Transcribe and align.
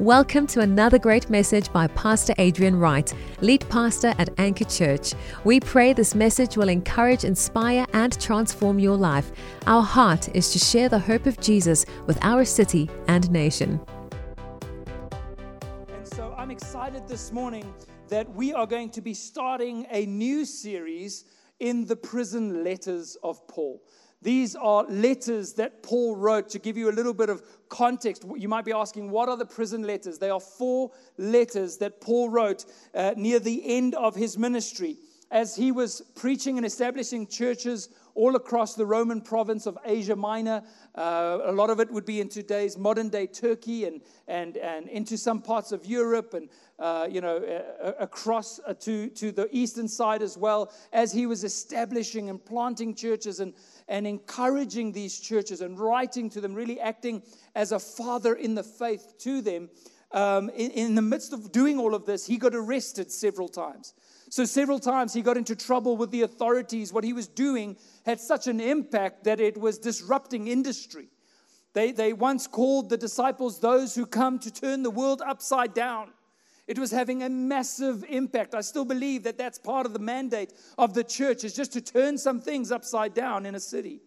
Welcome 0.00 0.46
to 0.46 0.60
another 0.60 0.98
great 0.98 1.28
message 1.28 1.70
by 1.74 1.86
Pastor 1.88 2.32
Adrian 2.38 2.74
Wright, 2.78 3.12
lead 3.42 3.68
pastor 3.68 4.14
at 4.16 4.30
Anchor 4.38 4.64
Church. 4.64 5.12
We 5.44 5.60
pray 5.60 5.92
this 5.92 6.14
message 6.14 6.56
will 6.56 6.70
encourage, 6.70 7.24
inspire, 7.24 7.84
and 7.92 8.18
transform 8.18 8.78
your 8.78 8.96
life. 8.96 9.30
Our 9.66 9.82
heart 9.82 10.34
is 10.34 10.52
to 10.54 10.58
share 10.58 10.88
the 10.88 10.98
hope 10.98 11.26
of 11.26 11.38
Jesus 11.38 11.84
with 12.06 12.18
our 12.22 12.46
city 12.46 12.88
and 13.08 13.30
nation. 13.30 13.78
And 15.92 16.08
so 16.08 16.34
I'm 16.34 16.50
excited 16.50 17.06
this 17.06 17.30
morning 17.30 17.70
that 18.08 18.26
we 18.34 18.54
are 18.54 18.66
going 18.66 18.88
to 18.92 19.02
be 19.02 19.12
starting 19.12 19.86
a 19.90 20.06
new 20.06 20.46
series 20.46 21.26
in 21.58 21.84
the 21.84 21.96
prison 21.96 22.64
letters 22.64 23.18
of 23.22 23.46
Paul. 23.48 23.82
These 24.22 24.54
are 24.54 24.84
letters 24.84 25.54
that 25.54 25.82
Paul 25.82 26.14
wrote 26.14 26.50
to 26.50 26.58
give 26.58 26.76
you 26.76 26.90
a 26.90 26.92
little 26.92 27.14
bit 27.14 27.30
of 27.30 27.42
context. 27.70 28.24
You 28.36 28.48
might 28.48 28.66
be 28.66 28.72
asking, 28.72 29.10
what 29.10 29.30
are 29.30 29.36
the 29.36 29.46
prison 29.46 29.82
letters? 29.82 30.18
They 30.18 30.28
are 30.28 30.40
four 30.40 30.90
letters 31.16 31.78
that 31.78 32.02
Paul 32.02 32.28
wrote 32.28 32.66
uh, 32.94 33.14
near 33.16 33.38
the 33.38 33.62
end 33.64 33.94
of 33.94 34.14
his 34.14 34.36
ministry 34.36 34.98
as 35.30 35.54
he 35.54 35.70
was 35.72 36.02
preaching 36.16 36.56
and 36.56 36.66
establishing 36.66 37.26
churches 37.26 37.88
all 38.14 38.34
across 38.34 38.74
the 38.74 38.84
Roman 38.84 39.20
province 39.20 39.66
of 39.66 39.78
Asia 39.84 40.16
Minor. 40.16 40.62
Uh, 40.96 41.38
a 41.44 41.52
lot 41.52 41.70
of 41.70 41.78
it 41.78 41.90
would 41.90 42.04
be 42.04 42.20
in 42.20 42.28
today's 42.28 42.76
modern 42.76 43.08
day 43.08 43.26
Turkey 43.26 43.84
and, 43.84 44.00
and, 44.26 44.56
and 44.56 44.88
into 44.88 45.16
some 45.16 45.40
parts 45.40 45.70
of 45.70 45.86
Europe 45.86 46.34
and, 46.34 46.48
uh, 46.80 47.06
you 47.08 47.20
know, 47.20 47.36
uh, 47.36 47.92
across 48.00 48.58
to, 48.80 49.08
to 49.10 49.30
the 49.30 49.48
eastern 49.52 49.86
side 49.86 50.20
as 50.20 50.36
well, 50.36 50.72
as 50.92 51.12
he 51.12 51.26
was 51.26 51.44
establishing 51.44 52.28
and 52.28 52.44
planting 52.44 52.94
churches 52.94 53.38
and, 53.38 53.54
and 53.90 54.06
encouraging 54.06 54.92
these 54.92 55.18
churches 55.18 55.60
and 55.60 55.78
writing 55.78 56.30
to 56.30 56.40
them, 56.40 56.54
really 56.54 56.80
acting 56.80 57.22
as 57.54 57.72
a 57.72 57.78
father 57.78 58.34
in 58.34 58.54
the 58.54 58.62
faith 58.62 59.14
to 59.18 59.42
them. 59.42 59.68
Um, 60.12 60.48
in, 60.50 60.70
in 60.70 60.94
the 60.94 61.02
midst 61.02 61.32
of 61.32 61.52
doing 61.52 61.78
all 61.78 61.94
of 61.94 62.06
this, 62.06 62.24
he 62.24 62.38
got 62.38 62.54
arrested 62.54 63.12
several 63.12 63.48
times. 63.48 63.92
So, 64.30 64.44
several 64.44 64.78
times 64.78 65.12
he 65.12 65.22
got 65.22 65.36
into 65.36 65.56
trouble 65.56 65.96
with 65.96 66.12
the 66.12 66.22
authorities. 66.22 66.92
What 66.92 67.02
he 67.02 67.12
was 67.12 67.26
doing 67.26 67.76
had 68.06 68.20
such 68.20 68.46
an 68.46 68.60
impact 68.60 69.24
that 69.24 69.40
it 69.40 69.58
was 69.58 69.76
disrupting 69.78 70.46
industry. 70.46 71.08
They, 71.72 71.90
they 71.90 72.12
once 72.12 72.46
called 72.46 72.90
the 72.90 72.96
disciples 72.96 73.60
those 73.60 73.94
who 73.94 74.06
come 74.06 74.38
to 74.40 74.52
turn 74.52 74.82
the 74.82 74.90
world 74.90 75.20
upside 75.24 75.74
down. 75.74 76.10
It 76.70 76.78
was 76.78 76.92
having 76.92 77.24
a 77.24 77.28
massive 77.28 78.04
impact. 78.08 78.54
I 78.54 78.60
still 78.60 78.84
believe 78.84 79.24
that 79.24 79.36
that's 79.36 79.58
part 79.58 79.86
of 79.86 79.92
the 79.92 79.98
mandate 79.98 80.52
of 80.78 80.94
the 80.94 81.02
church 81.02 81.42
is 81.42 81.52
just 81.52 81.72
to 81.72 81.80
turn 81.80 82.16
some 82.16 82.40
things 82.40 82.70
upside 82.70 83.12
down 83.12 83.44
in 83.44 83.56
a 83.56 83.60
city, 83.60 84.02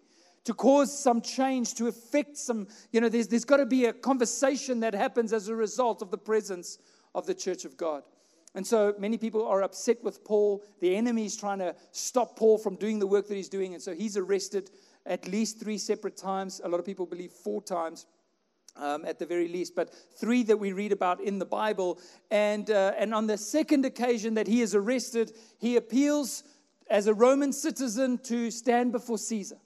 to 0.46 0.54
cause 0.54 0.98
some 0.98 1.20
change, 1.20 1.74
to 1.74 1.88
affect 1.88 2.38
some, 2.38 2.68
you 2.94 3.02
know, 3.02 3.10
there's, 3.10 3.28
there's 3.28 3.44
got 3.44 3.58
to 3.58 3.66
be 3.66 3.88
a 3.88 3.92
conversation 3.92 4.80
that 4.80 4.94
happens 4.94 5.34
as 5.34 5.50
a 5.50 5.56
result 5.56 6.02
of 6.02 6.10
the 6.10 6.18
presence 6.18 6.78
of 7.14 7.26
the 7.26 7.34
church 7.34 7.66
of 7.66 7.76
God. 7.76 8.04
And 8.56 8.66
so 8.66 8.96
many 8.98 9.18
people 9.18 9.46
are 9.46 9.62
upset 9.62 10.02
with 10.02 10.24
Paul. 10.24 10.64
The 10.80 10.96
enemy 10.96 11.26
is 11.26 11.36
trying 11.36 11.60
to 11.60 11.76
stop 11.92 12.40
Paul 12.40 12.58
from 12.58 12.78
doing 12.78 12.98
the 12.98 13.08
work 13.08 13.28
that 13.28 13.36
he's 13.36 13.50
doing. 13.50 13.74
And 13.74 13.84
so 13.84 13.94
he's 13.94 14.16
arrested 14.16 14.72
at 15.06 15.28
least 15.28 15.60
three 15.60 15.78
separate 15.78 16.16
times. 16.16 16.62
A 16.64 16.70
lot 16.70 16.80
of 16.80 16.86
people 16.86 17.06
believe 17.06 17.34
four 17.34 17.62
times 17.62 18.06
um, 18.76 19.06
at 19.06 19.20
the 19.20 19.26
very 19.26 19.48
least, 19.48 19.76
but 19.76 19.94
three 20.18 20.44
that 20.44 20.58
we 20.58 20.72
read 20.72 20.92
about 20.92 21.22
in 21.22 21.40
the 21.40 21.46
Bible. 21.46 22.00
And, 22.32 22.70
uh, 22.70 22.94
and 22.98 23.14
on 23.14 23.28
the 23.28 23.38
second 23.38 23.86
occasion 23.86 24.34
that 24.36 24.48
he 24.48 24.62
is 24.62 24.76
arrested, 24.76 25.32
he 25.60 25.76
appeals 25.76 26.44
as 26.90 27.08
a 27.08 27.14
Roman 27.14 27.54
citizen 27.54 28.18
to 28.20 28.52
stand 28.52 28.92
before 28.92 29.18
Caesar. 29.18 29.58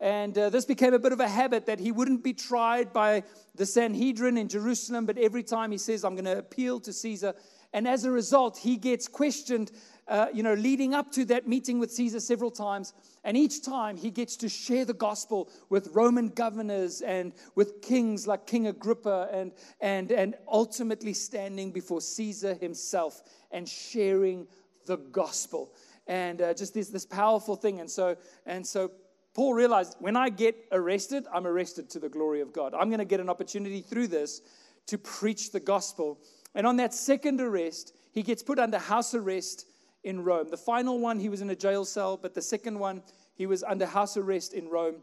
And 0.00 0.36
uh, 0.38 0.48
this 0.48 0.64
became 0.64 0.94
a 0.94 0.98
bit 0.98 1.12
of 1.12 1.20
a 1.20 1.28
habit 1.28 1.66
that 1.66 1.78
he 1.78 1.92
wouldn't 1.92 2.24
be 2.24 2.32
tried 2.32 2.92
by 2.92 3.22
the 3.54 3.66
Sanhedrin 3.66 4.38
in 4.38 4.48
Jerusalem, 4.48 5.04
but 5.04 5.18
every 5.18 5.42
time 5.42 5.70
he 5.70 5.78
says, 5.78 6.04
I'm 6.04 6.14
going 6.14 6.24
to 6.24 6.38
appeal 6.38 6.80
to 6.80 6.92
Caesar. 6.92 7.34
And 7.72 7.86
as 7.86 8.04
a 8.04 8.10
result, 8.10 8.58
he 8.58 8.76
gets 8.76 9.06
questioned 9.06 9.70
uh, 10.10 10.26
you 10.34 10.42
know, 10.42 10.54
leading 10.54 10.92
up 10.92 11.12
to 11.12 11.24
that 11.24 11.46
meeting 11.46 11.78
with 11.78 11.92
Caesar 11.92 12.18
several 12.18 12.50
times. 12.50 12.92
And 13.22 13.36
each 13.36 13.64
time 13.64 13.96
he 13.96 14.10
gets 14.10 14.36
to 14.38 14.48
share 14.48 14.84
the 14.84 14.92
gospel 14.92 15.48
with 15.68 15.94
Roman 15.94 16.28
governors 16.28 17.00
and 17.00 17.32
with 17.54 17.80
kings 17.80 18.26
like 18.26 18.44
King 18.44 18.66
Agrippa 18.66 19.28
and, 19.32 19.52
and, 19.80 20.10
and 20.10 20.34
ultimately 20.48 21.14
standing 21.14 21.70
before 21.70 22.00
Caesar 22.00 22.54
himself 22.54 23.22
and 23.52 23.68
sharing 23.68 24.48
the 24.86 24.96
gospel. 24.96 25.72
And 26.08 26.42
uh, 26.42 26.54
just 26.54 26.74
this, 26.74 26.88
this 26.88 27.06
powerful 27.06 27.54
thing. 27.54 27.78
And 27.78 27.88
so, 27.88 28.16
and 28.46 28.66
so 28.66 28.90
Paul 29.32 29.54
realized 29.54 29.94
when 30.00 30.16
I 30.16 30.28
get 30.28 30.56
arrested, 30.72 31.24
I'm 31.32 31.46
arrested 31.46 31.88
to 31.90 32.00
the 32.00 32.08
glory 32.08 32.40
of 32.40 32.52
God. 32.52 32.74
I'm 32.74 32.88
going 32.88 32.98
to 32.98 33.04
get 33.04 33.20
an 33.20 33.30
opportunity 33.30 33.80
through 33.80 34.08
this 34.08 34.40
to 34.88 34.98
preach 34.98 35.52
the 35.52 35.60
gospel. 35.60 36.18
And 36.54 36.66
on 36.66 36.76
that 36.76 36.92
second 36.92 37.40
arrest, 37.40 37.94
he 38.12 38.22
gets 38.22 38.42
put 38.42 38.58
under 38.58 38.78
house 38.78 39.14
arrest 39.14 39.66
in 40.02 40.24
Rome. 40.24 40.48
The 40.50 40.56
final 40.56 40.98
one, 40.98 41.18
he 41.18 41.28
was 41.28 41.40
in 41.40 41.50
a 41.50 41.56
jail 41.56 41.84
cell, 41.84 42.16
but 42.16 42.34
the 42.34 42.42
second 42.42 42.78
one, 42.78 43.02
he 43.34 43.46
was 43.46 43.62
under 43.62 43.86
house 43.86 44.16
arrest 44.16 44.54
in 44.54 44.68
Rome, 44.68 44.96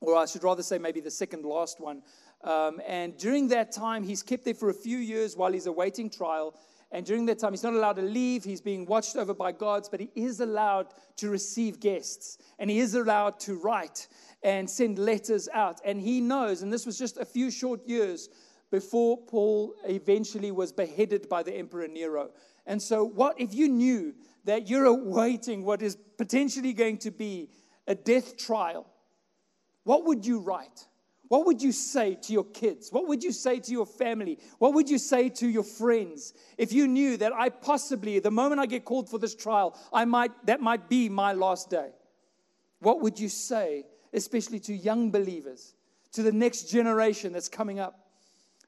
or 0.00 0.16
I 0.16 0.26
should 0.26 0.44
rather 0.44 0.62
say, 0.62 0.78
maybe 0.78 1.00
the 1.00 1.10
second 1.10 1.44
last 1.44 1.80
one. 1.80 2.02
Um, 2.42 2.80
and 2.86 3.16
during 3.18 3.48
that 3.48 3.72
time, 3.72 4.02
he's 4.02 4.22
kept 4.22 4.44
there 4.44 4.54
for 4.54 4.70
a 4.70 4.74
few 4.74 4.98
years 4.98 5.36
while 5.36 5.52
he's 5.52 5.66
awaiting 5.66 6.08
trial. 6.08 6.54
And 6.92 7.06
during 7.06 7.26
that 7.26 7.38
time, 7.38 7.52
he's 7.52 7.62
not 7.62 7.74
allowed 7.74 7.96
to 7.96 8.02
leave. 8.02 8.42
He's 8.42 8.60
being 8.60 8.86
watched 8.86 9.16
over 9.16 9.34
by 9.34 9.52
guards, 9.52 9.88
but 9.88 10.00
he 10.00 10.10
is 10.14 10.40
allowed 10.40 10.88
to 11.16 11.30
receive 11.30 11.80
guests. 11.80 12.38
And 12.58 12.70
he 12.70 12.80
is 12.80 12.94
allowed 12.94 13.38
to 13.40 13.54
write 13.60 14.08
and 14.42 14.68
send 14.68 14.98
letters 14.98 15.48
out. 15.52 15.80
And 15.84 16.00
he 16.00 16.20
knows, 16.20 16.62
and 16.62 16.72
this 16.72 16.86
was 16.86 16.98
just 16.98 17.18
a 17.18 17.24
few 17.24 17.50
short 17.50 17.86
years 17.86 18.28
before 18.70 19.18
Paul 19.18 19.74
eventually 19.84 20.50
was 20.50 20.72
beheaded 20.72 21.28
by 21.28 21.42
the 21.42 21.54
Emperor 21.54 21.88
Nero. 21.88 22.30
And 22.66 22.80
so, 22.80 23.04
what 23.04 23.40
if 23.40 23.54
you 23.54 23.68
knew 23.68 24.14
that 24.44 24.68
you're 24.68 24.84
awaiting 24.98 25.64
what 25.64 25.82
is 25.82 25.96
potentially 26.16 26.72
going 26.72 26.98
to 26.98 27.10
be 27.10 27.50
a 27.86 27.94
death 27.94 28.36
trial? 28.36 28.86
What 29.84 30.06
would 30.06 30.24
you 30.24 30.40
write? 30.40 30.86
What 31.28 31.46
would 31.46 31.62
you 31.62 31.70
say 31.70 32.16
to 32.22 32.32
your 32.32 32.44
kids? 32.44 32.90
What 32.90 33.06
would 33.06 33.22
you 33.22 33.30
say 33.30 33.60
to 33.60 33.70
your 33.70 33.86
family? 33.86 34.40
What 34.58 34.74
would 34.74 34.90
you 34.90 34.98
say 34.98 35.28
to 35.28 35.48
your 35.48 35.62
friends 35.62 36.34
if 36.58 36.72
you 36.72 36.88
knew 36.88 37.16
that 37.18 37.32
I 37.32 37.50
possibly, 37.50 38.18
the 38.18 38.32
moment 38.32 38.60
I 38.60 38.66
get 38.66 38.84
called 38.84 39.08
for 39.08 39.18
this 39.18 39.36
trial, 39.36 39.78
I 39.92 40.04
might 40.04 40.32
that 40.46 40.60
might 40.60 40.88
be 40.88 41.08
my 41.08 41.32
last 41.32 41.70
day? 41.70 41.90
What 42.80 43.00
would 43.02 43.20
you 43.20 43.28
say, 43.28 43.84
especially 44.12 44.58
to 44.60 44.74
young 44.74 45.12
believers, 45.12 45.74
to 46.12 46.24
the 46.24 46.32
next 46.32 46.64
generation 46.64 47.32
that's 47.32 47.48
coming 47.48 47.78
up? 47.78 48.09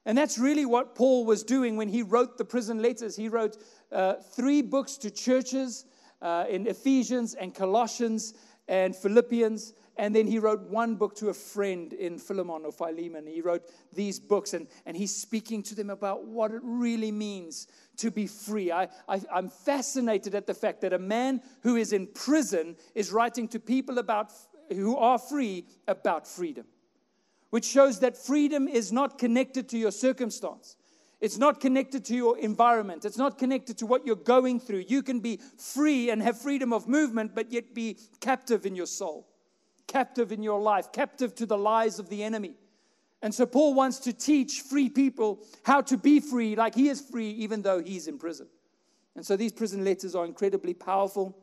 And 0.05 0.17
that's 0.17 0.37
really 0.37 0.65
what 0.65 0.95
Paul 0.95 1.25
was 1.25 1.43
doing 1.43 1.77
when 1.77 1.87
he 1.87 2.03
wrote 2.03 2.37
the 2.37 2.45
prison 2.45 2.81
letters. 2.81 3.15
He 3.15 3.29
wrote 3.29 3.57
uh, 3.91 4.15
three 4.35 4.61
books 4.61 4.97
to 4.97 5.09
churches 5.09 5.85
uh, 6.21 6.45
in 6.49 6.67
Ephesians 6.67 7.35
and 7.35 7.55
Colossians 7.55 8.33
and 8.67 8.95
Philippians. 8.95 9.73
And 9.95 10.13
then 10.13 10.27
he 10.27 10.39
wrote 10.39 10.61
one 10.63 10.95
book 10.95 11.15
to 11.17 11.29
a 11.29 11.33
friend 11.33 11.93
in 11.93 12.17
Philemon 12.17 12.63
or 12.65 12.71
Philemon. 12.71 13.27
He 13.27 13.41
wrote 13.41 13.63
these 13.93 14.19
books, 14.19 14.53
and, 14.53 14.67
and 14.85 14.97
he's 14.97 15.15
speaking 15.15 15.61
to 15.63 15.75
them 15.75 15.89
about 15.89 16.25
what 16.25 16.51
it 16.51 16.61
really 16.63 17.11
means 17.11 17.67
to 17.97 18.09
be 18.09 18.25
free. 18.25 18.71
I, 18.71 18.89
I, 19.07 19.21
I'm 19.31 19.49
fascinated 19.49 20.33
at 20.33 20.47
the 20.47 20.53
fact 20.53 20.81
that 20.81 20.93
a 20.93 20.99
man 20.99 21.41
who 21.61 21.75
is 21.75 21.93
in 21.93 22.07
prison 22.07 22.75
is 22.95 23.11
writing 23.11 23.47
to 23.49 23.59
people 23.59 23.99
about, 23.99 24.31
who 24.69 24.97
are 24.97 25.19
free 25.19 25.67
about 25.87 26.27
freedom 26.27 26.65
which 27.53 27.65
shows 27.65 27.99
that 27.99 28.17
freedom 28.17 28.67
is 28.67 28.91
not 28.91 29.19
connected 29.19 29.69
to 29.69 29.77
your 29.77 29.91
circumstance. 29.91 30.75
It's 31.21 31.37
not 31.37 31.59
connected 31.59 32.03
to 32.05 32.15
your 32.15 32.35
environment. 32.39 33.05
It's 33.05 33.19
not 33.19 33.37
connected 33.37 33.77
to 33.77 33.85
what 33.85 34.07
you're 34.07 34.15
going 34.15 34.59
through. 34.59 34.85
You 34.87 35.03
can 35.03 35.19
be 35.19 35.39
free 35.59 36.09
and 36.09 36.19
have 36.23 36.41
freedom 36.41 36.73
of 36.73 36.87
movement, 36.87 37.35
but 37.35 37.51
yet 37.51 37.75
be 37.75 37.99
captive 38.21 38.65
in 38.65 38.75
your 38.75 38.87
soul, 38.87 39.27
captive 39.85 40.31
in 40.31 40.41
your 40.41 40.59
life, 40.59 40.91
captive 40.91 41.35
to 41.35 41.45
the 41.45 41.55
lies 41.55 41.99
of 41.99 42.09
the 42.09 42.23
enemy. 42.23 42.55
And 43.21 43.31
so 43.31 43.45
Paul 43.45 43.75
wants 43.75 43.99
to 43.99 44.13
teach 44.13 44.61
free 44.61 44.89
people 44.89 45.45
how 45.61 45.81
to 45.81 45.95
be 45.95 46.21
free 46.21 46.55
like 46.55 46.73
he 46.73 46.89
is 46.89 47.01
free, 47.01 47.29
even 47.33 47.61
though 47.61 47.83
he's 47.83 48.07
in 48.07 48.17
prison. 48.17 48.47
And 49.15 49.23
so 49.23 49.37
these 49.37 49.51
prison 49.51 49.85
letters 49.85 50.15
are 50.15 50.25
incredibly 50.25 50.73
powerful. 50.73 51.37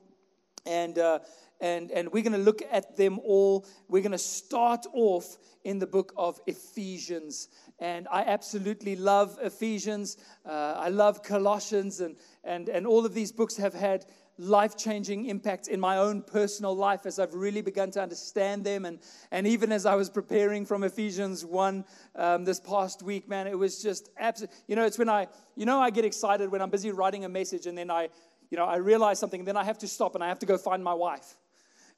And, 0.66 0.98
uh, 0.98 1.20
and, 1.60 1.90
and 1.90 2.12
we're 2.12 2.22
going 2.22 2.32
to 2.32 2.38
look 2.38 2.62
at 2.70 2.96
them 2.96 3.18
all. 3.20 3.66
We're 3.88 4.02
going 4.02 4.12
to 4.12 4.18
start 4.18 4.86
off 4.92 5.36
in 5.64 5.78
the 5.78 5.86
book 5.86 6.12
of 6.16 6.40
Ephesians. 6.46 7.48
And 7.78 8.08
I 8.10 8.22
absolutely 8.22 8.96
love 8.96 9.38
Ephesians. 9.42 10.16
Uh, 10.46 10.74
I 10.76 10.88
love 10.88 11.22
Colossians, 11.22 12.00
and, 12.00 12.16
and, 12.44 12.68
and 12.68 12.86
all 12.86 13.04
of 13.04 13.14
these 13.14 13.32
books 13.32 13.56
have 13.56 13.74
had 13.74 14.06
life 14.38 14.74
changing 14.74 15.26
impacts 15.26 15.68
in 15.68 15.78
my 15.78 15.98
own 15.98 16.22
personal 16.22 16.74
life 16.74 17.04
as 17.04 17.18
I've 17.18 17.34
really 17.34 17.60
begun 17.60 17.90
to 17.90 18.02
understand 18.02 18.64
them. 18.64 18.86
And, 18.86 18.98
and 19.30 19.46
even 19.46 19.70
as 19.70 19.84
I 19.84 19.94
was 19.94 20.08
preparing 20.08 20.64
from 20.64 20.82
Ephesians 20.82 21.44
1 21.44 21.84
um, 22.16 22.44
this 22.44 22.58
past 22.58 23.02
week, 23.02 23.28
man, 23.28 23.46
it 23.46 23.58
was 23.58 23.82
just 23.82 24.08
absolutely, 24.18 24.56
you 24.66 24.76
know, 24.76 24.86
it's 24.86 24.98
when 24.98 25.10
I, 25.10 25.26
you 25.56 25.66
know, 25.66 25.78
I 25.78 25.90
get 25.90 26.06
excited 26.06 26.50
when 26.50 26.62
I'm 26.62 26.70
busy 26.70 26.90
writing 26.90 27.26
a 27.26 27.28
message 27.28 27.66
and 27.66 27.76
then 27.76 27.90
I, 27.90 28.08
you 28.50 28.56
know, 28.56 28.64
I 28.64 28.76
realize 28.76 29.18
something, 29.18 29.40
and 29.40 29.48
then 29.48 29.56
I 29.56 29.64
have 29.64 29.78
to 29.78 29.88
stop 29.88 30.16
and 30.16 30.24
I 30.24 30.28
have 30.28 30.40
to 30.40 30.46
go 30.46 30.58
find 30.58 30.82
my 30.82 30.94
wife. 30.94 31.36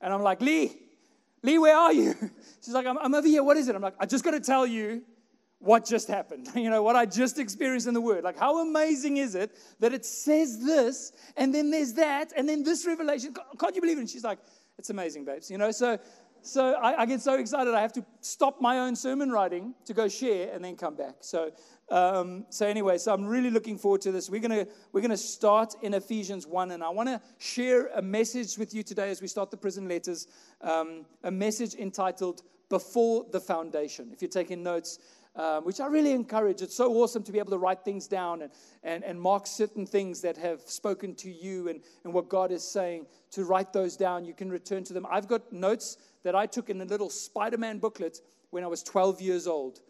And 0.02 0.12
I'm 0.12 0.22
like, 0.22 0.42
Lee, 0.42 0.72
Lee, 1.42 1.58
where 1.58 1.76
are 1.76 1.92
you? 1.92 2.14
She's 2.64 2.74
like, 2.74 2.86
I'm, 2.86 2.98
I'm 2.98 3.14
over 3.14 3.26
here. 3.26 3.42
What 3.42 3.56
is 3.56 3.68
it? 3.68 3.74
I'm 3.74 3.82
like, 3.82 3.94
I 3.98 4.06
just 4.06 4.24
got 4.24 4.32
to 4.32 4.40
tell 4.40 4.66
you 4.66 5.02
what 5.58 5.86
just 5.86 6.08
happened, 6.08 6.48
you 6.56 6.68
know, 6.70 6.82
what 6.82 6.96
I 6.96 7.06
just 7.06 7.38
experienced 7.38 7.86
in 7.86 7.94
the 7.94 8.00
Word. 8.00 8.24
Like, 8.24 8.36
how 8.36 8.58
amazing 8.58 9.18
is 9.18 9.36
it 9.36 9.56
that 9.78 9.92
it 9.92 10.04
says 10.04 10.62
this, 10.62 11.12
and 11.36 11.54
then 11.54 11.70
there's 11.70 11.92
that, 11.94 12.32
and 12.36 12.48
then 12.48 12.64
this 12.64 12.84
revelation? 12.84 13.34
Can't 13.58 13.74
you 13.74 13.80
believe 13.80 13.96
it? 13.96 14.00
And 14.00 14.10
she's 14.10 14.24
like, 14.24 14.38
it's 14.76 14.90
amazing, 14.90 15.24
babes. 15.24 15.50
You 15.50 15.58
know, 15.58 15.70
so 15.70 15.98
so 16.42 16.74
I, 16.74 17.02
I, 17.02 17.06
get 17.06 17.20
so 17.20 17.34
excited 17.34 17.72
I 17.72 17.80
have 17.80 17.92
to 17.92 18.04
stop 18.20 18.60
my 18.60 18.80
own 18.80 18.96
sermon 18.96 19.30
writing 19.30 19.74
to 19.84 19.94
go 19.94 20.08
share 20.08 20.52
and 20.52 20.64
then 20.64 20.74
come 20.74 20.96
back. 20.96 21.16
So 21.20 21.52
um, 21.90 22.46
so 22.48 22.66
anyway, 22.66 22.98
so 22.98 23.12
I'm 23.12 23.26
really 23.26 23.50
looking 23.50 23.76
forward 23.76 24.00
to 24.02 24.12
this. 24.12 24.30
We're 24.30 24.40
gonna 24.40 24.66
we're 24.92 25.00
gonna 25.00 25.16
start 25.16 25.74
in 25.82 25.94
Ephesians 25.94 26.46
one, 26.46 26.70
and 26.70 26.82
I 26.82 26.88
want 26.88 27.08
to 27.08 27.20
share 27.38 27.88
a 27.88 28.02
message 28.02 28.56
with 28.56 28.72
you 28.72 28.82
today 28.82 29.10
as 29.10 29.20
we 29.20 29.28
start 29.28 29.50
the 29.50 29.56
prison 29.56 29.88
letters. 29.88 30.26
Um, 30.60 31.04
a 31.22 31.30
message 31.30 31.74
entitled 31.74 32.42
"Before 32.68 33.26
the 33.30 33.40
Foundation." 33.40 34.10
If 34.12 34.22
you're 34.22 34.28
taking 34.28 34.62
notes. 34.62 34.98
Um, 35.34 35.64
which 35.64 35.80
I 35.80 35.86
really 35.86 36.12
encourage. 36.12 36.60
It's 36.60 36.76
so 36.76 36.92
awesome 36.92 37.22
to 37.22 37.32
be 37.32 37.38
able 37.38 37.52
to 37.52 37.58
write 37.58 37.86
things 37.86 38.06
down 38.06 38.42
and, 38.42 38.52
and, 38.82 39.02
and 39.02 39.18
mark 39.18 39.46
certain 39.46 39.86
things 39.86 40.20
that 40.20 40.36
have 40.36 40.60
spoken 40.60 41.14
to 41.14 41.30
you 41.30 41.68
and, 41.68 41.80
and 42.04 42.12
what 42.12 42.28
God 42.28 42.52
is 42.52 42.62
saying, 42.62 43.06
to 43.30 43.46
write 43.46 43.72
those 43.72 43.96
down. 43.96 44.26
You 44.26 44.34
can 44.34 44.50
return 44.50 44.84
to 44.84 44.92
them. 44.92 45.06
I've 45.10 45.28
got 45.28 45.50
notes 45.50 45.96
that 46.22 46.34
I 46.34 46.44
took 46.44 46.68
in 46.68 46.82
a 46.82 46.84
little 46.84 47.08
Spider 47.08 47.56
Man 47.56 47.78
booklet 47.78 48.20
when 48.50 48.62
I 48.62 48.66
was 48.66 48.82
12 48.82 49.22
years 49.22 49.46
old. 49.46 49.80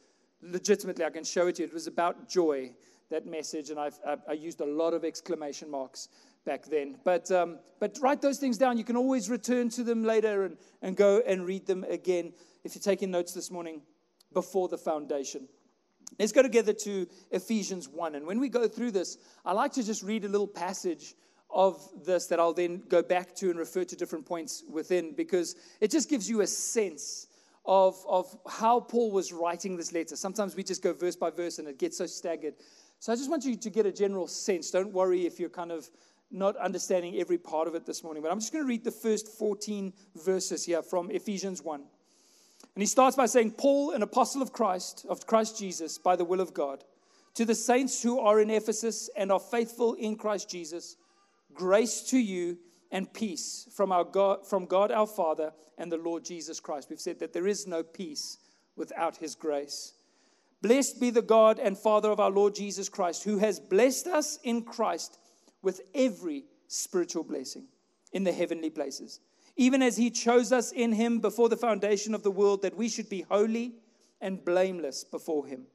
Legitimately, 0.42 1.04
I 1.04 1.10
can 1.10 1.24
show 1.24 1.46
it 1.46 1.56
to 1.56 1.62
you. 1.62 1.68
It 1.68 1.74
was 1.74 1.86
about 1.86 2.28
joy, 2.28 2.72
that 3.10 3.26
message, 3.26 3.70
and 3.70 3.78
I've, 3.78 3.98
I, 4.06 4.16
I 4.28 4.32
used 4.32 4.60
a 4.60 4.66
lot 4.66 4.92
of 4.92 5.04
exclamation 5.04 5.70
marks 5.70 6.08
back 6.44 6.64
then. 6.66 6.96
But, 7.04 7.30
um, 7.30 7.58
but 7.78 7.98
write 8.02 8.20
those 8.20 8.38
things 8.38 8.58
down. 8.58 8.76
You 8.76 8.84
can 8.84 8.96
always 8.96 9.30
return 9.30 9.68
to 9.70 9.84
them 9.84 10.02
later 10.02 10.44
and, 10.44 10.56
and 10.82 10.96
go 10.96 11.22
and 11.26 11.46
read 11.46 11.66
them 11.66 11.84
again 11.88 12.32
if 12.64 12.74
you're 12.74 12.82
taking 12.82 13.10
notes 13.10 13.32
this 13.32 13.50
morning 13.50 13.82
before 14.32 14.68
the 14.68 14.78
foundation. 14.78 15.48
Let's 16.18 16.32
go 16.32 16.42
together 16.42 16.72
to 16.72 17.06
Ephesians 17.30 17.88
1. 17.88 18.14
And 18.16 18.26
when 18.26 18.40
we 18.40 18.48
go 18.48 18.68
through 18.68 18.90
this, 18.90 19.18
I 19.44 19.52
like 19.52 19.72
to 19.74 19.82
just 19.82 20.02
read 20.02 20.24
a 20.24 20.28
little 20.28 20.46
passage 20.46 21.14
of 21.50 21.86
this 22.04 22.26
that 22.26 22.40
I'll 22.40 22.52
then 22.52 22.82
go 22.88 23.02
back 23.02 23.34
to 23.36 23.50
and 23.50 23.58
refer 23.58 23.84
to 23.84 23.96
different 23.96 24.26
points 24.26 24.64
within 24.70 25.14
because 25.14 25.54
it 25.80 25.90
just 25.90 26.08
gives 26.08 26.28
you 26.28 26.40
a 26.40 26.46
sense 26.46 27.28
of, 27.64 27.97
of 28.09 28.37
how 28.49 28.81
Paul 28.81 29.12
was 29.12 29.32
writing 29.32 29.76
this 29.76 29.93
letter. 29.93 30.17
Sometimes 30.17 30.56
we 30.56 30.62
just 30.62 30.82
go 30.82 30.93
verse 30.93 31.17
by 31.17 31.31
verse 31.31 31.59
and 31.59 31.69
it 31.69 31.79
gets 31.79 31.99
so 31.99 32.06
staggered. 32.06 32.55
So 32.99 33.12
I 33.12 33.17
just 33.17 33.31
want 33.31 33.44
you 33.44 33.56
to 33.56 33.70
get 33.70 33.87
a 33.87 33.93
general 33.93 34.26
sense. 34.26 34.70
Don't 34.70 34.93
worry 34.93 35.26
if 35.26 35.38
you're 35.38 35.49
kind 35.49 35.73
of 35.73 35.88
not 36.31 36.56
understanding 36.56 37.17
every 37.17 37.38
part 37.38 37.69
of 37.69 37.75
it 37.75 37.85
this 37.85 38.03
morning, 38.03 38.23
but 38.23 38.32
I'm 38.32 38.41
just 38.41 38.53
going 38.53 38.64
to 38.64 38.69
read 38.69 38.85
the 38.85 38.91
first 38.91 39.29
14 39.29 39.93
verses 40.25 40.64
here 40.64 40.82
from 40.82 41.11
Ephesians 41.11 41.62
1. 41.62 41.81
And 41.81 42.82
he 42.82 42.87
starts 42.87 43.17
by 43.17 43.26
saying, 43.26 43.53
Paul, 43.53 43.93
an 43.93 44.03
apostle 44.03 44.41
of 44.41 44.53
Christ, 44.53 45.05
of 45.09 45.26
Christ 45.26 45.59
Jesus, 45.59 45.99
by 45.99 46.17
the 46.17 46.25
will 46.25 46.41
of 46.41 46.55
God, 46.55 46.85
to 47.35 47.44
the 47.44 47.55
saints 47.55 48.03
who 48.03 48.19
are 48.19 48.41
in 48.41 48.50
Ephesus 48.50 49.11
and 49.17 49.31
are 49.31 49.41
faithful 49.41 49.94
in 49.94 50.17
Christ 50.17 50.49
Jesus 50.49 50.97
Grace 51.55 52.03
to 52.05 52.19
you 52.19 52.59
and 52.92 53.12
peace 53.12 53.66
from, 53.74 53.90
our 53.90 54.04
God, 54.04 54.46
from 54.46 54.66
God 54.66 54.92
our 54.92 55.06
Father 55.06 55.52
and 55.78 55.90
the 55.90 55.96
Lord 55.96 56.24
Jesus 56.24 56.60
Christ. 56.60 56.90
We've 56.90 57.00
said 57.00 57.18
that 57.20 57.32
there 57.32 57.48
is 57.48 57.66
no 57.66 57.82
peace 57.82 58.38
without 58.76 59.16
his 59.16 59.34
grace. 59.34 59.94
Blessed 60.60 61.00
be 61.00 61.10
the 61.10 61.22
God 61.22 61.58
and 61.58 61.76
Father 61.76 62.10
of 62.10 62.20
our 62.20 62.30
Lord 62.30 62.54
Jesus 62.54 62.88
Christ, 62.88 63.24
who 63.24 63.38
has 63.38 63.58
blessed 63.58 64.06
us 64.06 64.38
in 64.44 64.62
Christ 64.62 65.18
with 65.62 65.80
every 65.94 66.44
spiritual 66.68 67.24
blessing 67.24 67.64
in 68.12 68.24
the 68.24 68.32
heavenly 68.32 68.70
places, 68.70 69.20
even 69.56 69.82
as 69.82 69.96
he 69.96 70.10
chose 70.10 70.52
us 70.52 70.70
in 70.70 70.92
him 70.92 71.18
before 71.18 71.48
the 71.48 71.56
foundation 71.56 72.14
of 72.14 72.22
the 72.22 72.30
world, 72.30 72.62
that 72.62 72.76
we 72.76 72.88
should 72.88 73.08
be 73.08 73.22
holy 73.22 73.72
and 74.20 74.44
blameless 74.44 75.02
before 75.02 75.46
him. 75.46 75.66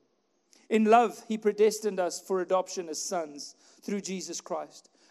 In 0.70 0.86
love, 0.86 1.24
he 1.28 1.38
predestined 1.38 2.00
us 2.00 2.22
for 2.22 2.42
adoption 2.42 2.90
as 2.90 3.02
sons 3.02 3.56
through 3.82 4.02
Jesus 4.02 4.40
Christ 4.40 4.90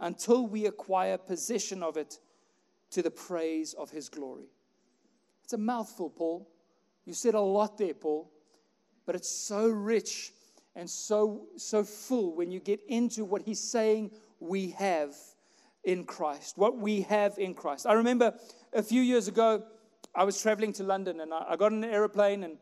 until 0.00 0.46
we 0.46 0.66
acquire 0.66 1.16
possession 1.16 1.82
of 1.82 1.96
it 1.96 2.18
to 2.90 3.02
the 3.02 3.10
praise 3.10 3.74
of 3.74 3.90
his 3.90 4.08
glory. 4.08 4.46
It's 5.44 5.52
a 5.52 5.58
mouthful, 5.58 6.10
Paul. 6.10 6.48
You 7.04 7.14
said 7.14 7.34
a 7.34 7.40
lot 7.40 7.78
there, 7.78 7.94
Paul, 7.94 8.30
but 9.04 9.14
it's 9.14 9.30
so 9.30 9.68
rich 9.68 10.32
and 10.74 10.88
so, 10.88 11.46
so 11.56 11.84
full 11.84 12.34
when 12.34 12.50
you 12.50 12.60
get 12.60 12.80
into 12.88 13.24
what 13.24 13.42
he's 13.42 13.60
saying 13.60 14.10
we 14.40 14.70
have 14.72 15.14
in 15.84 16.04
Christ, 16.04 16.58
what 16.58 16.76
we 16.76 17.02
have 17.02 17.38
in 17.38 17.54
Christ. 17.54 17.86
I 17.86 17.94
remember 17.94 18.34
a 18.72 18.82
few 18.82 19.00
years 19.00 19.28
ago, 19.28 19.62
I 20.14 20.24
was 20.24 20.40
traveling 20.40 20.72
to 20.74 20.82
London 20.82 21.20
and 21.20 21.32
I 21.32 21.56
got 21.56 21.72
on 21.72 21.84
an 21.84 21.90
aeroplane 21.90 22.42
and 22.42 22.58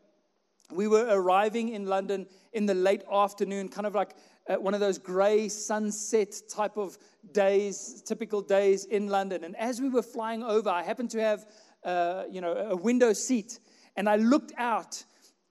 we 0.73 0.89
were 0.89 1.07
arriving 1.09 1.71
in 1.71 1.87
London 1.87 2.27
in 2.53 2.67
the 2.67 2.75
late 2.75 3.03
afternoon, 3.13 3.69
kind 3.69 3.87
of 3.87 3.95
like 3.95 4.15
uh, 4.49 4.57
one 4.57 4.75
of 4.75 4.81
those 4.81 4.99
gray 4.99 5.49
sunset 5.49 6.35
type 6.49 6.77
of 6.77 6.99
days, 7.33 8.03
typical 8.07 8.41
days 8.41 8.85
in 8.85 9.09
London. 9.09 9.45
And 9.45 9.57
as 9.57 9.81
we 9.81 9.89
were 9.89 10.03
flying 10.03 10.43
over, 10.43 10.69
I 10.71 10.83
happened 10.83 11.11
to 11.11 11.21
have, 11.21 11.47
uh, 11.85 12.25
you 12.31 12.41
know, 12.41 12.53
a 12.53 12.77
window 12.77 13.13
seat, 13.13 13.59
and 13.97 14.09
I 14.09 14.17
looked 14.17 14.53
out 14.57 15.05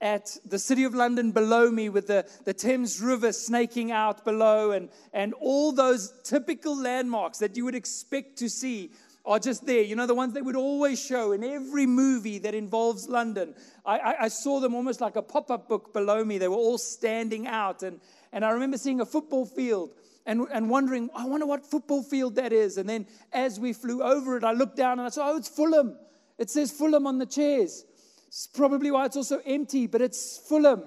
at 0.04 0.38
the 0.46 0.60
city 0.60 0.84
of 0.84 0.94
London 0.94 1.32
below 1.32 1.72
me 1.72 1.88
with 1.88 2.08
the, 2.08 2.28
the 2.44 2.54
Thames 2.54 3.00
River 3.00 3.32
snaking 3.32 3.92
out 3.92 4.26
below 4.26 4.72
and, 4.72 4.90
and 5.14 5.34
all 5.36 5.72
those 5.72 6.14
typical 6.26 6.78
landmarks 6.78 7.38
that 7.38 7.56
you 7.56 7.64
would 7.64 7.74
expect 7.74 8.38
to 8.40 8.50
see 8.50 8.92
are 9.26 9.40
just 9.40 9.66
there. 9.66 9.82
You 9.82 9.96
know, 9.96 10.06
the 10.06 10.16
ones 10.16 10.34
they 10.34 10.42
would 10.42 10.56
always 10.56 11.04
show 11.04 11.32
in 11.32 11.44
every 11.44 11.86
movie 11.86 12.40
that 12.40 12.54
involves 12.54 13.08
London. 13.08 13.56
I, 13.86 13.98
I, 13.98 14.24
I 14.24 14.28
saw 14.28 14.60
them 14.60 14.74
almost 14.74 15.02
like 15.02 15.16
a 15.16 15.22
pop 15.22 15.50
up 15.50 15.70
book 15.70 15.94
below 15.94 16.24
me. 16.26 16.38
They 16.38 16.48
were 16.48 16.56
all 16.56 16.78
standing 16.78 17.48
out. 17.48 17.84
And, 17.84 18.00
and 18.32 18.44
I 18.44 18.52
remember 18.52 18.78
seeing 18.78 19.00
a 19.00 19.06
football 19.06 19.46
field 19.46 19.92
and, 20.26 20.48
and 20.52 20.70
wondering, 20.70 21.10
I 21.16 21.26
wonder 21.26 21.46
what 21.46 21.66
football 21.66 22.04
field 22.04 22.36
that 22.36 22.52
is. 22.52 22.78
And 22.78 22.88
then 22.88 23.08
as 23.32 23.60
we 23.60 23.74
flew 23.74 24.04
over 24.04 24.38
it, 24.38 24.44
I 24.44 24.52
looked 24.52 24.76
down 24.76 25.00
and 25.00 25.08
I 25.08 25.10
saw, 25.10 25.32
oh, 25.32 25.38
it's 25.38 25.50
Fulham. 25.50 25.98
It 26.38 26.50
says 26.50 26.72
Fulham 26.72 27.08
on 27.08 27.18
the 27.18 27.26
chairs. 27.26 27.86
It's 28.28 28.48
probably 28.48 28.92
why 28.92 29.06
it's 29.06 29.16
also 29.16 29.40
empty, 29.46 29.88
but 29.88 30.02
it's 30.02 30.38
Fulham. 30.50 30.84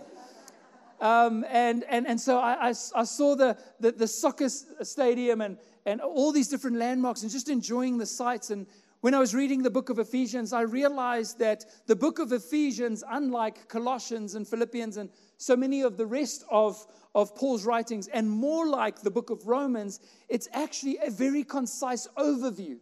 Um, 1.01 1.45
and, 1.49 1.85
and, 1.85 2.07
and 2.07 2.21
so 2.21 2.39
I, 2.39 2.69
I, 2.69 2.69
I 2.69 3.05
saw 3.05 3.37
the, 3.37 3.57
the, 3.81 3.93
the, 3.93 4.09
soccer 4.09 4.49
stadium 4.49 5.43
and, 5.43 5.59
and 5.87 6.01
all 6.01 6.33
these 6.33 6.49
different 6.49 6.77
landmarks 6.77 7.23
and 7.23 7.31
just 7.31 7.49
enjoying 7.49 7.97
the 7.97 8.05
sights. 8.05 8.51
And 8.51 8.67
when 9.01 9.15
I 9.15 9.21
was 9.21 9.35
reading 9.35 9.63
the 9.63 9.71
book 9.71 9.89
of 9.89 10.01
Ephesians, 10.01 10.53
I 10.53 10.63
realized 10.63 11.39
that 11.39 11.65
the 11.87 11.95
book 11.95 12.19
of 12.19 12.33
Ephesians, 12.33 13.05
unlike 13.09 13.69
Colossians 13.69 14.35
and 14.35 14.47
Philippians 14.47 14.97
and 14.97 15.09
so 15.39 15.57
many 15.57 15.83
of 15.83 15.97
the 15.97 16.07
rest 16.07 16.45
of, 16.51 16.85
of 17.15 17.35
Paul's 17.37 17.65
writings, 17.65 18.09
and 18.09 18.29
more 18.29 18.67
like 18.67 19.01
the 19.01 19.11
book 19.11 19.31
of 19.31 19.47
Romans, 19.47 20.01
it's 20.29 20.49
actually 20.53 20.99
a 21.07 21.11
very 21.11 21.45
concise 21.45 22.09
overview. 22.19 22.79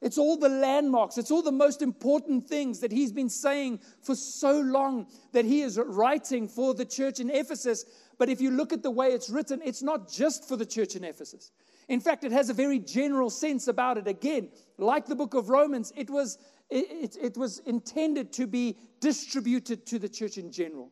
It's 0.00 0.18
all 0.18 0.36
the 0.36 0.48
landmarks, 0.48 1.16
it's 1.16 1.30
all 1.30 1.42
the 1.42 1.52
most 1.52 1.80
important 1.80 2.48
things 2.48 2.80
that 2.80 2.90
he's 2.90 3.12
been 3.12 3.28
saying 3.28 3.78
for 4.00 4.16
so 4.16 4.58
long 4.58 5.06
that 5.30 5.44
he 5.44 5.60
is 5.60 5.78
writing 5.78 6.48
for 6.48 6.74
the 6.74 6.84
church 6.84 7.20
in 7.20 7.30
Ephesus. 7.30 7.84
But 8.18 8.28
if 8.28 8.40
you 8.40 8.50
look 8.50 8.72
at 8.72 8.82
the 8.82 8.90
way 8.90 9.08
it's 9.08 9.30
written, 9.30 9.60
it's 9.64 9.82
not 9.82 10.10
just 10.10 10.48
for 10.48 10.56
the 10.56 10.66
church 10.66 10.96
in 10.96 11.04
Ephesus. 11.04 11.52
In 11.88 12.00
fact, 12.00 12.24
it 12.24 12.32
has 12.32 12.48
a 12.48 12.54
very 12.54 12.78
general 12.78 13.30
sense 13.30 13.68
about 13.68 13.98
it. 13.98 14.06
Again, 14.06 14.48
like 14.78 15.06
the 15.06 15.16
book 15.16 15.34
of 15.34 15.48
Romans, 15.48 15.92
it 15.96 16.08
was, 16.08 16.38
it, 16.70 16.86
it, 16.90 17.16
it 17.20 17.36
was 17.36 17.58
intended 17.60 18.32
to 18.34 18.46
be 18.46 18.76
distributed 19.00 19.86
to 19.86 19.98
the 19.98 20.08
church 20.08 20.38
in 20.38 20.50
general. 20.52 20.90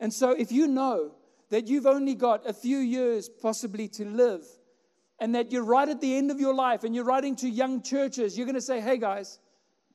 And 0.00 0.12
so, 0.12 0.30
if 0.30 0.50
you 0.50 0.66
know 0.66 1.12
that 1.50 1.68
you've 1.68 1.86
only 1.86 2.14
got 2.14 2.48
a 2.48 2.52
few 2.52 2.78
years 2.78 3.28
possibly 3.28 3.88
to 3.88 4.04
live, 4.04 4.44
and 5.22 5.36
that 5.36 5.52
you're 5.52 5.64
right 5.64 5.88
at 5.88 6.00
the 6.00 6.16
end 6.16 6.32
of 6.32 6.40
your 6.40 6.52
life 6.52 6.82
and 6.82 6.96
you're 6.96 7.04
writing 7.04 7.36
to 7.36 7.48
young 7.48 7.80
churches, 7.80 8.36
you're 8.36 8.44
going 8.46 8.56
to 8.56 8.60
say, 8.60 8.80
hey 8.80 8.98
guys, 8.98 9.38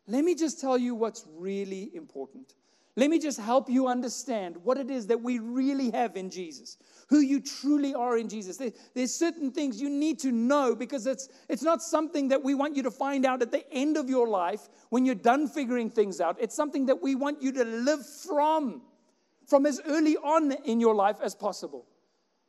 let 0.07 0.23
me 0.23 0.33
just 0.33 0.61
tell 0.61 0.77
you 0.77 0.95
what's 0.95 1.25
really 1.35 1.91
important. 1.93 2.53
Let 2.97 3.11
me 3.11 3.19
just 3.19 3.39
help 3.39 3.69
you 3.69 3.87
understand 3.87 4.57
what 4.63 4.79
it 4.79 4.89
is 4.89 5.05
that 5.07 5.21
we 5.21 5.37
really 5.37 5.91
have 5.91 6.17
in 6.17 6.31
Jesus, 6.31 6.77
who 7.09 7.19
you 7.19 7.39
truly 7.39 7.93
are 7.93 8.17
in 8.17 8.27
Jesus. 8.27 8.57
There, 8.57 8.71
there's 8.95 9.13
certain 9.13 9.51
things 9.51 9.79
you 9.79 9.87
need 9.87 10.17
to 10.21 10.31
know 10.31 10.75
because 10.75 11.05
it's, 11.05 11.29
it's 11.47 11.61
not 11.61 11.83
something 11.83 12.29
that 12.29 12.43
we 12.43 12.55
want 12.55 12.75
you 12.75 12.81
to 12.81 12.89
find 12.89 13.23
out 13.23 13.43
at 13.43 13.51
the 13.51 13.63
end 13.71 13.97
of 13.97 14.09
your 14.09 14.27
life 14.27 14.67
when 14.89 15.05
you're 15.05 15.13
done 15.13 15.47
figuring 15.47 15.91
things 15.91 16.19
out. 16.19 16.37
It's 16.39 16.55
something 16.55 16.87
that 16.87 16.99
we 16.99 17.13
want 17.13 17.39
you 17.39 17.51
to 17.51 17.63
live 17.63 18.03
from, 18.03 18.81
from 19.45 19.67
as 19.67 19.79
early 19.85 20.17
on 20.17 20.53
in 20.65 20.79
your 20.79 20.95
life 20.95 21.17
as 21.21 21.35
possible. 21.35 21.85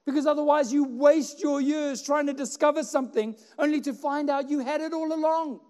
Because 0.07 0.27
otherwise, 0.27 0.73
you 0.73 0.85
waste 0.85 1.43
your 1.43 1.61
years 1.61 2.01
trying 2.01 2.25
to 2.25 2.33
discover 2.33 2.83
something 2.85 3.37
only 3.59 3.83
to 3.83 3.93
find 3.93 4.31
out 4.31 4.49
you 4.49 4.61
had 4.61 4.81
it 4.81 4.95
all 4.95 5.13
along. 5.13 5.61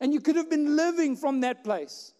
And 0.00 0.12
you 0.12 0.20
could 0.20 0.34
have 0.34 0.50
been 0.50 0.74
living 0.74 1.14
from 1.14 1.42
that 1.42 1.62
place. 1.62 2.13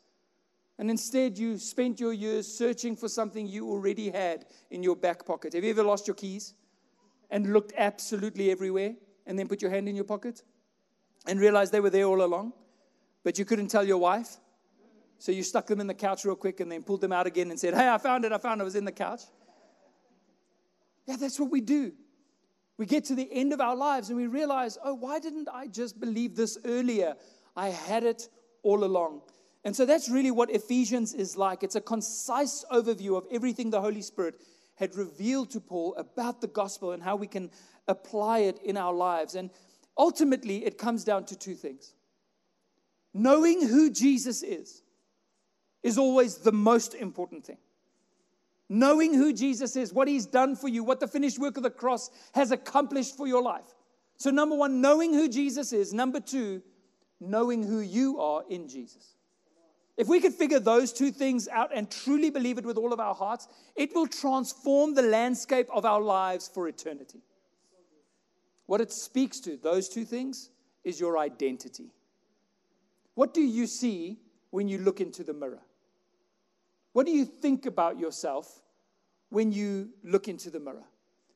And 0.79 0.91
instead, 0.91 1.39
you 1.39 1.57
spent 1.59 2.01
your 2.01 2.13
years 2.13 2.49
searching 2.49 2.97
for 2.97 3.09
something 3.09 3.47
you 3.47 3.69
already 3.69 4.11
had 4.11 4.47
in 4.71 4.83
your 4.83 4.97
back 4.97 5.25
pocket. 5.25 5.53
Have 5.53 5.63
you 5.63 5.71
ever 5.71 5.85
lost 5.85 6.07
your 6.09 6.15
keys 6.15 6.55
and 7.31 7.53
looked 7.53 7.73
absolutely 7.77 8.51
everywhere 8.51 8.95
and 9.27 9.39
then 9.39 9.47
put 9.47 9.63
your 9.63 9.71
hand 9.71 9.89
in 9.89 9.95
your 9.95 10.05
pocket 10.05 10.43
and 11.27 11.39
realized 11.39 11.73
they 11.73 11.81
were 11.81 11.91
there 11.91 12.05
all 12.05 12.25
along, 12.25 12.53
but 13.23 13.39
you 13.39 13.45
couldn't 13.45 13.69
tell 13.69 13.85
your 13.85 13.99
wife? 13.99 14.37
So 15.19 15.31
you 15.31 15.45
stuck 15.45 15.69
them 15.69 15.81
in 15.81 15.87
the 15.87 15.95
couch 15.95 16.25
real 16.25 16.35
quick 16.35 16.61
and 16.61 16.71
then 16.71 16.83
pulled 16.83 17.01
them 17.01 17.13
out 17.13 17.27
again 17.27 17.51
and 17.51 17.59
said, 17.59 17.75
Hey, 17.75 17.89
I 17.89 17.99
found 17.99 18.25
it, 18.25 18.33
I 18.33 18.39
found 18.39 18.61
it, 18.61 18.65
was 18.65 18.75
in 18.75 18.85
the 18.85 18.93
couch. 18.93 19.23
Yeah, 21.07 21.17
that's 21.17 21.39
what 21.39 21.51
we 21.51 21.61
do. 21.61 21.93
We 22.77 22.87
get 22.87 23.05
to 23.07 23.15
the 23.15 23.29
end 23.31 23.53
of 23.53 23.61
our 23.61 23.77
lives 23.77 24.09
and 24.09 24.19
we 24.19 24.27
realize, 24.27 24.79
oh, 24.83 24.95
why 24.95 25.21
didn't 25.21 25.49
I 25.53 25.69
just 25.69 26.01
believe 26.01 26.35
this 26.35 26.59
earlier? 26.65 27.15
I 27.57 27.69
had 27.69 28.03
it 28.03 28.29
all 28.63 28.83
along. 28.85 29.23
And 29.65 29.75
so 29.75 29.87
that's 29.87 30.11
really 30.11 30.31
what 30.31 30.51
Ephesians 30.51 31.15
is 31.15 31.37
like. 31.37 31.63
It's 31.63 31.75
a 31.75 31.81
concise 31.81 32.65
overview 32.71 33.17
of 33.17 33.27
everything 33.31 33.71
the 33.71 33.81
Holy 33.81 34.03
Spirit 34.03 34.35
had 34.77 34.95
revealed 34.95 35.51
to 35.53 35.61
Paul 35.61 35.95
about 35.97 36.41
the 36.41 36.47
gospel 36.47 36.93
and 36.93 37.03
how 37.03 37.17
we 37.17 37.27
can 37.27 37.51
apply 37.89 38.41
it 38.41 38.61
in 38.63 38.77
our 38.77 38.93
lives. 38.93 39.35
And 39.35 39.51
ultimately, 39.97 40.65
it 40.65 40.77
comes 40.77 41.05
down 41.05 41.25
to 41.27 41.37
two 41.37 41.55
things 41.55 41.95
knowing 43.15 43.67
who 43.67 43.91
Jesus 43.91 44.43
is 44.43 44.83
is 45.85 45.99
always 45.99 46.39
the 46.39 46.53
most 46.53 46.95
important 46.95 47.47
thing. 47.47 47.59
Knowing 48.69 49.15
who 49.15 49.33
Jesus 49.33 49.77
is, 49.77 49.93
what 49.93 50.09
he's 50.09 50.27
done 50.27 50.57
for 50.57 50.69
you, 50.69 50.83
what 50.83 50.99
the 50.99 51.07
finished 51.07 51.39
work 51.39 51.57
of 51.57 51.63
the 51.63 51.71
cross 51.71 52.11
has 52.35 52.51
accomplished 52.51 53.17
for 53.17 53.29
your 53.29 53.43
life. 53.43 53.75
So, 54.17 54.31
number 54.31 54.57
one, 54.57 54.81
knowing 54.81 55.13
who 55.13 55.29
Jesus 55.29 55.73
is. 55.73 55.93
Number 55.93 56.19
two, 56.19 56.63
knowing 57.21 57.63
who 57.63 57.81
you 57.81 58.21
are 58.21 58.43
in 58.49 58.69
Jesus. 58.69 59.14
If 59.97 60.09
we 60.09 60.21
could 60.21 60.35
figure 60.35 60.59
those 60.59 60.93
two 60.93 61.13
things 61.13 61.47
out 61.49 61.71
and 61.73 61.91
truly 61.91 62.31
believe 62.31 62.59
it 62.59 62.67
with 62.67 62.77
all 62.77 62.93
of 62.93 63.01
our 63.01 63.15
hearts, 63.15 63.47
it 63.77 63.95
will 63.95 64.09
transform 64.09 64.95
the 64.95 65.03
landscape 65.03 65.69
of 65.73 65.85
our 65.85 66.01
lives 66.01 66.51
for 66.53 66.67
eternity. 66.67 67.21
What 68.67 68.81
it 68.81 68.91
speaks 68.91 69.39
to, 69.41 69.57
those 69.57 69.89
two 69.89 70.05
things, 70.05 70.51
is 70.83 70.99
your 70.99 71.19
identity. 71.19 71.93
What 73.15 73.35
do 73.35 73.41
you 73.41 73.67
see 73.67 74.19
when 74.51 74.69
you 74.69 74.79
look 74.79 75.01
into 75.01 75.23
the 75.23 75.33
mirror? 75.33 75.63
What 76.93 77.07
do 77.07 77.13
you 77.13 77.25
think 77.25 77.67
about 77.67 77.99
yourself 77.99 78.63
when 79.29 79.53
you 79.53 79.91
look 80.03 80.29
into 80.29 80.51
the 80.51 80.61
mirror? 80.61 80.85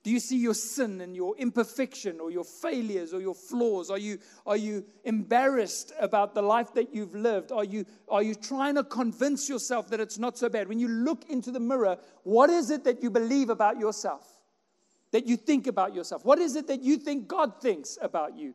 Do 0.05 0.11
you 0.11 0.21
see 0.21 0.39
your 0.39 0.55
sin 0.55 1.01
and 1.01 1.15
your 1.15 1.37
imperfection 1.37 2.21
or 2.21 2.31
your 2.31 2.45
failures 2.45 3.13
or 3.13 3.21
your 3.21 3.35
flaws? 3.35 3.91
Are 3.91 3.99
you, 3.99 4.19
are 4.47 4.57
you 4.57 4.85
embarrassed 5.05 5.93
about 6.01 6.35
the 6.35 6.43
life 6.43 6.73
that 6.75 6.95
you've 6.95 7.15
lived? 7.15 7.51
Are 7.51 7.65
you, 7.65 7.85
are 8.09 8.23
you 8.23 8.35
trying 8.35 8.77
to 8.77 8.85
convince 8.85 9.49
yourself 9.49 9.91
that 9.91 10.01
it's 10.01 10.19
not 10.19 10.39
so 10.39 10.49
bad? 10.49 10.69
When 10.69 10.79
you 10.79 10.89
look 10.89 11.29
into 11.29 11.51
the 11.51 11.61
mirror, 11.61 11.99
what 12.23 12.49
is 12.49 12.71
it 12.71 12.85
that 12.85 13.03
you 13.03 13.11
believe 13.11 13.51
about 13.51 13.79
yourself? 13.79 14.25
That 15.11 15.27
you 15.27 15.37
think 15.37 15.67
about 15.67 15.95
yourself? 15.95 16.25
What 16.25 16.39
is 16.39 16.55
it 16.55 16.69
that 16.69 16.83
you 16.83 16.97
think 16.97 17.27
God 17.27 17.61
thinks 17.61 17.99
about 18.01 18.37
you? 18.37 18.55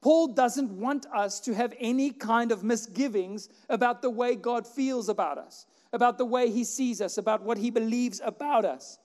Paul 0.00 0.28
doesn't 0.28 0.70
want 0.70 1.04
us 1.14 1.40
to 1.40 1.54
have 1.54 1.74
any 1.78 2.10
kind 2.10 2.52
of 2.52 2.64
misgivings 2.64 3.50
about 3.68 4.00
the 4.00 4.08
way 4.08 4.34
God 4.34 4.66
feels 4.66 5.10
about 5.10 5.36
us, 5.36 5.66
about 5.92 6.16
the 6.16 6.24
way 6.24 6.50
he 6.50 6.64
sees 6.64 7.02
us, 7.02 7.18
about 7.18 7.42
what 7.42 7.58
he 7.58 7.70
believes 7.70 8.22
about 8.24 8.64
us. 8.64 8.98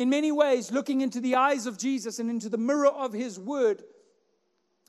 In 0.00 0.08
many 0.08 0.32
ways, 0.32 0.72
looking 0.72 1.02
into 1.02 1.20
the 1.20 1.34
eyes 1.34 1.66
of 1.66 1.76
Jesus 1.76 2.18
and 2.18 2.30
into 2.30 2.48
the 2.48 2.56
mirror 2.56 2.86
of 2.86 3.12
his 3.12 3.38
word 3.38 3.82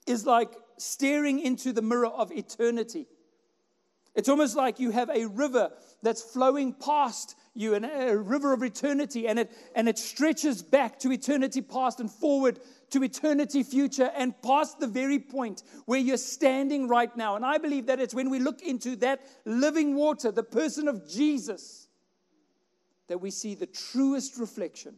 is 0.07 0.25
like 0.25 0.53
staring 0.77 1.41
into 1.41 1.73
the 1.73 1.81
mirror 1.81 2.07
of 2.07 2.31
eternity. 2.31 3.07
It's 4.15 4.29
almost 4.29 4.55
like 4.55 4.79
you 4.79 4.91
have 4.91 5.09
a 5.09 5.25
river 5.25 5.73
that's 6.01 6.21
flowing 6.21 6.73
past 6.73 7.35
you, 7.53 7.73
and 7.73 7.83
a 7.83 8.17
river 8.17 8.53
of 8.53 8.63
eternity, 8.63 9.27
and 9.27 9.37
it, 9.37 9.51
and 9.75 9.89
it 9.89 9.99
stretches 9.99 10.61
back 10.61 10.97
to 10.99 11.11
eternity 11.11 11.61
past 11.61 11.99
and 11.99 12.09
forward 12.09 12.61
to 12.91 13.03
eternity 13.03 13.63
future 13.63 14.09
and 14.15 14.41
past 14.41 14.79
the 14.79 14.87
very 14.87 15.19
point 15.19 15.61
where 15.87 15.99
you're 15.99 16.15
standing 16.15 16.87
right 16.87 17.17
now. 17.17 17.35
And 17.35 17.45
I 17.45 17.57
believe 17.57 17.87
that 17.87 17.99
it's 17.99 18.13
when 18.13 18.29
we 18.29 18.39
look 18.39 18.61
into 18.61 18.95
that 18.97 19.19
living 19.43 19.93
water, 19.97 20.31
the 20.31 20.41
person 20.41 20.87
of 20.87 21.05
Jesus, 21.09 21.89
that 23.09 23.19
we 23.19 23.29
see 23.29 23.55
the 23.55 23.65
truest 23.65 24.37
reflection 24.37 24.95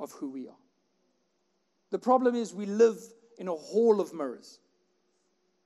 of 0.00 0.12
who 0.12 0.30
we 0.30 0.48
are. 0.48 0.56
The 1.90 1.98
problem 1.98 2.34
is 2.34 2.54
we 2.54 2.66
live 2.66 2.98
in 3.38 3.48
a 3.48 3.54
hall 3.54 4.00
of 4.00 4.12
mirrors. 4.12 4.58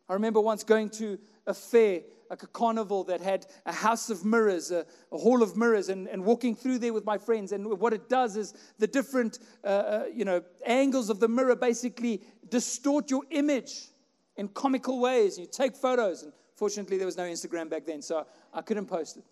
I 0.08 0.14
remember 0.14 0.40
once 0.40 0.64
going 0.64 0.90
to 0.90 1.18
a 1.46 1.54
fair, 1.54 2.00
like 2.28 2.42
a 2.42 2.46
carnival 2.46 3.04
that 3.04 3.20
had 3.20 3.46
a 3.64 3.72
house 3.72 4.10
of 4.10 4.24
mirrors, 4.24 4.70
a, 4.70 4.84
a 5.12 5.18
hall 5.18 5.42
of 5.42 5.56
mirrors, 5.56 5.88
and, 5.88 6.08
and, 6.08 6.24
walking 6.24 6.54
through 6.54 6.78
there 6.78 6.92
with 6.92 7.04
my 7.04 7.16
friends. 7.16 7.52
And 7.52 7.78
what 7.78 7.92
it 7.92 8.08
does 8.08 8.36
is 8.36 8.54
the 8.78 8.86
different, 8.86 9.38
uh, 9.62 9.66
uh, 9.66 10.04
you 10.12 10.24
know, 10.24 10.42
angles 10.66 11.10
of 11.10 11.20
the 11.20 11.28
mirror 11.28 11.56
basically 11.56 12.22
distort 12.50 13.10
your 13.10 13.22
image 13.30 13.88
in 14.36 14.48
comical 14.48 15.00
ways. 15.00 15.38
You 15.38 15.46
take 15.46 15.76
photos, 15.76 16.22
and 16.22 16.32
fortunately 16.56 16.96
there 16.96 17.06
was 17.06 17.16
no 17.16 17.24
Instagram 17.24 17.70
back 17.70 17.86
then, 17.86 18.02
so 18.02 18.26
I 18.52 18.62
couldn't 18.62 18.86
post 18.86 19.16
it. 19.16 19.24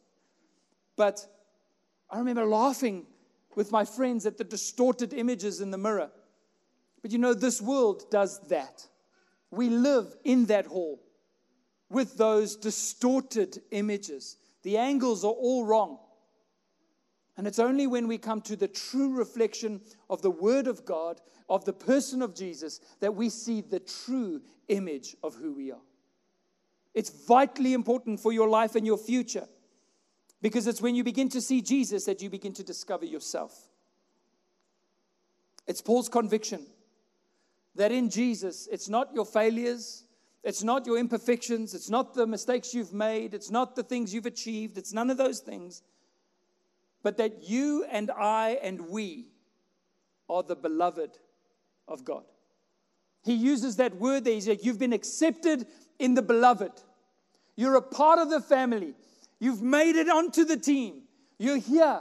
But 0.97 1.27
I 2.11 2.19
remember 2.19 2.45
laughing 2.45 3.07
with 3.57 3.73
my 3.73 3.85
friends 3.85 4.27
at 4.27 4.39
the 4.39 4.45
distorted 4.45 5.13
images 5.13 5.61
in 5.61 5.71
the 5.71 5.79
mirror. 5.79 6.11
But 7.03 7.11
you 7.11 7.19
know, 7.19 7.35
this 7.35 7.61
world 7.61 8.11
does 8.11 8.41
that. 8.49 8.87
We 9.51 9.69
live 9.69 10.15
in 10.25 10.47
that 10.47 10.67
hall 10.67 11.01
with 11.91 12.17
those 12.17 12.57
distorted 12.57 13.61
images. 13.71 14.37
The 14.63 14.79
angles 14.79 15.25
are 15.25 15.33
all 15.33 15.65
wrong. 15.65 15.99
And 17.37 17.47
it's 17.47 17.59
only 17.59 17.87
when 17.87 18.09
we 18.09 18.19
come 18.19 18.41
to 18.43 18.57
the 18.57 18.69
true 18.69 19.17
reflection 19.17 19.81
of 20.09 20.23
the 20.23 20.31
Word 20.31 20.67
of 20.67 20.85
God, 20.85 21.21
of 21.49 21.65
the 21.65 21.73
person 21.73 22.23
of 22.23 22.35
Jesus, 22.35 22.81
that 23.01 23.15
we 23.15 23.29
see 23.29 23.61
the 23.61 23.81
true 23.81 24.43
image 24.69 25.17
of 25.23 25.35
who 25.35 25.55
we 25.55 25.73
are. 25.73 25.81
It's 26.95 27.11
vitally 27.27 27.73
important 27.73 28.21
for 28.21 28.33
your 28.33 28.49
life 28.49 28.75
and 28.75 28.87
your 28.87 28.99
future 28.99 29.49
because 30.43 30.67
it's 30.67 30.83
when 30.83 30.95
you 30.95 31.05
begin 31.05 31.29
to 31.31 31.41
see 31.41 31.63
Jesus 31.63 32.05
that 32.05 32.21
you 32.21 32.29
begin 32.29 32.53
to 32.55 32.65
discover 32.65 33.07
yourself. 33.07 33.69
It's 35.67 35.81
Paul's 35.81 36.09
conviction 36.09 36.67
that 37.77 37.93
in 37.93 38.11
Jesus, 38.11 38.69
it's 38.71 38.89
not 38.89 39.15
your 39.15 39.25
failures, 39.25 40.05
it's 40.43 40.65
not 40.65 40.85
your 40.85 40.99
imperfections, 40.99 41.73
it's 41.73 41.89
not 41.89 42.15
the 42.15 42.27
mistakes 42.27 42.75
you've 42.75 42.93
made, 42.93 43.33
it's 43.33 43.51
not 43.51 43.77
the 43.77 43.85
things 43.85 44.13
you've 44.13 44.27
achieved, 44.27 44.77
it's 44.77 44.93
none 44.93 45.09
of 45.09 45.17
those 45.17 45.39
things, 45.39 45.83
but 47.03 47.17
that 47.17 47.49
you 47.49 47.87
and 47.91 48.11
I 48.11 48.59
and 48.63 48.89
we 48.91 49.29
are 50.29 50.43
the 50.43 50.57
beloved 50.57 51.19
of 51.87 52.05
God. 52.05 52.25
He 53.25 53.35
uses 53.35 53.77
that 53.77 53.97
word 53.97 54.25
there. 54.25 54.35
He 54.35 54.41
said, 54.41 54.59
You've 54.63 54.81
been 54.81 54.93
accepted 54.93 55.67
in 56.01 56.15
the 56.15 56.23
beloved. 56.23 56.73
You're 57.55 57.77
a 57.77 57.83
part 57.83 58.19
of 58.19 58.31
the 58.31 58.41
family. 58.41 58.95
You've 59.43 59.61
made 59.61 59.97
it 59.97 60.09
onto 60.09 60.45
the 60.45 60.57
team. 60.57 61.03
You're 61.37 61.57
here. 61.57 62.01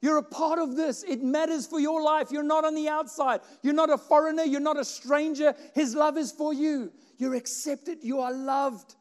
You're 0.00 0.18
a 0.18 0.22
part 0.22 0.60
of 0.60 0.76
this. 0.76 1.02
It 1.02 1.20
matters 1.20 1.66
for 1.66 1.80
your 1.80 2.00
life. 2.00 2.30
You're 2.30 2.44
not 2.44 2.64
on 2.64 2.76
the 2.76 2.88
outside. 2.88 3.40
You're 3.60 3.74
not 3.74 3.90
a 3.90 3.98
foreigner. 3.98 4.44
You're 4.44 4.60
not 4.60 4.78
a 4.78 4.84
stranger. 4.84 5.52
His 5.74 5.96
love 5.96 6.16
is 6.16 6.30
for 6.30 6.54
you. 6.54 6.92
You're 7.16 7.34
accepted. 7.34 8.04
You 8.04 8.20
are 8.20 8.32
loved. 8.32 8.94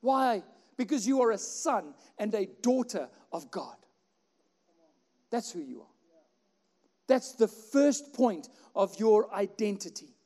Why? 0.00 0.42
Because 0.76 1.06
you 1.06 1.22
are 1.22 1.30
a 1.30 1.38
son 1.38 1.94
and 2.18 2.34
a 2.34 2.48
daughter 2.62 3.08
of 3.30 3.48
God. 3.48 3.76
That's 5.30 5.52
who 5.52 5.60
you 5.60 5.82
are. 5.82 5.86
That's 7.06 7.34
the 7.34 7.46
first 7.46 8.12
point 8.12 8.48
of 8.74 8.98
your 8.98 9.32
identity. 9.32 10.16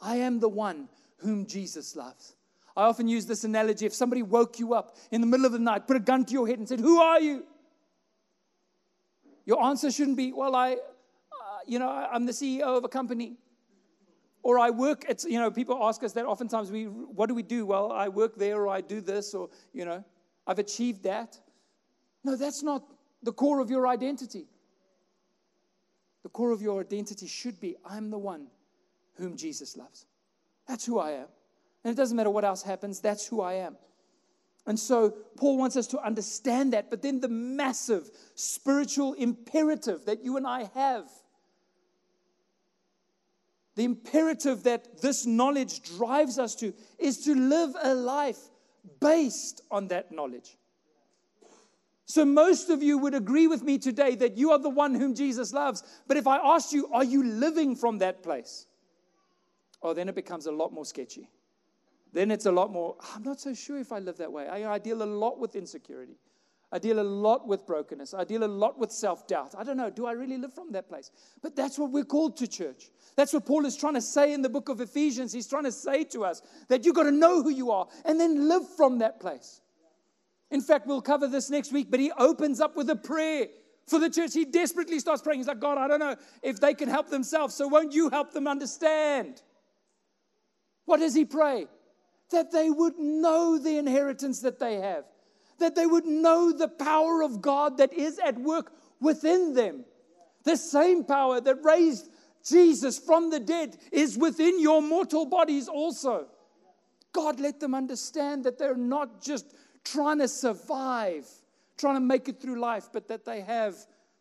I 0.00 0.16
am 0.16 0.40
the 0.40 0.48
one 0.48 0.88
whom 1.18 1.44
Jesus 1.44 1.94
loves. 1.94 2.35
I 2.76 2.84
often 2.84 3.08
use 3.08 3.24
this 3.24 3.44
analogy 3.44 3.86
if 3.86 3.94
somebody 3.94 4.22
woke 4.22 4.58
you 4.58 4.74
up 4.74 4.96
in 5.10 5.20
the 5.20 5.26
middle 5.26 5.46
of 5.46 5.52
the 5.52 5.58
night, 5.58 5.86
put 5.86 5.96
a 5.96 6.00
gun 6.00 6.24
to 6.26 6.32
your 6.32 6.46
head, 6.46 6.58
and 6.58 6.68
said, 6.68 6.80
Who 6.80 7.00
are 7.00 7.20
you? 7.20 7.44
Your 9.46 9.62
answer 9.64 9.90
shouldn't 9.90 10.16
be, 10.16 10.32
well, 10.32 10.54
I, 10.54 10.72
uh, 10.72 10.76
you 11.66 11.78
know, 11.78 11.88
I'm 11.88 12.26
the 12.26 12.32
CEO 12.32 12.76
of 12.76 12.84
a 12.84 12.88
company. 12.88 13.36
Or 14.42 14.58
I 14.58 14.70
work 14.70 15.08
at, 15.08 15.24
you 15.24 15.40
know, 15.40 15.50
people 15.50 15.78
ask 15.82 16.04
us 16.04 16.12
that 16.12 16.26
oftentimes, 16.26 16.70
we, 16.70 16.84
what 16.84 17.28
do 17.28 17.34
we 17.34 17.42
do? 17.42 17.66
Well, 17.66 17.90
I 17.90 18.08
work 18.08 18.36
there 18.36 18.60
or 18.62 18.68
I 18.68 18.80
do 18.80 19.00
this 19.00 19.34
or, 19.34 19.48
you 19.72 19.84
know, 19.84 20.04
I've 20.46 20.58
achieved 20.58 21.02
that. 21.04 21.38
No, 22.22 22.36
that's 22.36 22.62
not 22.62 22.84
the 23.22 23.32
core 23.32 23.60
of 23.60 23.70
your 23.70 23.88
identity. 23.88 24.46
The 26.22 26.28
core 26.28 26.50
of 26.52 26.62
your 26.62 26.80
identity 26.80 27.26
should 27.26 27.60
be 27.60 27.76
I'm 27.88 28.10
the 28.10 28.18
one 28.18 28.46
whom 29.14 29.36
Jesus 29.36 29.76
loves. 29.76 30.06
That's 30.68 30.84
who 30.84 30.98
I 30.98 31.12
am. 31.12 31.26
And 31.86 31.92
it 31.92 31.96
doesn't 31.96 32.16
matter 32.16 32.30
what 32.30 32.44
else 32.44 32.64
happens, 32.64 32.98
that's 32.98 33.28
who 33.28 33.40
I 33.40 33.52
am. 33.52 33.76
And 34.66 34.76
so 34.76 35.10
Paul 35.36 35.56
wants 35.56 35.76
us 35.76 35.86
to 35.88 36.00
understand 36.04 36.72
that, 36.72 36.90
but 36.90 37.00
then 37.00 37.20
the 37.20 37.28
massive 37.28 38.10
spiritual 38.34 39.12
imperative 39.12 40.04
that 40.06 40.24
you 40.24 40.36
and 40.36 40.48
I 40.48 40.68
have, 40.74 41.08
the 43.76 43.84
imperative 43.84 44.64
that 44.64 45.00
this 45.00 45.26
knowledge 45.26 45.80
drives 45.96 46.40
us 46.40 46.56
to, 46.56 46.74
is 46.98 47.18
to 47.18 47.36
live 47.36 47.76
a 47.80 47.94
life 47.94 48.40
based 48.98 49.62
on 49.70 49.86
that 49.86 50.10
knowledge. 50.10 50.56
So, 52.06 52.24
most 52.24 52.68
of 52.68 52.82
you 52.82 52.98
would 52.98 53.14
agree 53.14 53.46
with 53.46 53.62
me 53.62 53.78
today 53.78 54.16
that 54.16 54.36
you 54.36 54.50
are 54.50 54.58
the 54.58 54.70
one 54.70 54.96
whom 54.96 55.14
Jesus 55.14 55.52
loves. 55.52 55.84
But 56.08 56.16
if 56.16 56.26
I 56.26 56.38
asked 56.38 56.72
you, 56.72 56.88
are 56.92 57.04
you 57.04 57.22
living 57.22 57.76
from 57.76 57.98
that 57.98 58.24
place? 58.24 58.66
Oh, 59.84 59.94
then 59.94 60.08
it 60.08 60.16
becomes 60.16 60.46
a 60.46 60.52
lot 60.52 60.72
more 60.72 60.84
sketchy 60.84 61.28
then 62.16 62.30
it's 62.30 62.46
a 62.46 62.52
lot 62.52 62.72
more, 62.72 62.96
I'm 63.14 63.22
not 63.22 63.40
so 63.40 63.52
sure 63.54 63.78
if 63.78 63.92
I 63.92 63.98
live 63.98 64.16
that 64.18 64.32
way. 64.32 64.48
I, 64.48 64.74
I 64.74 64.78
deal 64.78 65.02
a 65.02 65.04
lot 65.04 65.38
with 65.38 65.56
insecurity. 65.56 66.16
I 66.72 66.78
deal 66.78 66.98
a 66.98 67.02
lot 67.02 67.46
with 67.46 67.64
brokenness. 67.64 68.12
I 68.12 68.24
deal 68.24 68.42
a 68.42 68.46
lot 68.46 68.78
with 68.78 68.90
self 68.90 69.26
doubt. 69.28 69.54
I 69.56 69.62
don't 69.62 69.76
know, 69.76 69.90
do 69.90 70.06
I 70.06 70.12
really 70.12 70.36
live 70.36 70.52
from 70.52 70.72
that 70.72 70.88
place? 70.88 71.10
But 71.42 71.54
that's 71.54 71.78
what 71.78 71.92
we're 71.92 72.04
called 72.04 72.36
to, 72.38 72.48
church. 72.48 72.90
That's 73.16 73.32
what 73.32 73.46
Paul 73.46 73.66
is 73.66 73.76
trying 73.76 73.94
to 73.94 74.02
say 74.02 74.32
in 74.32 74.42
the 74.42 74.48
book 74.48 74.68
of 74.68 74.80
Ephesians. 74.80 75.32
He's 75.32 75.46
trying 75.46 75.64
to 75.64 75.72
say 75.72 76.04
to 76.04 76.24
us 76.24 76.42
that 76.68 76.84
you've 76.84 76.96
got 76.96 77.04
to 77.04 77.12
know 77.12 77.42
who 77.42 77.50
you 77.50 77.70
are 77.70 77.86
and 78.04 78.18
then 78.18 78.48
live 78.48 78.68
from 78.76 78.98
that 78.98 79.20
place. 79.20 79.60
In 80.50 80.60
fact, 80.60 80.86
we'll 80.86 81.02
cover 81.02 81.28
this 81.28 81.50
next 81.50 81.72
week, 81.72 81.90
but 81.90 82.00
he 82.00 82.10
opens 82.12 82.60
up 82.60 82.76
with 82.76 82.90
a 82.90 82.96
prayer 82.96 83.46
for 83.86 83.98
the 83.98 84.10
church. 84.10 84.32
He 84.32 84.44
desperately 84.44 84.98
starts 84.98 85.22
praying. 85.22 85.40
He's 85.40 85.48
like, 85.48 85.60
God, 85.60 85.78
I 85.78 85.86
don't 85.88 86.00
know 86.00 86.16
if 86.42 86.60
they 86.60 86.74
can 86.74 86.88
help 86.88 87.08
themselves, 87.08 87.54
so 87.54 87.68
won't 87.68 87.92
you 87.92 88.10
help 88.10 88.32
them 88.32 88.46
understand? 88.46 89.42
What 90.84 91.00
does 91.00 91.14
he 91.14 91.24
pray? 91.24 91.66
That 92.30 92.52
they 92.52 92.70
would 92.70 92.98
know 92.98 93.58
the 93.58 93.78
inheritance 93.78 94.40
that 94.40 94.58
they 94.58 94.76
have, 94.76 95.04
that 95.58 95.74
they 95.74 95.86
would 95.86 96.06
know 96.06 96.52
the 96.52 96.68
power 96.68 97.22
of 97.22 97.40
God 97.40 97.78
that 97.78 97.92
is 97.92 98.18
at 98.18 98.38
work 98.38 98.72
within 99.00 99.54
them. 99.54 99.84
The 100.44 100.56
same 100.56 101.04
power 101.04 101.40
that 101.40 101.64
raised 101.64 102.08
Jesus 102.48 102.98
from 102.98 103.30
the 103.30 103.40
dead 103.40 103.76
is 103.90 104.16
within 104.16 104.60
your 104.60 104.80
mortal 104.80 105.26
bodies 105.26 105.68
also. 105.68 106.26
God, 107.12 107.40
let 107.40 107.60
them 107.60 107.74
understand 107.74 108.44
that 108.44 108.58
they're 108.58 108.76
not 108.76 109.22
just 109.22 109.54
trying 109.84 110.18
to 110.18 110.28
survive, 110.28 111.26
trying 111.78 111.94
to 111.94 112.00
make 112.00 112.28
it 112.28 112.40
through 112.40 112.60
life, 112.60 112.88
but 112.92 113.08
that 113.08 113.24
they 113.24 113.40
have 113.40 113.74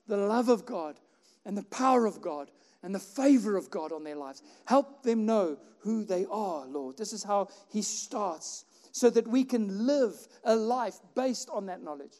the 0.08 0.18
love 0.18 0.50
of 0.50 0.66
God 0.66 1.00
and 1.46 1.58
the 1.58 1.64
power 1.64 2.06
of 2.06 2.22
God 2.22 2.50
and 2.86 2.94
the 2.94 3.00
favor 3.00 3.58
of 3.58 3.72
God 3.72 3.92
on 3.92 4.04
their 4.04 4.16
lives. 4.16 4.44
Help 4.66 5.02
them 5.02 5.26
know 5.26 5.58
who 5.80 6.06
they 6.06 6.28
are, 6.30 6.68
Lord. 6.68 6.98
This 6.98 7.14
is 7.14 7.24
how 7.24 7.50
He 7.68 7.82
starts 7.82 8.64
so 8.92 9.10
that 9.10 9.28
we 9.28 9.44
can 9.44 9.88
live 9.88 10.14
a 10.44 10.56
life 10.56 11.00
based 11.16 11.50
on 11.52 11.66
that 11.66 11.82
knowledge. 11.82 12.14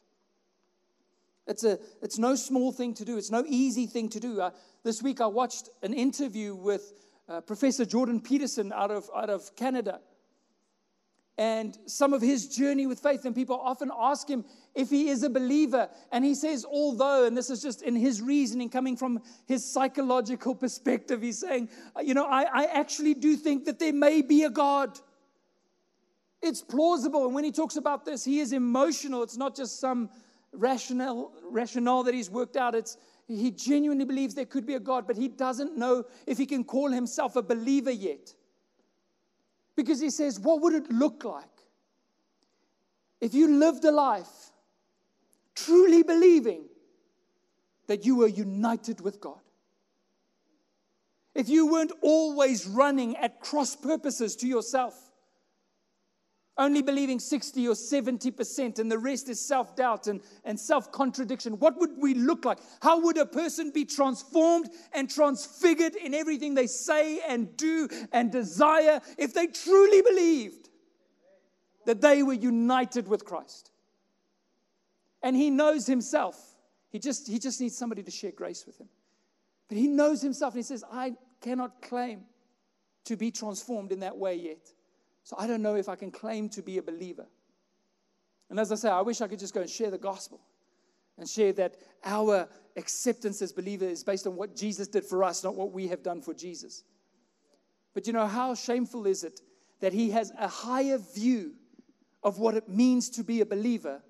It's, 1.46 1.64
a, 1.64 1.78
it's 2.02 2.18
no 2.18 2.34
small 2.34 2.72
thing 2.72 2.96
to 2.96 3.06
do, 3.06 3.16
it's 3.16 3.30
no 3.30 3.46
easy 3.48 3.86
thing 3.86 4.10
to 4.10 4.20
do. 4.20 4.42
Uh, 4.42 4.50
this 4.84 5.04
week 5.04 5.22
I 5.22 5.28
watched 5.28 5.70
an 5.84 5.94
interview 5.94 6.56
with 6.56 6.94
uh, 7.30 7.42
Professor 7.42 7.86
Jordan 7.86 8.20
Peterson 8.20 8.74
out 8.74 8.90
of, 8.90 9.08
out 9.16 9.30
of 9.30 9.56
Canada 9.56 10.00
and 11.38 11.78
some 11.86 12.14
of 12.14 12.22
his 12.22 12.48
journey 12.48 12.88
with 12.88 13.00
faith. 13.00 13.26
And 13.26 13.36
people 13.36 13.60
often 13.60 13.92
ask 13.98 14.30
him 14.30 14.46
if 14.74 14.90
he 14.90 15.10
is 15.10 15.24
a 15.24 15.30
believer. 15.30 15.90
And 16.12 16.24
he 16.24 16.34
says, 16.34 16.66
although, 16.66 17.26
and 17.26 17.36
this 17.36 17.50
is 17.50 17.62
just 17.62 17.82
in 17.82 17.96
his 17.96 18.22
reasoning 18.22 18.70
coming 18.70 18.96
from 18.96 19.22
his 19.46 19.70
psychological 19.70 20.56
perspective, 20.66 21.22
he's 21.22 21.40
saying, 21.40 21.70
you 22.02 22.14
know, 22.14 22.26
I, 22.26 22.44
I 22.44 22.66
actually 22.66 23.14
do 23.14 23.36
think 23.36 23.66
that 23.66 23.80
there 23.80 23.94
may 23.94 24.22
be 24.22 24.44
a 24.44 24.50
God. 24.50 24.98
It's 26.42 26.62
plausible. 26.62 27.26
And 27.26 27.36
when 27.36 27.44
he 27.44 27.52
talks 27.52 27.76
about 27.76 28.06
this, 28.06 28.24
he 28.24 28.40
is 28.40 28.54
emotional. 28.54 29.24
It's 29.24 29.38
not 29.38 29.56
just 29.56 29.80
some 29.80 30.10
rationale, 30.54 31.34
rationale 31.50 32.04
that 32.04 32.14
he's 32.14 32.30
worked 32.30 32.56
out. 32.56 32.76
It's 32.76 32.98
he 33.28 33.50
genuinely 33.52 34.06
believes 34.06 34.36
there 34.36 34.46
could 34.46 34.68
be 34.68 34.76
a 34.76 34.80
God, 34.80 35.08
but 35.08 35.18
he 35.18 35.28
doesn't 35.28 35.76
know 35.76 36.06
if 36.28 36.38
he 36.38 36.46
can 36.46 36.64
call 36.64 36.92
himself 36.92 37.36
a 37.36 37.42
believer 37.42 37.92
yet. 37.92 38.34
Because 39.76 40.00
he 40.00 40.10
says, 40.10 40.40
What 40.40 40.62
would 40.62 40.74
it 40.74 40.92
look 40.92 41.24
like 41.24 41.44
if 43.22 43.34
you 43.34 43.48
lived 43.48 43.84
a 43.86 43.92
life 43.92 44.52
truly 45.56 46.04
believing 46.04 46.66
that 47.88 48.06
you 48.06 48.16
were 48.18 48.28
united 48.28 49.02
with 49.02 49.20
God? 49.20 49.40
If 51.34 51.50
you 51.50 51.68
weren't 51.68 51.92
always 52.02 52.66
running 52.66 53.18
at 53.18 53.42
cross 53.42 53.76
purposes 53.76 54.38
to 54.38 54.48
yourself, 54.48 55.05
only 56.58 56.82
believing 56.82 57.20
60 57.20 57.68
or 57.68 57.74
70%, 57.74 58.80
and 58.80 58.92
the 58.92 58.98
rest 58.98 59.28
is 59.28 59.40
self 59.40 59.76
doubt 59.76 60.08
and, 60.08 60.22
and 60.46 60.60
self 60.60 60.92
contradiction. 60.92 61.60
What 61.60 61.78
would 61.80 61.98
we 61.98 62.14
look 62.14 62.46
like? 62.46 62.60
How 62.82 63.00
would 63.02 63.18
a 63.18 63.26
person 63.26 63.72
be 63.72 63.86
transformed 63.86 64.70
and 64.94 65.10
transfigured 65.10 65.96
in 65.96 66.14
everything 66.14 66.54
they 66.54 66.68
say 66.68 67.20
and 67.28 67.56
do 67.58 67.90
and 68.12 68.32
desire 68.32 69.02
if 69.18 69.34
they 69.34 69.48
truly 69.48 70.02
believed 70.02 70.70
that 71.86 72.02
they 72.02 72.24
were 72.24 72.34
united 72.34 73.08
with 73.08 73.26
Christ? 73.26 73.72
And 75.22 75.36
he 75.36 75.50
knows 75.50 75.88
himself. 75.88 76.38
He 76.90 77.00
just, 77.00 77.28
he 77.28 77.40
just 77.40 77.60
needs 77.60 77.78
somebody 77.78 78.04
to 78.04 78.12
share 78.12 78.32
grace 78.32 78.66
with 78.66 78.80
him. 78.80 78.88
But 79.68 79.78
he 79.78 79.88
knows 79.88 80.22
himself 80.22 80.54
and 80.54 80.60
he 80.60 80.64
says, 80.64 80.84
I 80.90 81.16
cannot 81.42 81.82
claim 81.82 82.22
to 83.06 83.18
be 83.18 83.32
transformed 83.32 83.92
in 83.92 84.00
that 84.00 84.16
way 84.16 84.36
yet. 84.36 84.72
So 85.26 85.36
I 85.40 85.48
don't 85.48 85.64
know 85.64 85.76
if 85.76 85.90
I 85.90 85.96
can 85.96 86.12
claim 86.12 86.50
to 86.50 86.62
be 86.62 86.78
a 86.78 86.84
believer. 86.84 87.26
And 88.52 88.60
as 88.60 88.72
I 88.72 88.76
say, 88.76 88.90
I 88.90 89.02
wish 89.02 89.22
I 89.22 89.28
could 89.28 89.40
just 89.40 89.56
go 89.56 89.62
and 89.62 89.70
share 89.70 89.90
the 89.90 89.98
gospel 89.98 90.40
and 91.18 91.28
share 91.28 91.52
that 91.54 91.78
our 92.04 92.48
acceptance 92.78 93.42
as 93.42 93.52
believers 93.52 93.92
is 93.92 94.04
based 94.04 94.28
on 94.28 94.36
what 94.36 94.56
Jesus 94.56 94.88
did 94.88 95.04
for 95.04 95.24
us, 95.24 95.44
not 95.44 95.56
what 95.56 95.72
we 95.72 95.88
have 95.88 96.04
done 96.04 96.22
for 96.22 96.36
Jesus. 96.36 96.84
But 97.96 98.06
you 98.06 98.14
know, 98.14 98.28
how 98.28 98.54
shameful 98.54 99.08
is 99.08 99.24
it 99.24 99.42
that 99.80 99.94
he 99.94 100.12
has 100.12 100.32
a 100.38 100.48
higher 100.48 101.00
view 101.00 101.54
of 102.24 102.38
what 102.38 102.54
it 102.54 102.70
means 102.70 103.10
to 103.12 103.24
be 103.24 103.42
a 103.42 103.46
believer 103.48 104.04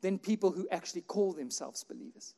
than 0.00 0.18
people 0.18 0.52
who 0.52 0.66
actually 0.70 1.02
call 1.02 1.34
themselves 1.34 1.84
believers? 1.84 2.34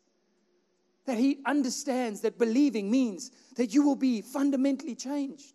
That 1.06 1.18
he 1.18 1.38
understands 1.46 2.22
that 2.22 2.36
believing 2.36 2.90
means 2.90 3.30
that 3.54 3.72
you 3.72 3.84
will 3.84 3.96
be 3.96 4.22
fundamentally 4.22 4.96
changed 4.96 5.54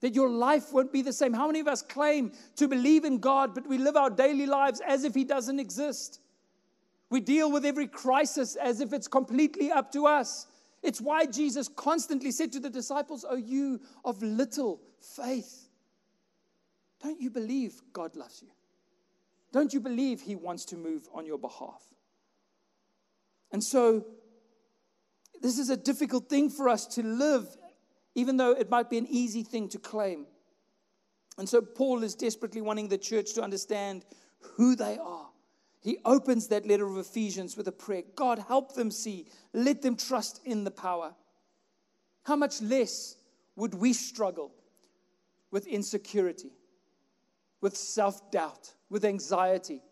that 0.00 0.14
your 0.14 0.30
life 0.30 0.72
won't 0.72 0.92
be 0.92 1.02
the 1.02 1.12
same. 1.12 1.32
How 1.32 1.46
many 1.46 1.60
of 1.60 1.68
us 1.68 1.82
claim 1.82 2.32
to 2.56 2.68
believe 2.68 3.04
in 3.04 3.18
God, 3.18 3.54
but 3.54 3.66
we 3.66 3.78
live 3.78 3.96
our 3.96 4.10
daily 4.10 4.46
lives 4.46 4.80
as 4.86 5.04
if 5.04 5.14
He 5.14 5.24
doesn't 5.24 5.60
exist? 5.60 6.20
We 7.10 7.20
deal 7.20 7.50
with 7.50 7.64
every 7.64 7.88
crisis 7.88 8.56
as 8.56 8.80
if 8.80 8.92
it's 8.92 9.08
completely 9.08 9.70
up 9.70 9.92
to 9.92 10.06
us. 10.06 10.46
It's 10.82 11.00
why 11.00 11.26
Jesus 11.26 11.68
constantly 11.68 12.30
said 12.30 12.52
to 12.52 12.60
the 12.60 12.70
disciples, 12.70 13.24
Oh, 13.28 13.36
you 13.36 13.80
of 14.04 14.22
little 14.22 14.80
faith. 15.00 15.68
Don't 17.02 17.20
you 17.20 17.30
believe 17.30 17.80
God 17.92 18.16
loves 18.16 18.42
you? 18.42 18.48
Don't 19.52 19.72
you 19.74 19.80
believe 19.80 20.20
He 20.20 20.36
wants 20.36 20.64
to 20.66 20.76
move 20.76 21.08
on 21.12 21.26
your 21.26 21.38
behalf? 21.38 21.82
And 23.52 23.62
so, 23.62 24.06
this 25.42 25.58
is 25.58 25.70
a 25.70 25.76
difficult 25.76 26.28
thing 26.28 26.48
for 26.50 26.68
us 26.68 26.86
to 26.86 27.02
live 27.02 27.46
even 28.14 28.36
though 28.36 28.52
it 28.52 28.70
might 28.70 28.90
be 28.90 28.98
an 28.98 29.06
easy 29.08 29.42
thing 29.42 29.68
to 29.68 29.78
claim. 29.78 30.26
And 31.38 31.48
so 31.48 31.60
Paul 31.60 32.02
is 32.02 32.14
desperately 32.14 32.60
wanting 32.60 32.88
the 32.88 32.98
church 32.98 33.34
to 33.34 33.42
understand 33.42 34.04
who 34.56 34.74
they 34.74 34.98
are. 34.98 35.28
He 35.80 35.98
opens 36.04 36.48
that 36.48 36.66
letter 36.66 36.86
of 36.86 36.98
Ephesians 36.98 37.56
with 37.56 37.66
a 37.68 37.72
prayer 37.72 38.02
God, 38.14 38.38
help 38.38 38.74
them 38.74 38.90
see, 38.90 39.26
let 39.52 39.80
them 39.82 39.96
trust 39.96 40.40
in 40.44 40.64
the 40.64 40.70
power. 40.70 41.14
How 42.24 42.36
much 42.36 42.60
less 42.60 43.16
would 43.56 43.74
we 43.74 43.92
struggle 43.92 44.52
with 45.50 45.66
insecurity, 45.66 46.52
with 47.60 47.76
self 47.76 48.30
doubt, 48.30 48.74
with 48.90 49.04
anxiety, 49.04 49.82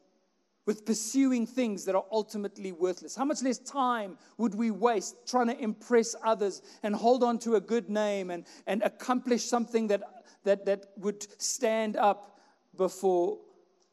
with 0.68 0.84
pursuing 0.84 1.46
things 1.46 1.86
that 1.86 1.94
are 1.94 2.04
ultimately 2.12 2.72
worthless? 2.72 3.16
How 3.16 3.24
much 3.24 3.42
less 3.42 3.56
time 3.56 4.18
would 4.36 4.54
we 4.54 4.70
waste 4.70 5.16
trying 5.26 5.46
to 5.46 5.58
impress 5.58 6.14
others 6.22 6.60
and 6.82 6.94
hold 6.94 7.24
on 7.24 7.38
to 7.38 7.54
a 7.54 7.60
good 7.60 7.88
name 7.88 8.30
and, 8.30 8.44
and 8.66 8.82
accomplish 8.82 9.44
something 9.46 9.86
that, 9.86 10.02
that, 10.44 10.66
that 10.66 10.88
would 10.98 11.26
stand 11.40 11.96
up 11.96 12.38
before 12.76 13.38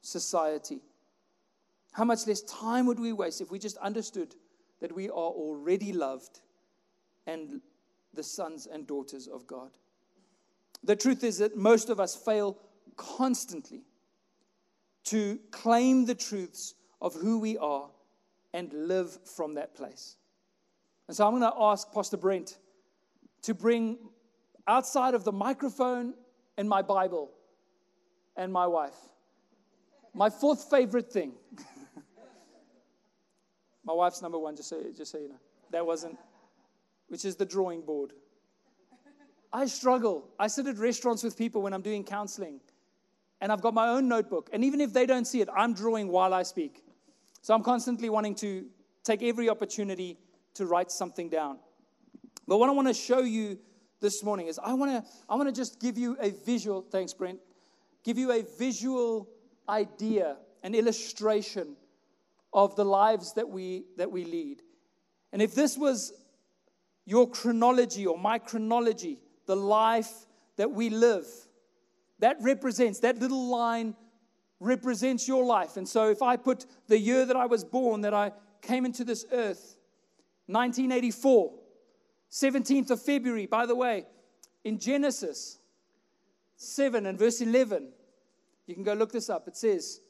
society? 0.01 0.81
How 1.93 2.03
much 2.03 2.27
less 2.27 2.41
time 2.41 2.87
would 2.87 2.99
we 2.99 3.13
waste 3.13 3.39
if 3.39 3.49
we 3.51 3.57
just 3.57 3.77
understood 3.77 4.35
that 4.81 4.93
we 4.93 5.07
are 5.07 5.13
already 5.13 5.93
loved 5.93 6.41
and 7.25 7.61
the 8.13 8.21
sons 8.21 8.67
and 8.69 8.85
daughters 8.85 9.27
of 9.29 9.47
God. 9.47 9.71
The 10.83 10.97
truth 10.97 11.23
is 11.23 11.37
that 11.37 11.55
most 11.55 11.89
of 11.89 12.01
us 12.01 12.17
fail 12.17 12.57
constantly 12.97 13.83
to 15.05 15.39
claim 15.51 16.05
the 16.05 16.15
truths 16.15 16.75
of 17.01 17.13
who 17.13 17.39
we 17.39 17.57
are 17.57 17.89
and 18.53 18.71
live 18.73 19.17
from 19.35 19.55
that 19.55 19.75
place. 19.75 20.15
And 21.07 21.15
so 21.15 21.25
I'm 21.27 21.37
going 21.37 21.51
to 21.51 21.57
ask 21.57 21.91
Pastor 21.93 22.17
Brent 22.17 22.57
to 23.43 23.53
bring 23.53 23.97
outside 24.67 25.13
of 25.13 25.23
the 25.23 25.31
microphone 25.31 26.15
and 26.57 26.67
my 26.67 26.81
Bible 26.81 27.31
and 28.35 28.51
my 28.51 28.65
wife. 28.65 28.95
My 30.13 30.29
fourth 30.29 30.69
favorite 30.69 31.11
thing. 31.11 31.33
my 33.83 33.93
wife's 33.93 34.21
number 34.21 34.39
one, 34.39 34.55
just 34.55 34.69
so, 34.69 34.81
just 34.95 35.11
so 35.11 35.19
you 35.19 35.29
know. 35.29 35.39
That 35.71 35.85
wasn't, 35.85 36.17
which 37.09 37.25
is 37.25 37.35
the 37.35 37.45
drawing 37.45 37.81
board. 37.81 38.13
I 39.51 39.67
struggle. 39.67 40.29
I 40.39 40.47
sit 40.47 40.67
at 40.67 40.77
restaurants 40.77 41.23
with 41.23 41.37
people 41.37 41.61
when 41.61 41.73
I'm 41.73 41.81
doing 41.81 42.03
counseling, 42.03 42.59
and 43.41 43.51
I've 43.51 43.61
got 43.61 43.73
my 43.73 43.89
own 43.89 44.07
notebook. 44.07 44.49
And 44.53 44.63
even 44.63 44.81
if 44.81 44.93
they 44.93 45.05
don't 45.05 45.25
see 45.25 45.41
it, 45.41 45.49
I'm 45.55 45.73
drawing 45.73 46.07
while 46.07 46.33
I 46.33 46.43
speak. 46.43 46.83
So 47.41 47.53
I'm 47.53 47.63
constantly 47.63 48.09
wanting 48.09 48.35
to 48.35 48.65
take 49.03 49.21
every 49.21 49.49
opportunity 49.49 50.17
to 50.55 50.65
write 50.65 50.91
something 50.91 51.29
down. 51.29 51.59
But 52.47 52.57
what 52.57 52.69
I 52.69 52.71
want 52.71 52.87
to 52.87 52.93
show 52.93 53.19
you 53.19 53.59
this 54.01 54.23
morning 54.23 54.47
is 54.47 54.59
I 54.59 54.73
want 54.73 54.91
to 54.91 55.11
I 55.29 55.35
want 55.35 55.47
to 55.47 55.55
just 55.55 55.79
give 55.79 55.97
you 55.97 56.17
a 56.19 56.31
visual, 56.31 56.81
thanks 56.81 57.13
Brent, 57.13 57.39
give 58.03 58.17
you 58.17 58.31
a 58.31 58.43
visual 58.57 59.29
idea, 59.67 60.37
an 60.63 60.75
illustration 60.75 61.75
of 62.53 62.75
the 62.75 62.85
lives 62.85 63.33
that 63.33 63.49
we 63.49 63.85
that 63.97 64.11
we 64.11 64.25
lead. 64.25 64.61
And 65.31 65.41
if 65.41 65.53
this 65.53 65.77
was 65.77 66.13
your 67.05 67.29
chronology 67.29 68.05
or 68.05 68.17
my 68.17 68.39
chronology, 68.39 69.19
the 69.45 69.55
life 69.55 70.11
that 70.57 70.71
we 70.71 70.89
live, 70.89 71.27
that 72.19 72.37
represents 72.41 72.99
that 72.99 73.19
little 73.19 73.49
line 73.49 73.95
represents 74.59 75.27
your 75.27 75.45
life. 75.45 75.77
And 75.77 75.87
so 75.87 76.09
if 76.09 76.21
I 76.21 76.37
put 76.37 76.65
the 76.87 76.97
year 76.97 77.25
that 77.25 77.35
I 77.35 77.45
was 77.45 77.63
born, 77.63 78.01
that 78.01 78.13
I 78.13 78.31
came 78.61 78.85
into 78.85 79.03
this 79.03 79.25
earth, 79.31 79.75
1984, 80.47 81.53
17th 82.31 82.91
of 82.91 83.01
February, 83.01 83.45
by 83.45 83.65
the 83.65 83.75
way, 83.75 84.05
in 84.63 84.79
Genesis 84.79 85.59
7 86.57 87.05
and 87.05 87.17
verse 87.19 87.41
11, 87.41 87.89
you 88.65 88.73
can 88.73 88.83
go 88.83 88.93
look 88.93 89.11
this 89.11 89.29
up. 89.29 89.47
It 89.47 89.57
says, 89.57 90.01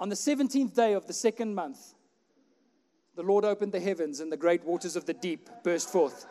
On 0.00 0.08
the 0.08 0.14
17th 0.14 0.74
day 0.74 0.94
of 0.94 1.06
the 1.06 1.12
second 1.12 1.54
month, 1.54 1.94
the 3.14 3.22
Lord 3.22 3.44
opened 3.44 3.72
the 3.72 3.80
heavens 3.80 4.20
and 4.20 4.30
the 4.30 4.36
great 4.36 4.64
waters 4.64 4.96
of 4.96 5.06
the 5.06 5.14
deep 5.14 5.48
burst 5.64 5.90
forth. 5.90 6.26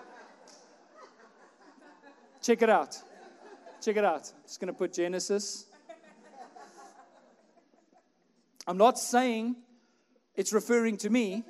Check 2.42 2.62
it 2.62 2.70
out. 2.70 2.96
Check 3.86 3.98
it 3.98 4.04
out. 4.04 4.32
I'm 4.36 4.42
Just 4.48 4.60
going 4.60 4.74
to 4.74 4.74
put 4.74 4.94
Genesis. 4.94 5.68
I'm 8.66 8.78
not 8.78 8.98
saying 8.98 9.58
it's 10.34 10.52
referring 10.52 10.98
to 10.98 11.12
me. 11.12 11.44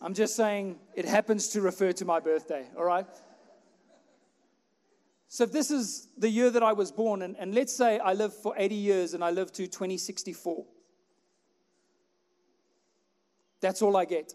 I'm 0.00 0.12
just 0.12 0.36
saying 0.36 0.78
it 0.94 1.06
happens 1.06 1.48
to 1.52 1.62
refer 1.62 1.92
to 1.92 2.04
my 2.04 2.20
birthday, 2.20 2.66
all 2.76 2.84
right? 2.84 3.06
So 5.28 5.46
this 5.46 5.70
is 5.70 6.08
the 6.18 6.28
year 6.28 6.50
that 6.50 6.62
I 6.62 6.74
was 6.74 6.92
born, 6.92 7.22
and, 7.22 7.34
and 7.38 7.54
let's 7.54 7.74
say 7.74 7.98
I 7.98 8.12
live 8.12 8.34
for 8.34 8.52
80 8.58 8.74
years 8.74 9.14
and 9.14 9.24
I 9.24 9.30
live 9.30 9.50
to 9.52 9.66
2064, 9.66 10.66
that's 13.62 13.80
all 13.80 13.96
I 13.96 14.04
get. 14.04 14.34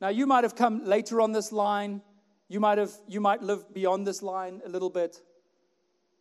Now, 0.00 0.08
you 0.08 0.26
might 0.26 0.42
have 0.42 0.56
come 0.56 0.84
later 0.84 1.20
on 1.20 1.30
this 1.30 1.52
line. 1.52 2.02
You 2.50 2.58
might, 2.58 2.78
have, 2.78 2.90
you 3.06 3.20
might 3.20 3.42
live 3.42 3.72
beyond 3.72 4.08
this 4.08 4.24
line 4.24 4.60
a 4.66 4.68
little 4.68 4.90
bit. 4.90 5.22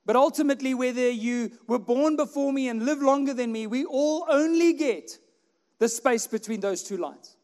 But 0.05 0.15
ultimately, 0.15 0.75
whether 0.75 1.09
you 1.09 1.53
were 1.67 1.79
born 1.79 2.17
before 2.17 2.53
me 2.53 2.69
and 2.69 2.85
live 2.85 2.99
longer 2.99 3.33
than 3.33 3.51
me, 3.51 3.65
we 3.65 3.83
all 3.83 4.27
only 4.29 4.73
get 4.73 5.17
the 5.79 5.89
space 5.89 6.27
between 6.27 6.59
those 6.59 6.83
two 6.83 6.97
lines. 6.97 7.35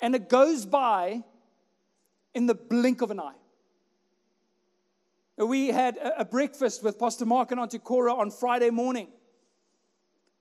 And 0.00 0.14
it 0.14 0.28
goes 0.28 0.64
by 0.64 1.24
in 2.32 2.46
the 2.46 2.54
blink 2.54 3.02
of 3.02 3.10
an 3.10 3.18
eye. 3.18 3.34
We 5.36 5.66
had 5.66 5.98
a 6.16 6.24
breakfast 6.24 6.84
with 6.84 6.96
Pastor 6.96 7.26
Mark 7.26 7.50
and 7.50 7.58
Auntie 7.58 7.80
Cora 7.80 8.14
on 8.14 8.30
Friday 8.30 8.70
morning. 8.70 9.08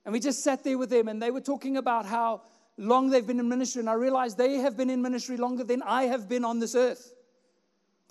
And 0.05 0.13
we 0.13 0.19
just 0.19 0.43
sat 0.43 0.63
there 0.63 0.77
with 0.77 0.91
them, 0.91 1.07
and 1.07 1.19
they 1.19 1.31
were 1.31 1.41
talking 1.41 1.77
about 1.77 2.05
how 2.05 2.43
long 2.77 3.09
they've 3.09 3.25
been 3.25 3.39
in 3.39 3.49
ministry. 3.49 3.79
And 3.79 3.89
I 3.89 3.93
realized 3.93 4.37
they 4.37 4.57
have 4.57 4.77
been 4.77 4.91
in 4.91 5.01
ministry 5.01 5.37
longer 5.37 5.63
than 5.63 5.81
I 5.81 6.03
have 6.03 6.29
been 6.29 6.45
on 6.45 6.59
this 6.59 6.75
earth. 6.75 7.12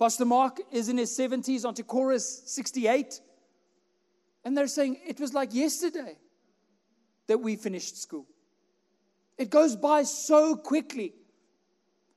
Pastor 0.03 0.25
Mark 0.25 0.59
is 0.69 0.89
in 0.89 0.97
his 0.97 1.17
70s, 1.17 1.63
Auntie 1.63 1.81
Cora 1.81 2.15
is 2.15 2.41
68. 2.45 3.21
And 4.43 4.57
they're 4.57 4.67
saying 4.67 4.97
it 5.07 5.17
was 5.17 5.33
like 5.33 5.53
yesterday 5.53 6.17
that 7.27 7.37
we 7.37 7.55
finished 7.55 8.01
school. 8.01 8.27
It 9.37 9.49
goes 9.49 9.77
by 9.77 10.03
so 10.03 10.57
quickly. 10.57 11.13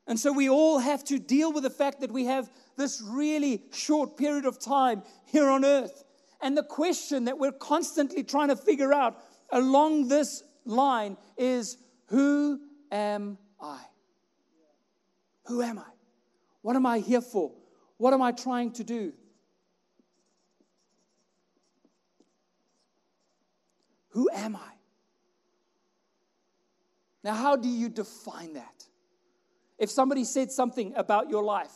And 0.09 0.19
so 0.19 0.33
we 0.33 0.49
all 0.49 0.81
have 0.81 1.05
to 1.05 1.21
deal 1.21 1.53
with 1.53 1.63
the 1.63 1.71
fact 1.71 2.01
that 2.01 2.11
we 2.11 2.25
have 2.25 2.51
this 2.77 3.01
really 3.01 3.63
short 3.73 4.17
period 4.17 4.47
of 4.47 4.59
time 4.59 5.05
here 5.25 5.49
on 5.49 5.65
earth. 5.65 6.03
And 6.43 6.59
the 6.59 6.65
question 6.65 7.27
that 7.27 7.39
we're 7.39 7.53
constantly 7.53 8.25
trying 8.25 8.49
to 8.49 8.57
figure 8.57 8.93
out 8.93 9.23
along 9.53 10.09
this 10.09 10.43
line 10.65 11.17
is 11.37 11.77
who 12.07 12.59
am 12.91 13.39
I? 13.61 13.79
Who 15.45 15.63
am 15.63 15.79
I? 15.79 15.87
What 16.63 16.75
am 16.75 16.85
I 16.85 16.99
here 16.99 17.21
for? 17.21 17.53
What 17.99 18.13
am 18.13 18.23
I 18.23 18.33
trying 18.33 18.73
to 18.73 18.85
do? 18.85 19.13
Who 24.11 24.29
am 24.33 24.57
I? 24.57 24.73
Now, 27.23 27.35
how 27.35 27.57
do 27.57 27.69
you 27.69 27.89
define 27.89 28.55
that? 28.55 28.85
If 29.79 29.91
somebody 29.91 30.25
said 30.25 30.51
something 30.51 30.95
about 30.97 31.29
your 31.29 31.43
life, 31.43 31.73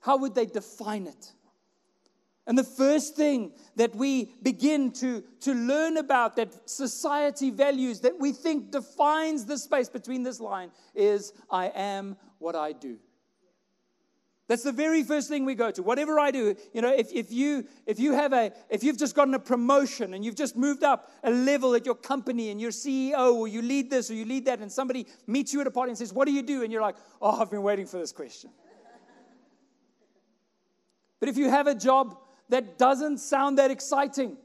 how 0.00 0.18
would 0.18 0.34
they 0.34 0.46
define 0.46 1.06
it? 1.06 1.32
And 2.46 2.58
the 2.58 2.64
first 2.64 3.14
thing 3.14 3.52
that 3.76 3.94
we 3.94 4.32
begin 4.42 4.90
to, 4.94 5.22
to 5.40 5.54
learn 5.54 5.96
about 5.96 6.36
that 6.36 6.68
society 6.68 7.50
values, 7.50 8.00
that 8.00 8.18
we 8.18 8.32
think 8.32 8.72
defines 8.72 9.44
the 9.44 9.56
space 9.56 9.88
between 9.88 10.22
this 10.22 10.40
line, 10.40 10.72
is 10.94 11.32
I 11.50 11.66
am 11.68 12.16
what 12.38 12.56
I 12.56 12.72
do. 12.72 12.98
That's 14.50 14.64
the 14.64 14.72
very 14.72 15.04
first 15.04 15.28
thing 15.28 15.44
we 15.44 15.54
go 15.54 15.70
to. 15.70 15.80
Whatever 15.80 16.18
I 16.18 16.32
do, 16.32 16.56
you 16.74 16.82
know, 16.82 16.92
if, 16.92 17.12
if 17.12 17.30
you 17.30 17.68
if 17.86 18.00
you 18.00 18.14
have 18.14 18.32
a 18.32 18.50
if 18.68 18.82
you've 18.82 18.98
just 18.98 19.14
gotten 19.14 19.32
a 19.34 19.38
promotion 19.38 20.12
and 20.12 20.24
you've 20.24 20.34
just 20.34 20.56
moved 20.56 20.82
up 20.82 21.08
a 21.22 21.30
level 21.30 21.76
at 21.76 21.86
your 21.86 21.94
company 21.94 22.50
and 22.50 22.60
you're 22.60 22.72
CEO 22.72 23.32
or 23.32 23.46
you 23.46 23.62
lead 23.62 23.90
this 23.90 24.10
or 24.10 24.14
you 24.14 24.24
lead 24.24 24.46
that, 24.46 24.58
and 24.58 24.72
somebody 24.72 25.06
meets 25.28 25.54
you 25.54 25.60
at 25.60 25.68
a 25.68 25.70
party 25.70 25.90
and 25.90 25.98
says, 25.98 26.12
What 26.12 26.24
do 26.24 26.32
you 26.32 26.42
do? 26.42 26.64
And 26.64 26.72
you're 26.72 26.82
like, 26.82 26.96
Oh, 27.22 27.40
I've 27.40 27.48
been 27.48 27.62
waiting 27.62 27.86
for 27.86 27.98
this 27.98 28.10
question. 28.10 28.50
but 31.20 31.28
if 31.28 31.36
you 31.36 31.48
have 31.48 31.68
a 31.68 31.74
job 31.76 32.18
that 32.48 32.76
doesn't 32.76 33.18
sound 33.18 33.58
that 33.58 33.70
exciting, 33.70 34.36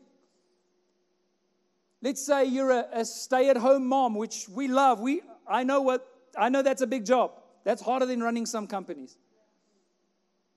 let's 2.03 2.23
say 2.23 2.45
you're 2.45 2.69
a, 2.69 2.85
a 2.93 3.05
stay-at-home 3.05 3.87
mom, 3.87 4.13
which 4.13 4.47
we 4.49 4.67
love. 4.67 4.99
We 4.99 5.23
I 5.47 5.63
know 5.63 5.81
what 5.81 6.07
I 6.37 6.49
know 6.49 6.61
that's 6.61 6.83
a 6.83 6.87
big 6.87 7.07
job. 7.07 7.41
That's 7.63 7.81
harder 7.81 8.05
than 8.05 8.21
running 8.21 8.45
some 8.45 8.67
companies. 8.67 9.17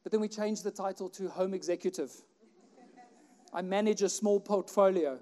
But 0.03 0.13
then 0.13 0.21
we 0.21 0.29
changed 0.29 0.65
the 0.65 0.71
title 0.71 1.09
to 1.11 1.29
Home 1.29 1.55
Executive. 1.55 2.13
I 3.53 3.63
manage 3.63 4.03
a 4.03 4.09
small 4.09 4.41
portfolio 4.41 5.19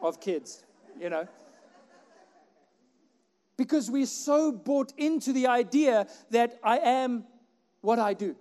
of 0.00 0.20
kids, 0.20 0.64
you 1.00 1.10
know. 1.10 1.26
Because 3.56 3.90
we're 3.90 4.06
so 4.06 4.52
bought 4.52 4.92
into 4.96 5.32
the 5.32 5.46
idea 5.46 6.06
that 6.30 6.58
I 6.62 6.78
am 6.78 7.24
what 7.80 7.98
I 7.98 8.14
do. 8.14 8.36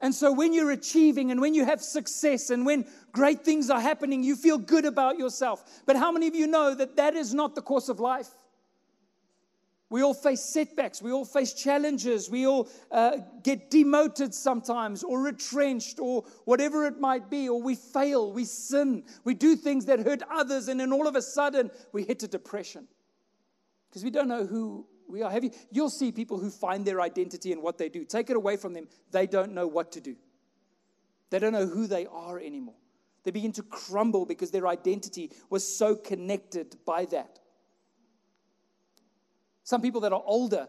And 0.00 0.14
so 0.14 0.32
when 0.32 0.52
you're 0.52 0.70
achieving 0.70 1.30
and 1.30 1.40
when 1.40 1.54
you 1.54 1.64
have 1.64 1.80
success 1.80 2.50
and 2.50 2.66
when 2.66 2.86
great 3.12 3.42
things 3.42 3.70
are 3.70 3.80
happening, 3.80 4.22
you 4.22 4.36
feel 4.36 4.58
good 4.58 4.84
about 4.84 5.18
yourself. 5.18 5.82
But 5.86 5.96
how 5.96 6.12
many 6.12 6.28
of 6.28 6.34
you 6.34 6.46
know 6.46 6.74
that 6.74 6.96
that 6.96 7.14
is 7.14 7.32
not 7.32 7.54
the 7.54 7.62
course 7.62 7.88
of 7.88 8.00
life? 8.00 8.28
We 9.94 10.02
all 10.02 10.12
face 10.12 10.40
setbacks. 10.40 11.00
We 11.00 11.12
all 11.12 11.24
face 11.24 11.52
challenges. 11.52 12.28
We 12.28 12.48
all 12.48 12.68
uh, 12.90 13.18
get 13.44 13.70
demoted 13.70 14.34
sometimes 14.34 15.04
or 15.04 15.20
retrenched 15.20 16.00
or 16.00 16.24
whatever 16.46 16.84
it 16.88 16.98
might 16.98 17.30
be, 17.30 17.48
or 17.48 17.62
we 17.62 17.76
fail, 17.76 18.32
we 18.32 18.44
sin, 18.44 19.04
we 19.22 19.34
do 19.34 19.54
things 19.54 19.86
that 19.86 20.00
hurt 20.00 20.24
others, 20.28 20.66
and 20.66 20.80
then 20.80 20.92
all 20.92 21.06
of 21.06 21.14
a 21.14 21.22
sudden 21.22 21.70
we 21.92 22.02
hit 22.02 22.24
a 22.24 22.26
depression 22.26 22.88
because 23.88 24.02
we 24.02 24.10
don't 24.10 24.26
know 24.26 24.44
who 24.44 24.84
we 25.08 25.22
are. 25.22 25.30
Have 25.30 25.44
you, 25.44 25.52
you'll 25.70 25.90
see 25.90 26.10
people 26.10 26.40
who 26.40 26.50
find 26.50 26.84
their 26.84 27.00
identity 27.00 27.52
in 27.52 27.62
what 27.62 27.78
they 27.78 27.88
do. 27.88 28.04
Take 28.04 28.30
it 28.30 28.36
away 28.36 28.56
from 28.56 28.72
them, 28.72 28.88
they 29.12 29.28
don't 29.28 29.52
know 29.52 29.68
what 29.68 29.92
to 29.92 30.00
do, 30.00 30.16
they 31.30 31.38
don't 31.38 31.52
know 31.52 31.68
who 31.68 31.86
they 31.86 32.06
are 32.06 32.40
anymore. 32.40 32.74
They 33.22 33.30
begin 33.30 33.52
to 33.52 33.62
crumble 33.62 34.26
because 34.26 34.50
their 34.50 34.66
identity 34.66 35.30
was 35.50 35.64
so 35.64 35.94
connected 35.94 36.78
by 36.84 37.04
that. 37.12 37.38
Some 39.64 39.80
people 39.82 40.02
that 40.02 40.12
are 40.12 40.22
older 40.24 40.68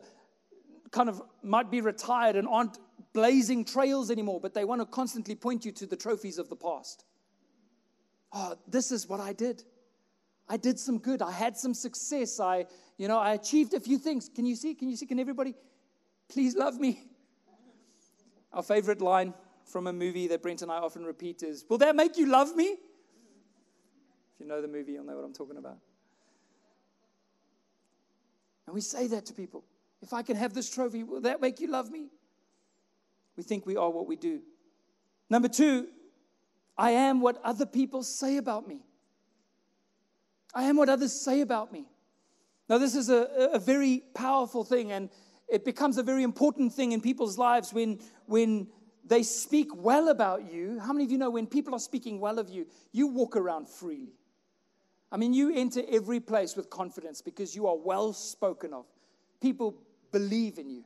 kind 0.92 1.10
of 1.10 1.22
might 1.44 1.70
be 1.70 1.82
retired 1.82 2.36
and 2.38 2.48
aren't 2.48 2.80
blazing 3.14 3.66
trails 3.66 4.10
anymore, 4.10 4.40
but 4.40 4.54
they 4.54 4.66
want 4.66 4.82
to 4.82 4.86
constantly 4.86 5.36
point 5.36 5.66
you 5.66 5.72
to 5.74 5.86
the 5.86 5.98
trophies 5.98 6.38
of 6.38 6.50
the 6.50 6.56
past. 6.56 7.06
Oh, 8.32 8.56
this 8.68 8.92
is 8.92 9.08
what 9.08 9.20
I 9.20 9.34
did. 9.34 9.64
I 10.48 10.58
did 10.58 10.80
some 10.80 11.00
good. 11.00 11.22
I 11.22 11.32
had 11.32 11.58
some 11.58 11.74
success. 11.74 12.40
I, 12.40 12.66
you 12.98 13.08
know, 13.08 13.20
I 13.20 13.34
achieved 13.34 13.74
a 13.74 13.80
few 13.80 13.98
things. 13.98 14.30
Can 14.34 14.46
you 14.46 14.56
see? 14.56 14.74
Can 14.74 14.90
you 14.90 14.96
see? 14.96 15.06
Can 15.06 15.20
everybody 15.20 15.56
please 16.30 16.56
love 16.56 16.80
me? 16.80 17.02
Our 18.54 18.64
favorite 18.64 19.02
line 19.02 19.34
from 19.66 19.88
a 19.88 19.94
movie 19.94 20.28
that 20.28 20.42
Brent 20.42 20.62
and 20.62 20.72
I 20.72 20.78
often 20.78 21.04
repeat 21.04 21.44
is, 21.44 21.66
Will 21.68 21.80
that 21.80 21.96
make 21.96 22.18
you 22.18 22.28
love 22.28 22.56
me? 22.56 22.66
If 22.66 24.40
you 24.40 24.46
know 24.46 24.62
the 24.62 24.68
movie, 24.68 24.94
you'll 24.94 25.06
know 25.06 25.16
what 25.16 25.26
I'm 25.26 25.34
talking 25.34 25.58
about. 25.58 25.80
And 28.66 28.74
we 28.74 28.82
say 28.82 29.08
that 29.08 29.26
to 29.28 29.34
people. 29.34 29.64
If 30.02 30.14
I 30.14 30.22
can 30.22 30.36
have 30.36 30.54
this 30.54 30.70
trophy, 30.70 31.04
will 31.04 31.22
that 31.22 31.42
make 31.42 31.60
you 31.60 31.68
love 31.68 31.92
me? 31.92 32.10
We 33.36 33.44
think 33.44 33.66
we 33.66 33.76
are 33.76 33.90
what 33.90 34.08
we 34.08 34.16
do. 34.16 34.42
Number 35.30 35.48
two, 35.48 35.88
I 36.78 36.92
am 36.92 37.22
what 37.22 37.40
other 37.44 37.66
people 37.66 38.04
say 38.04 38.38
about 38.38 38.68
me. 38.68 38.82
I 40.54 40.64
am 40.64 40.78
what 40.78 40.90
others 40.90 41.14
say 41.14 41.42
about 41.42 41.72
me. 41.72 41.86
Now, 42.70 42.78
this 42.78 42.96
is 42.96 43.10
a, 43.10 43.50
a 43.54 43.60
very 43.60 44.04
powerful 44.14 44.64
thing, 44.64 44.92
and 44.92 45.10
it 45.48 45.66
becomes 45.66 45.98
a 45.98 46.04
very 46.04 46.24
important 46.24 46.74
thing 46.74 46.94
in 46.94 47.02
people's 47.02 47.38
lives 47.38 47.74
when, 47.74 48.00
when 48.26 48.68
they 49.06 49.22
speak 49.22 49.68
well 49.76 50.10
about 50.10 50.52
you. 50.52 50.80
How 50.80 50.92
many 50.94 51.06
of 51.06 51.12
you 51.12 51.18
know 51.18 51.30
when 51.30 51.46
people 51.46 51.76
are 51.76 51.80
speaking 51.80 52.20
well 52.20 52.40
of 52.40 52.50
you, 52.50 52.66
you 52.92 53.08
walk 53.08 53.36
around 53.36 53.70
freely? 53.70 54.14
I 55.12 55.18
mean, 55.18 55.34
you 55.34 55.54
enter 55.56 55.82
every 55.90 56.20
place 56.20 56.56
with 56.56 56.70
confidence 56.70 57.22
because 57.22 57.56
you 57.56 57.68
are 57.68 57.78
well 57.78 58.14
spoken 58.14 58.74
of. 58.74 58.86
People 59.42 59.76
believe 60.12 60.58
in 60.58 60.70
you. 60.70 60.84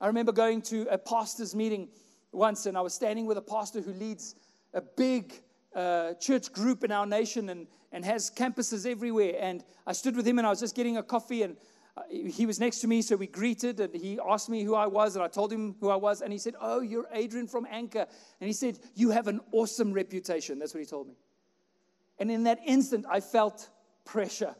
I 0.00 0.06
remember 0.06 0.32
going 0.32 0.62
to 0.62 0.86
a 0.90 0.98
pastor's 0.98 1.54
meeting 1.54 1.88
once, 2.32 2.66
and 2.66 2.76
I 2.76 2.80
was 2.80 2.94
standing 2.94 3.26
with 3.26 3.36
a 3.36 3.42
pastor 3.42 3.80
who 3.80 3.92
leads 3.92 4.34
a 4.74 4.80
big 4.80 5.34
uh, 5.74 6.14
church 6.14 6.52
group 6.52 6.84
in 6.84 6.92
our 6.92 7.06
nation 7.06 7.48
and, 7.48 7.66
and 7.92 8.04
has 8.04 8.30
campuses 8.30 8.90
everywhere. 8.90 9.34
And 9.40 9.64
I 9.86 9.92
stood 9.92 10.16
with 10.16 10.26
him, 10.26 10.38
and 10.38 10.46
I 10.46 10.50
was 10.50 10.60
just 10.60 10.74
getting 10.74 10.96
a 10.96 11.02
coffee, 11.02 11.42
and 11.42 11.56
uh, 11.96 12.02
he 12.10 12.46
was 12.46 12.60
next 12.60 12.78
to 12.80 12.86
me, 12.86 13.02
so 13.02 13.16
we 13.16 13.26
greeted, 13.26 13.80
and 13.80 13.94
he 13.94 14.18
asked 14.28 14.48
me 14.48 14.62
who 14.62 14.74
I 14.74 14.86
was, 14.86 15.16
and 15.16 15.24
I 15.24 15.28
told 15.28 15.52
him 15.52 15.74
who 15.80 15.90
I 15.90 15.96
was, 15.96 16.22
and 16.22 16.32
he 16.32 16.38
said, 16.38 16.54
Oh, 16.60 16.80
you're 16.80 17.06
Adrian 17.12 17.48
from 17.48 17.66
Anchor. 17.70 18.06
And 18.40 18.46
he 18.46 18.52
said, 18.52 18.78
You 18.94 19.10
have 19.10 19.26
an 19.26 19.40
awesome 19.52 19.92
reputation. 19.92 20.58
That's 20.58 20.74
what 20.74 20.80
he 20.80 20.86
told 20.86 21.08
me. 21.08 21.14
And 22.18 22.30
in 22.30 22.44
that 22.44 22.60
instant, 22.66 23.06
I 23.08 23.20
felt 23.20 23.68
pressure. 24.04 24.54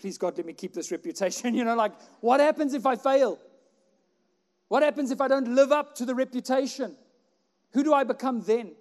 Please, 0.00 0.18
God, 0.18 0.36
let 0.36 0.46
me 0.46 0.52
keep 0.52 0.74
this 0.74 0.90
reputation. 0.90 1.54
You 1.62 1.64
know, 1.64 1.74
like, 1.74 1.92
what 2.20 2.40
happens 2.40 2.74
if 2.74 2.86
I 2.86 2.96
fail? 2.96 3.38
What 4.68 4.82
happens 4.82 5.10
if 5.10 5.20
I 5.20 5.28
don't 5.28 5.54
live 5.54 5.70
up 5.70 5.94
to 5.96 6.04
the 6.04 6.14
reputation? 6.14 6.96
Who 7.72 7.84
do 7.84 7.92
I 7.92 8.04
become 8.04 8.42
then? 8.42 8.72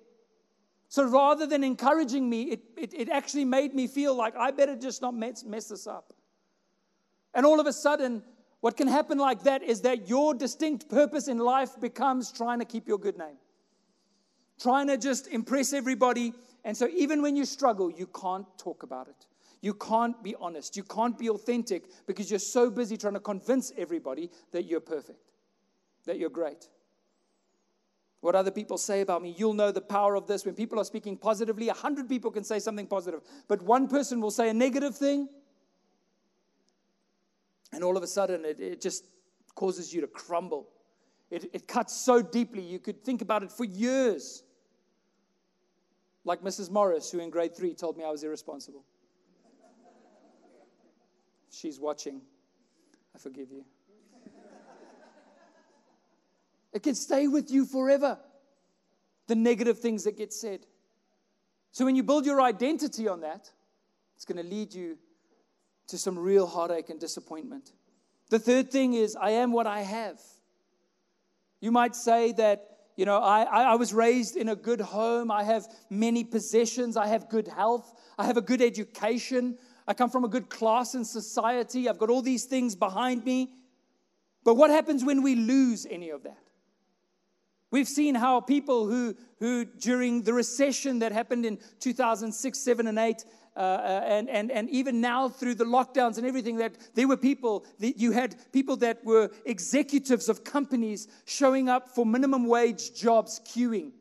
So 0.89 1.05
rather 1.05 1.47
than 1.47 1.63
encouraging 1.63 2.29
me, 2.29 2.43
it, 2.43 2.61
it, 2.77 2.93
it 2.93 3.09
actually 3.09 3.45
made 3.45 3.73
me 3.73 3.87
feel 3.87 4.13
like 4.13 4.35
I 4.35 4.51
better 4.51 4.75
just 4.75 5.01
not 5.01 5.13
mess, 5.13 5.43
mess 5.43 5.69
this 5.69 5.87
up. 5.87 6.13
And 7.33 7.45
all 7.45 7.59
of 7.61 7.67
a 7.67 7.73
sudden, 7.73 8.23
what 8.59 8.77
can 8.77 8.87
happen 8.87 9.17
like 9.17 9.43
that 9.43 9.63
is 9.63 9.81
that 9.81 10.09
your 10.09 10.33
distinct 10.33 10.89
purpose 10.89 11.27
in 11.27 11.37
life 11.39 11.79
becomes 11.79 12.31
trying 12.31 12.59
to 12.59 12.65
keep 12.65 12.87
your 12.87 12.97
good 12.97 13.17
name, 13.17 13.37
trying 14.61 14.87
to 14.87 14.97
just 14.97 15.27
impress 15.27 15.73
everybody. 15.73 16.33
And 16.63 16.77
so, 16.77 16.87
even 16.95 17.21
when 17.21 17.35
you 17.35 17.45
struggle, 17.45 17.91
you 17.91 18.07
can't 18.07 18.45
talk 18.57 18.83
about 18.83 19.07
it. 19.07 19.25
You 19.61 19.73
can't 19.75 20.21
be 20.23 20.35
honest. 20.39 20.75
You 20.75 20.83
can't 20.83 21.17
be 21.17 21.29
authentic 21.29 21.83
because 22.07 22.29
you're 22.29 22.39
so 22.39 22.69
busy 22.69 22.97
trying 22.97 23.13
to 23.13 23.19
convince 23.19 23.71
everybody 23.77 24.29
that 24.51 24.65
you're 24.65 24.79
perfect, 24.79 25.31
that 26.05 26.17
you're 26.17 26.29
great. 26.29 26.67
What 28.21 28.35
other 28.35 28.51
people 28.51 28.77
say 28.77 29.01
about 29.01 29.23
me, 29.23 29.33
you'll 29.35 29.53
know 29.53 29.71
the 29.71 29.81
power 29.81 30.15
of 30.15 30.27
this. 30.27 30.45
When 30.45 30.53
people 30.53 30.79
are 30.79 30.83
speaking 30.83 31.17
positively, 31.17 31.69
a 31.69 31.73
hundred 31.73 32.07
people 32.07 32.29
can 32.29 32.43
say 32.43 32.59
something 32.59 32.85
positive, 32.85 33.21
but 33.47 33.61
one 33.63 33.87
person 33.87 34.21
will 34.21 34.31
say 34.31 34.49
a 34.49 34.53
negative 34.53 34.95
thing, 34.95 35.27
and 37.73 37.83
all 37.83 37.97
of 37.97 38.03
a 38.03 38.07
sudden, 38.07 38.45
it, 38.45 38.59
it 38.59 38.81
just 38.81 39.05
causes 39.55 39.93
you 39.93 40.01
to 40.01 40.07
crumble. 40.07 40.67
It, 41.31 41.49
it 41.53 41.67
cuts 41.67 41.95
so 41.95 42.21
deeply, 42.21 42.61
you 42.61 42.79
could 42.79 43.03
think 43.03 43.21
about 43.21 43.41
it 43.43 43.51
for 43.51 43.63
years. 43.63 44.43
Like 46.23 46.41
Mrs. 46.41 46.69
Morris, 46.69 47.11
who 47.11 47.19
in 47.19 47.29
grade 47.29 47.55
three 47.55 47.73
told 47.73 47.97
me 47.97 48.03
I 48.03 48.11
was 48.11 48.23
irresponsible. 48.23 48.83
She's 51.51 51.79
watching. 51.79 52.21
I 53.15 53.17
forgive 53.17 53.51
you. 53.51 53.65
It 56.73 56.83
can 56.83 56.95
stay 56.95 57.27
with 57.27 57.51
you 57.51 57.65
forever. 57.65 58.17
The 59.27 59.35
negative 59.35 59.79
things 59.79 60.05
that 60.05 60.17
get 60.17 60.31
said. 60.33 60.65
So 61.71 61.85
when 61.85 61.95
you 61.95 62.03
build 62.03 62.25
your 62.25 62.41
identity 62.41 63.07
on 63.07 63.21
that, 63.21 63.49
it's 64.15 64.25
going 64.25 64.43
to 64.43 64.49
lead 64.49 64.73
you 64.73 64.97
to 65.87 65.97
some 65.97 66.17
real 66.17 66.47
heartache 66.47 66.89
and 66.89 66.99
disappointment. 66.99 67.71
The 68.29 68.39
third 68.39 68.71
thing 68.71 68.93
is, 68.93 69.15
I 69.15 69.31
am 69.31 69.51
what 69.51 69.67
I 69.67 69.81
have. 69.81 70.19
You 71.59 71.71
might 71.71 71.95
say 71.95 72.31
that, 72.33 72.70
you 72.95 73.05
know, 73.05 73.17
I, 73.17 73.43
I 73.43 73.75
was 73.75 73.93
raised 73.93 74.35
in 74.35 74.49
a 74.49 74.55
good 74.55 74.81
home. 74.81 75.31
I 75.31 75.43
have 75.43 75.67
many 75.89 76.23
possessions. 76.23 76.97
I 76.97 77.07
have 77.07 77.29
good 77.29 77.47
health. 77.47 77.93
I 78.17 78.25
have 78.25 78.37
a 78.37 78.41
good 78.41 78.61
education. 78.61 79.57
I 79.87 79.93
come 79.93 80.09
from 80.09 80.23
a 80.23 80.27
good 80.27 80.49
class 80.49 80.93
in 80.95 81.05
society. 81.05 81.89
I've 81.89 81.97
got 81.97 82.09
all 82.09 82.21
these 82.21 82.45
things 82.45 82.75
behind 82.75 83.25
me. 83.25 83.53
But 84.43 84.55
what 84.55 84.69
happens 84.69 85.03
when 85.03 85.21
we 85.21 85.35
lose 85.35 85.85
any 85.89 86.09
of 86.09 86.23
that? 86.23 86.50
We've 87.71 87.87
seen 87.87 88.15
how 88.15 88.41
people 88.41 88.85
who, 88.85 89.15
who 89.39 89.63
during 89.63 90.23
the 90.23 90.33
recession 90.33 90.99
that 90.99 91.13
happened 91.13 91.45
in 91.45 91.57
2006, 91.79 92.59
7, 92.59 92.87
and 92.87 92.99
8, 92.99 93.25
uh, 93.55 93.59
uh, 93.59 94.03
and, 94.05 94.29
and, 94.29 94.51
and 94.51 94.69
even 94.69 94.99
now 94.99 95.29
through 95.29 95.55
the 95.55 95.63
lockdowns 95.63 96.17
and 96.17 96.27
everything, 96.27 96.57
that 96.57 96.75
there 96.95 97.07
were 97.07 97.15
people, 97.15 97.65
that 97.79 97.97
you 97.97 98.11
had 98.11 98.35
people 98.51 98.75
that 98.77 99.03
were 99.05 99.31
executives 99.45 100.27
of 100.27 100.43
companies 100.43 101.07
showing 101.23 101.69
up 101.69 101.89
for 101.89 102.05
minimum 102.05 102.45
wage 102.45 102.93
jobs 102.93 103.39
queuing. 103.45 103.91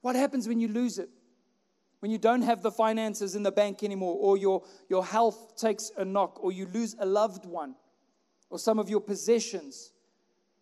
What 0.00 0.16
happens 0.16 0.48
when 0.48 0.58
you 0.58 0.68
lose 0.68 0.98
it? 0.98 1.08
When 2.00 2.10
you 2.10 2.18
don't 2.18 2.42
have 2.42 2.60
the 2.60 2.72
finances 2.72 3.36
in 3.36 3.44
the 3.44 3.52
bank 3.52 3.84
anymore, 3.84 4.16
or 4.20 4.36
your, 4.36 4.64
your 4.90 5.04
health 5.04 5.56
takes 5.56 5.92
a 5.96 6.04
knock, 6.04 6.42
or 6.42 6.50
you 6.50 6.66
lose 6.66 6.96
a 6.98 7.06
loved 7.06 7.46
one, 7.46 7.76
or 8.50 8.58
some 8.58 8.80
of 8.80 8.90
your 8.90 9.00
possessions, 9.00 9.92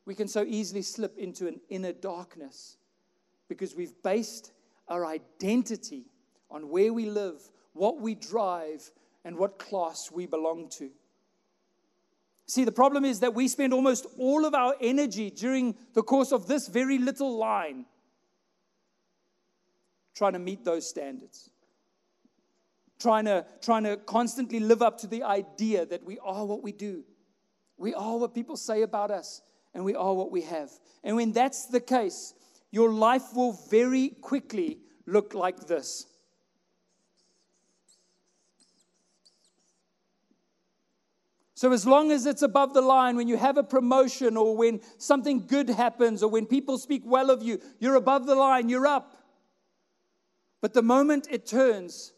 we 0.05 0.15
can 0.15 0.29
so 0.29 0.45
easily 0.47 0.83
slip 0.83 1.17
into 1.17 1.47
an 1.47 1.61
inner 1.69 1.93
darkness 1.93 2.77
because 3.49 3.75
we've 3.75 4.03
based 4.03 4.53
our 4.89 5.07
identity 5.07 6.07
on 6.51 6.69
where 6.69 6.93
we 6.93 7.07
live, 7.07 7.41
what 7.73 8.01
we 8.01 8.15
drive, 8.15 8.91
and 9.25 9.37
what 9.37 9.59
class 9.59 10.11
we 10.13 10.27
belong 10.27 10.69
to. 10.69 10.91
See, 12.47 12.65
the 12.65 12.73
problem 12.73 13.05
is 13.05 13.21
that 13.21 13.35
we 13.35 13.49
spend 13.49 13.73
almost 13.73 14.07
all 14.19 14.45
of 14.45 14.55
our 14.55 14.75
energy 14.81 15.31
during 15.31 15.77
the 15.95 16.03
course 16.03 16.33
of 16.33 16.47
this 16.47 16.69
very 16.69 16.99
little 16.99 17.39
line 17.39 17.87
trying 20.15 20.33
to 20.35 20.39
meet 20.39 20.65
those 20.65 20.89
standards. 20.89 21.51
Trying 23.01 23.25
to, 23.25 23.47
trying 23.63 23.85
to 23.85 23.97
constantly 23.97 24.61
live 24.61 24.83
up 24.83 24.99
to 24.99 25.07
the 25.07 25.23
idea 25.23 25.87
that 25.87 26.05
we 26.05 26.19
are 26.19 26.45
what 26.45 26.63
we 26.63 26.73
do. 26.73 27.05
We 27.77 27.95
are 27.95 28.19
what 28.19 28.35
people 28.35 28.57
say 28.57 28.83
about 28.83 29.11
us, 29.11 29.43
and 29.75 29.85
we 29.85 29.95
are 29.95 30.15
what 30.15 30.31
we 30.31 30.43
have. 30.43 30.71
And 31.03 31.17
when 31.17 31.33
that's 31.33 31.67
the 31.67 31.81
case, 31.81 32.35
your 32.71 32.93
life 32.93 33.35
will 33.35 33.53
very 33.71 34.11
quickly 34.21 34.79
look 35.07 35.35
like 35.35 35.67
this. 35.67 36.07
So, 41.55 41.71
as 41.71 41.87
long 41.87 42.11
as 42.11 42.27
it's 42.27 42.43
above 42.43 42.75
the 42.75 42.81
line, 42.81 43.15
when 43.15 43.29
you 43.29 43.37
have 43.37 43.57
a 43.57 43.63
promotion 43.63 44.37
or 44.37 44.57
when 44.57 44.81
something 44.99 45.47
good 45.47 45.69
happens 45.69 46.25
or 46.25 46.29
when 46.29 46.45
people 46.45 46.77
speak 46.77 47.03
well 47.05 47.31
of 47.31 47.41
you, 47.41 47.61
you're 47.79 47.95
above 47.95 48.27
the 48.27 48.35
line, 48.35 48.69
you're 48.69 48.87
up. 48.87 49.17
But 50.61 50.75
the 50.75 50.83
moment 50.83 51.29
it 51.31 51.47
turns, 51.47 52.13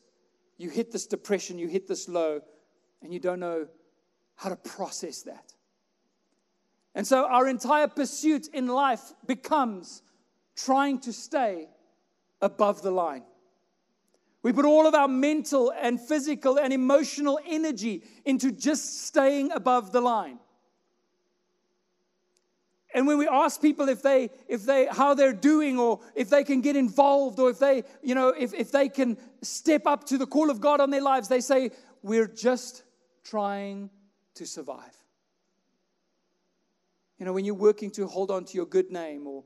you 0.57 0.71
hit 0.71 0.93
this 0.93 1.07
depression, 1.07 1.59
you 1.59 1.69
hit 1.69 1.87
this 1.87 2.09
low, 2.09 2.40
and 3.03 3.12
you 3.12 3.21
don't 3.21 3.38
know 3.38 3.67
how 4.37 4.49
to 4.49 4.57
process 4.57 5.21
that. 5.25 5.53
And 6.94 7.07
so, 7.07 7.26
our 7.26 7.48
entire 7.48 7.88
pursuit 7.88 8.46
in 8.52 8.68
life 8.68 9.12
becomes 9.26 10.02
trying 10.57 11.00
to 11.00 11.12
stay 11.12 11.68
above 12.40 12.83
the 12.83 12.90
line. 12.90 13.24
We 14.42 14.52
put 14.52 14.66
all 14.66 14.87
of 14.87 14.94
our 14.94 15.09
mental 15.09 15.72
and 15.72 15.98
physical 15.98 16.59
and 16.59 16.72
emotional 16.72 17.40
energy 17.46 18.04
into 18.24 18.52
just 18.52 19.07
staying 19.07 19.50
above 19.52 19.90
the 19.90 20.02
line. 20.02 20.38
And 22.94 23.09
when 23.09 23.18
we 23.18 23.26
ask 23.26 23.61
people 23.61 23.88
if 23.88 24.02
they, 24.02 24.30
if 24.46 24.64
they, 24.64 24.87
how 24.87 25.14
they're 25.14 25.33
doing, 25.33 25.80
or 25.80 26.00
if 26.14 26.30
they 26.30 26.44
can 26.44 26.61
get 26.61 26.76
involved, 26.76 27.40
or 27.40 27.50
if 27.50 27.59
they, 27.59 27.83
you 28.02 28.14
know, 28.14 28.28
if, 28.28 28.54
if 28.54 28.70
they 28.70 28.88
can 28.88 29.16
step 29.42 29.87
up 29.87 30.04
to 30.04 30.18
the 30.18 30.26
call 30.26 30.48
of 30.48 30.61
God 30.61 30.80
on 30.80 30.90
their 30.90 31.02
lives, 31.02 31.26
they 31.26 31.40
say, 31.40 31.70
We're 32.02 32.28
just 32.28 32.85
trying 33.24 33.90
to 34.35 34.46
survive. 34.46 35.04
You 37.18 37.27
know, 37.27 37.33
when 37.33 37.44
you're 37.44 37.55
working 37.55 37.90
to 37.92 38.07
hold 38.07 38.31
on 38.31 38.44
to 38.44 38.57
your 38.57 38.66
good 38.66 38.90
name, 38.90 39.27
or, 39.27 39.44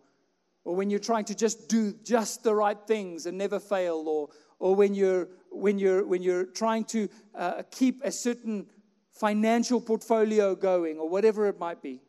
or 0.64 0.74
when 0.74 0.90
you're 0.90 0.98
trying 0.98 1.24
to 1.26 1.35
just 1.35 1.68
do 1.68 1.92
just 2.02 2.42
the 2.42 2.54
right 2.54 2.78
things 2.87 3.26
and 3.26 3.37
never 3.37 3.61
fail, 3.61 4.04
or, 4.07 4.28
or 4.59 4.74
when, 4.74 4.94
you're, 4.94 5.28
when, 5.50 5.78
you're, 5.78 6.07
when 6.07 6.22
you're 6.22 6.46
trying 6.46 6.85
to 6.85 7.09
uh, 7.35 7.62
keep 7.70 8.00
a 8.04 8.11
certain 8.11 8.66
financial 9.12 9.81
portfolio 9.81 10.54
going, 10.54 10.98
or 10.98 11.09
whatever 11.09 11.46
it 11.46 11.59
might 11.59 11.83
be, 11.83 12.00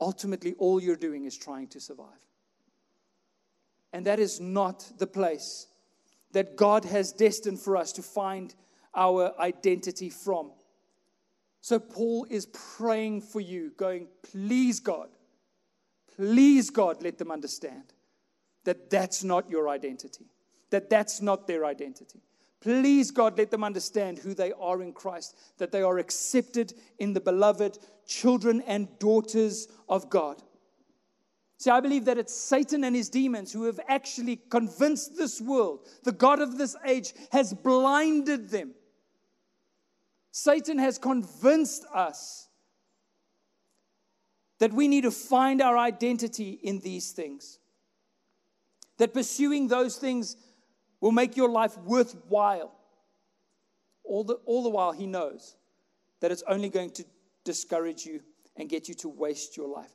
ultimately 0.00 0.54
all 0.58 0.80
you're 0.80 0.96
doing 0.96 1.24
is 1.24 1.36
trying 1.36 1.68
to 1.68 1.80
survive. 1.80 2.06
And 3.92 4.06
that 4.06 4.20
is 4.20 4.40
not 4.40 4.86
the 4.98 5.06
place 5.06 5.66
that 6.32 6.56
God 6.56 6.84
has 6.84 7.12
destined 7.12 7.60
for 7.60 7.76
us 7.76 7.92
to 7.92 8.02
find 8.02 8.54
our 8.94 9.32
identity 9.40 10.10
from. 10.10 10.52
So 11.60 11.78
Paul 11.78 12.26
is 12.30 12.46
praying 12.46 13.22
for 13.22 13.40
you, 13.40 13.72
going, 13.76 14.08
Please, 14.30 14.80
God, 14.80 15.08
please, 16.16 16.70
God, 16.70 17.02
let 17.02 17.18
them 17.18 17.30
understand 17.30 17.92
that 18.64 18.90
that's 18.90 19.24
not 19.24 19.50
your 19.50 19.68
identity, 19.68 20.26
that 20.70 20.90
that's 20.90 21.20
not 21.20 21.46
their 21.46 21.64
identity. 21.64 22.20
Please, 22.60 23.10
God, 23.12 23.38
let 23.38 23.50
them 23.50 23.62
understand 23.62 24.18
who 24.18 24.34
they 24.34 24.52
are 24.52 24.82
in 24.82 24.92
Christ, 24.92 25.36
that 25.58 25.70
they 25.70 25.82
are 25.82 25.98
accepted 25.98 26.74
in 26.98 27.12
the 27.12 27.20
beloved 27.20 27.78
children 28.06 28.62
and 28.66 28.88
daughters 28.98 29.68
of 29.88 30.10
God. 30.10 30.42
See, 31.58 31.70
I 31.70 31.80
believe 31.80 32.04
that 32.04 32.18
it's 32.18 32.34
Satan 32.34 32.84
and 32.84 32.94
his 32.94 33.08
demons 33.08 33.52
who 33.52 33.64
have 33.64 33.80
actually 33.88 34.40
convinced 34.48 35.16
this 35.16 35.40
world, 35.40 35.86
the 36.04 36.12
God 36.12 36.40
of 36.40 36.56
this 36.56 36.76
age 36.84 37.12
has 37.30 37.52
blinded 37.52 38.48
them. 38.48 38.74
Satan 40.30 40.78
has 40.78 40.98
convinced 40.98 41.84
us 41.92 42.48
that 44.58 44.72
we 44.72 44.88
need 44.88 45.02
to 45.02 45.10
find 45.10 45.62
our 45.62 45.76
identity 45.78 46.58
in 46.62 46.80
these 46.80 47.12
things. 47.12 47.58
That 48.98 49.14
pursuing 49.14 49.68
those 49.68 49.96
things 49.96 50.36
will 51.00 51.12
make 51.12 51.36
your 51.36 51.48
life 51.48 51.78
worthwhile. 51.78 52.72
All 54.04 54.24
the, 54.24 54.34
all 54.44 54.62
the 54.62 54.70
while, 54.70 54.92
he 54.92 55.06
knows 55.06 55.56
that 56.20 56.32
it's 56.32 56.42
only 56.48 56.68
going 56.68 56.90
to 56.92 57.04
discourage 57.44 58.04
you 58.04 58.20
and 58.56 58.68
get 58.68 58.88
you 58.88 58.94
to 58.94 59.08
waste 59.08 59.56
your 59.56 59.68
life. 59.68 59.92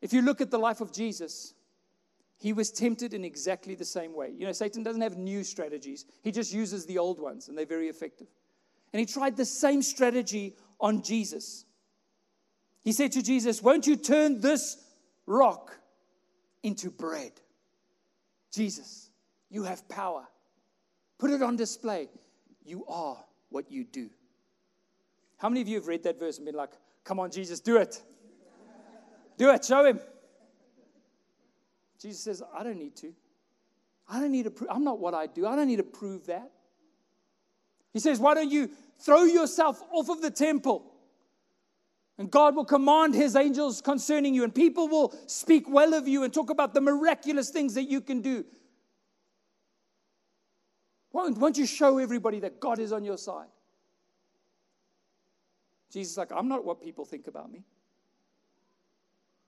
If 0.00 0.12
you 0.12 0.22
look 0.22 0.40
at 0.40 0.50
the 0.50 0.58
life 0.58 0.80
of 0.80 0.92
Jesus, 0.92 1.54
he 2.38 2.52
was 2.52 2.70
tempted 2.70 3.12
in 3.12 3.24
exactly 3.24 3.74
the 3.74 3.84
same 3.84 4.14
way. 4.14 4.32
You 4.36 4.46
know, 4.46 4.52
Satan 4.52 4.82
doesn't 4.82 5.02
have 5.02 5.16
new 5.16 5.44
strategies, 5.44 6.06
he 6.22 6.30
just 6.30 6.52
uses 6.52 6.86
the 6.86 6.98
old 6.98 7.20
ones, 7.20 7.48
and 7.48 7.58
they're 7.58 7.66
very 7.66 7.88
effective. 7.88 8.28
And 8.92 9.00
he 9.00 9.06
tried 9.06 9.36
the 9.36 9.44
same 9.44 9.82
strategy 9.82 10.56
on 10.80 11.02
Jesus. 11.02 11.64
He 12.82 12.92
said 12.92 13.12
to 13.12 13.22
Jesus, 13.22 13.62
Won't 13.62 13.86
you 13.86 13.96
turn 13.96 14.40
this 14.40 14.76
rock 15.26 15.78
into 16.62 16.90
bread? 16.90 17.32
Jesus, 18.52 19.10
you 19.50 19.64
have 19.64 19.88
power. 19.88 20.26
Put 21.18 21.30
it 21.30 21.42
on 21.42 21.56
display. 21.56 22.08
You 22.64 22.84
are 22.86 23.22
what 23.50 23.70
you 23.70 23.84
do. 23.84 24.08
How 25.36 25.48
many 25.48 25.60
of 25.60 25.68
you 25.68 25.76
have 25.76 25.86
read 25.86 26.02
that 26.04 26.18
verse 26.18 26.38
and 26.38 26.46
been 26.46 26.54
like, 26.54 26.70
Come 27.04 27.20
on, 27.20 27.30
Jesus, 27.30 27.60
do 27.60 27.76
it? 27.76 28.02
Do 29.38 29.50
it, 29.50 29.64
show 29.64 29.84
him. 29.84 30.00
Jesus 32.00 32.20
says, 32.20 32.42
I 32.54 32.62
don't 32.62 32.78
need 32.78 32.96
to. 32.96 33.12
I 34.08 34.20
don't 34.20 34.32
need 34.32 34.44
to 34.44 34.50
prove, 34.50 34.70
I'm 34.70 34.84
not 34.84 34.98
what 34.98 35.14
I 35.14 35.26
do. 35.26 35.46
I 35.46 35.56
don't 35.56 35.68
need 35.68 35.76
to 35.76 35.82
prove 35.82 36.26
that. 36.26 36.50
He 37.98 38.00
says, 38.00 38.20
Why 38.20 38.34
don't 38.34 38.52
you 38.52 38.70
throw 39.00 39.24
yourself 39.24 39.82
off 39.90 40.08
of 40.08 40.22
the 40.22 40.30
temple? 40.30 40.84
And 42.16 42.30
God 42.30 42.54
will 42.54 42.64
command 42.64 43.12
his 43.12 43.34
angels 43.34 43.80
concerning 43.80 44.36
you, 44.36 44.44
and 44.44 44.54
people 44.54 44.86
will 44.86 45.12
speak 45.26 45.68
well 45.68 45.94
of 45.94 46.06
you 46.06 46.22
and 46.22 46.32
talk 46.32 46.48
about 46.48 46.74
the 46.74 46.80
miraculous 46.80 47.50
things 47.50 47.74
that 47.74 47.90
you 47.90 48.00
can 48.00 48.20
do. 48.20 48.44
Won't, 51.10 51.38
won't 51.38 51.58
you 51.58 51.66
show 51.66 51.98
everybody 51.98 52.38
that 52.38 52.60
God 52.60 52.78
is 52.78 52.92
on 52.92 53.02
your 53.02 53.18
side? 53.18 53.48
Jesus 55.92 56.16
like, 56.16 56.30
I'm 56.30 56.46
not 56.46 56.64
what 56.64 56.80
people 56.80 57.04
think 57.04 57.26
about 57.26 57.50
me. 57.50 57.64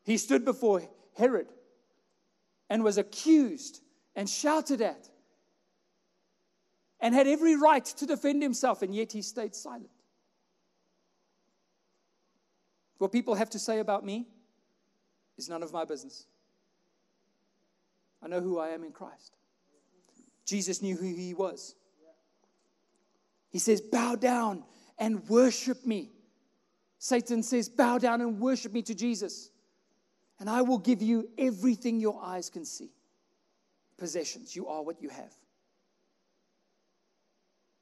He 0.03 0.17
stood 0.17 0.45
before 0.45 0.83
Herod 1.17 1.53
and 2.69 2.83
was 2.83 2.99
accused 2.99 3.81
and 4.17 4.29
shouted 4.29 4.81
at 4.81 5.09
and 7.01 7.15
had 7.15 7.27
every 7.27 7.57
right 7.57 7.85
to 7.85 8.07
defend 8.07 8.43
himself, 8.43 8.83
and 8.83 8.95
yet 8.95 9.13
he 9.13 9.23
stayed 9.23 9.55
silent. 9.55 9.91
What 12.99 13.13
people 13.13 13.35
have 13.35 13.51
to 13.51 13.59
say 13.59 13.79
about 13.79 14.05
me 14.05 14.27
is 15.39 15.49
none 15.49 15.63
of 15.63 15.73
my 15.73 15.85
business. 15.87 16.27
I 18.23 18.29
know 18.29 18.41
who 18.41 18.59
I 18.59 18.69
am 18.69 18.85
in 18.85 18.93
Christ. 18.93 19.35
Jesus 20.45 20.83
knew 20.83 20.97
who 20.97 21.07
he 21.07 21.33
was. 21.33 21.75
He 23.49 23.59
says, 23.59 23.81
Bow 23.81 24.17
down 24.17 24.65
and 24.99 25.27
worship 25.29 25.87
me. 25.87 26.11
Satan 26.99 27.43
says, 27.43 27.71
Bow 27.71 27.97
down 27.97 28.21
and 28.21 28.39
worship 28.39 28.73
me 28.73 28.83
to 28.83 28.95
Jesus, 28.95 29.51
and 30.39 30.51
I 30.51 30.61
will 30.61 30.79
give 30.79 31.01
you 31.01 31.31
everything 31.39 32.01
your 32.01 32.21
eyes 32.23 32.51
can 32.51 32.67
see. 32.67 32.91
Possessions, 33.97 34.55
you 34.55 34.67
are 34.69 34.83
what 34.83 35.03
you 35.03 35.09
have. 35.09 35.33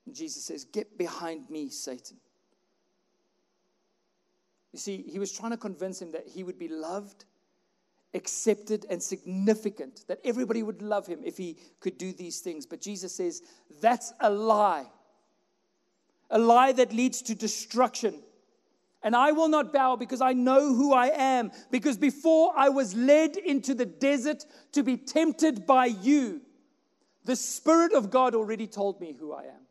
And 0.09 0.17
Jesus 0.17 0.43
says, 0.43 0.65
Get 0.65 0.97
behind 0.97 1.51
me, 1.51 1.69
Satan. 1.69 2.17
You 4.73 4.79
see, 4.79 5.05
he 5.07 5.19
was 5.19 5.31
trying 5.31 5.51
to 5.51 5.59
convince 5.59 6.01
him 6.01 6.13
that 6.13 6.27
he 6.27 6.43
would 6.43 6.59
be 6.59 6.69
loved, 6.69 7.27
accepted, 8.15 8.87
and 8.89 9.03
significant, 9.03 10.07
that 10.09 10.21
everybody 10.25 10.63
would 10.63 10.81
love 10.81 11.07
him 11.07 11.21
if 11.27 11.37
he 11.37 11.59
could 11.81 11.99
do 11.99 12.11
these 12.13 12.41
things. 12.41 12.65
But 12.65 12.81
Jesus 12.81 13.15
says, 13.15 13.43
That's 13.83 14.15
a 14.21 14.31
lie. 14.31 14.87
A 16.31 16.39
lie 16.39 16.73
that 16.73 16.95
leads 16.95 17.21
to 17.23 17.35
destruction. 17.35 18.15
And 19.03 19.15
I 19.15 19.33
will 19.33 19.49
not 19.49 19.75
bow 19.75 19.97
because 19.97 20.23
I 20.23 20.33
know 20.33 20.75
who 20.75 20.95
I 20.95 21.09
am. 21.09 21.51
Because 21.71 21.99
before 21.99 22.55
I 22.57 22.71
was 22.71 22.95
led 22.95 23.37
into 23.37 23.75
the 23.75 23.85
desert 23.85 24.47
to 24.73 24.83
be 24.83 24.97
tempted 24.97 25.67
by 25.67 25.85
you, 25.85 26.41
the 27.27 27.37
Spirit 27.37 27.93
of 27.93 28.11
God 28.11 28.35
already 28.35 28.67
told 28.67 29.03
me 29.03 29.13
who 29.13 29.35
I 29.35 29.43
am. 29.43 29.68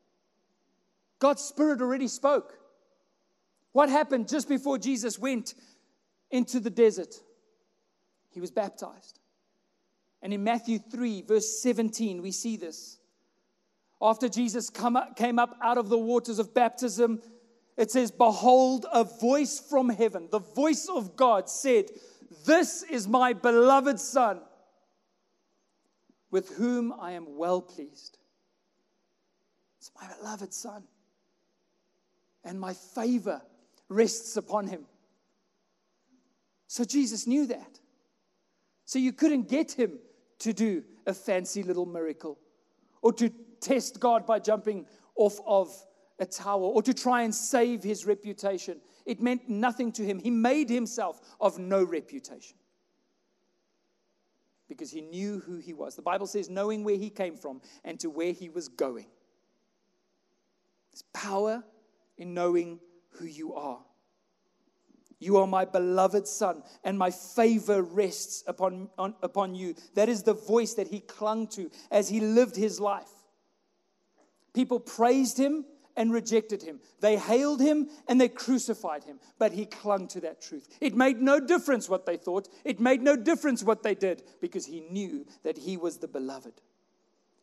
God's 1.20 1.42
Spirit 1.42 1.82
already 1.82 2.08
spoke. 2.08 2.58
What 3.72 3.90
happened 3.90 4.28
just 4.28 4.50
before 4.50 4.78
Jesus 4.78 5.20
went 5.20 5.54
into 6.32 6.60
the 6.60 6.70
desert? 6.70 7.16
He 8.30 8.42
was 8.42 8.52
baptized. 8.52 9.20
And 10.22 10.34
in 10.34 10.44
Matthew 10.44 10.80
3, 10.80 11.24
verse 11.24 11.62
17, 11.62 12.22
we 12.22 12.32
see 12.32 12.58
this. 12.58 12.98
After 14.02 14.30
Jesus 14.30 14.70
up, 14.84 15.16
came 15.16 15.40
up 15.40 15.58
out 15.62 15.78
of 15.78 15.90
the 15.90 15.98
waters 15.98 16.40
of 16.40 16.54
baptism, 16.54 17.22
it 17.78 17.92
says, 17.92 18.12
Behold, 18.12 18.86
a 18.92 19.04
voice 19.04 19.60
from 19.60 19.90
heaven, 19.90 20.28
the 20.32 20.40
voice 20.40 20.88
of 20.88 21.16
God 21.16 21.50
said, 21.50 21.86
This 22.46 22.84
is 22.84 23.08
my 23.08 23.34
beloved 23.34 24.00
Son, 24.00 24.42
with 26.30 26.50
whom 26.58 26.94
I 27.00 27.14
am 27.14 27.38
well 27.38 27.62
pleased. 27.62 28.18
It's 29.80 29.92
my 30.00 30.08
beloved 30.20 30.54
Son 30.54 30.84
and 32.48 32.60
my 32.60 32.74
favor 32.74 33.42
rests 33.90 34.38
upon 34.38 34.68
him. 34.68 34.86
So 36.68 36.84
Jesus 36.84 37.28
knew 37.28 37.46
that. 37.48 37.80
So 38.86 39.00
you 39.00 39.12
couldn't 39.12 39.50
get 39.50 39.74
him 39.74 40.00
to 40.40 40.54
do 40.54 40.84
a 41.06 41.14
fancy 41.14 41.62
little 41.62 41.86
miracle 41.86 42.40
or 43.02 43.12
to 43.14 43.30
test 43.60 44.00
God 44.00 44.26
by 44.26 44.40
jumping 44.40 44.86
off 45.16 45.40
of 45.46 45.70
a 46.20 46.26
tower 46.26 46.62
or 46.62 46.82
to 46.82 46.94
try 46.94 47.24
and 47.24 47.36
save 47.36 47.84
his 47.84 48.06
reputation. 48.06 48.80
It 49.06 49.22
meant 49.22 49.50
nothing 49.50 49.92
to 49.94 50.04
him. 50.04 50.20
He 50.20 50.32
made 50.32 50.70
himself 50.70 51.20
of 51.40 51.60
no 51.60 51.84
reputation 51.84 52.58
because 54.70 54.90
he 54.90 55.02
knew 55.02 55.40
who 55.40 55.58
he 55.58 55.74
was. 55.74 55.96
The 55.96 56.02
Bible 56.02 56.28
says, 56.28 56.50
knowing 56.50 56.84
where 56.84 56.98
he 56.98 57.10
came 57.10 57.36
from 57.36 57.62
and 57.84 58.00
to 58.00 58.10
where 58.10 58.32
he 58.32 58.50
was 58.50 58.68
going. 58.68 59.08
There's 60.92 61.04
power 61.14 61.64
in 62.18 62.34
knowing 62.34 62.80
who 63.12 63.26
you 63.26 63.54
are. 63.54 63.80
You 65.20 65.38
are 65.38 65.48
my 65.48 65.66
beloved 65.66 66.28
son, 66.28 66.62
and 66.84 66.98
my 66.98 67.10
favor 67.10 67.82
rests 67.82 68.44
upon, 68.46 68.90
on, 68.98 69.16
upon 69.24 69.56
you. 69.56 69.76
That 69.96 70.10
is 70.10 70.24
the 70.24 70.34
voice 70.34 70.76
that 70.76 70.88
he 70.88 71.00
clung 71.00 71.48
to 71.50 71.72
as 71.90 72.08
he 72.10 72.20
lived 72.20 72.56
his 72.56 72.80
life. 72.80 73.10
People 74.54 74.80
praised 74.80 75.38
him 75.38 75.66
and 75.96 76.14
rejected 76.14 76.62
him. 76.62 76.80
They 77.00 77.18
hailed 77.18 77.60
him 77.60 77.90
and 78.08 78.22
they 78.22 78.30
crucified 78.30 79.04
him, 79.04 79.20
but 79.40 79.52
he 79.52 79.66
clung 79.66 80.08
to 80.10 80.22
that 80.22 80.42
truth. 80.42 80.68
It 80.80 80.96
made 80.96 81.20
no 81.20 81.40
difference 81.40 81.90
what 81.90 82.06
they 82.06 82.18
thought, 82.18 82.48
it 82.64 82.80
made 82.80 83.02
no 83.02 83.16
difference 83.16 83.64
what 83.64 83.84
they 83.84 83.96
did 83.96 84.24
because 84.40 84.66
he 84.66 84.82
knew 84.82 85.26
that 85.44 85.58
he 85.58 85.78
was 85.78 85.98
the 85.98 86.08
beloved. 86.08 86.62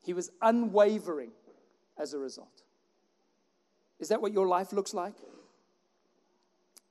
He 0.03 0.13
was 0.13 0.31
unwavering 0.41 1.33
as 1.99 2.15
a 2.15 2.19
result. 2.19 2.64
Is 3.99 4.09
that 4.09 4.21
what 4.21 4.33
your 4.33 4.47
life 4.47 4.73
looks 4.73 4.95
like? 4.95 5.15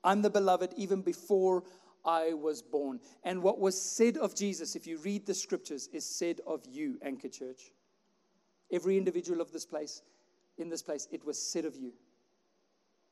I'm 0.04 0.22
the 0.22 0.30
beloved 0.30 0.74
even 0.78 1.02
before 1.02 1.64
I 2.06 2.34
was 2.34 2.62
born. 2.62 3.00
And 3.24 3.42
what 3.42 3.60
was 3.60 3.80
said 3.80 4.18
of 4.18 4.36
Jesus, 4.36 4.76
if 4.76 4.86
you 4.86 4.98
read 4.98 5.26
the 5.26 5.34
scriptures, 5.34 5.88
is 5.94 6.06
said 6.06 6.42
of 6.46 6.62
you, 6.70 6.98
Anchor 7.02 7.30
Church. 7.30 7.72
Every 8.72 8.98
individual 8.98 9.42
of 9.42 9.52
this 9.52 9.66
place, 9.66 10.02
in 10.58 10.70
this 10.70 10.82
place, 10.82 11.08
it 11.12 11.26
was 11.26 11.42
said 11.42 11.66
of 11.66 11.76
you. 11.76 11.94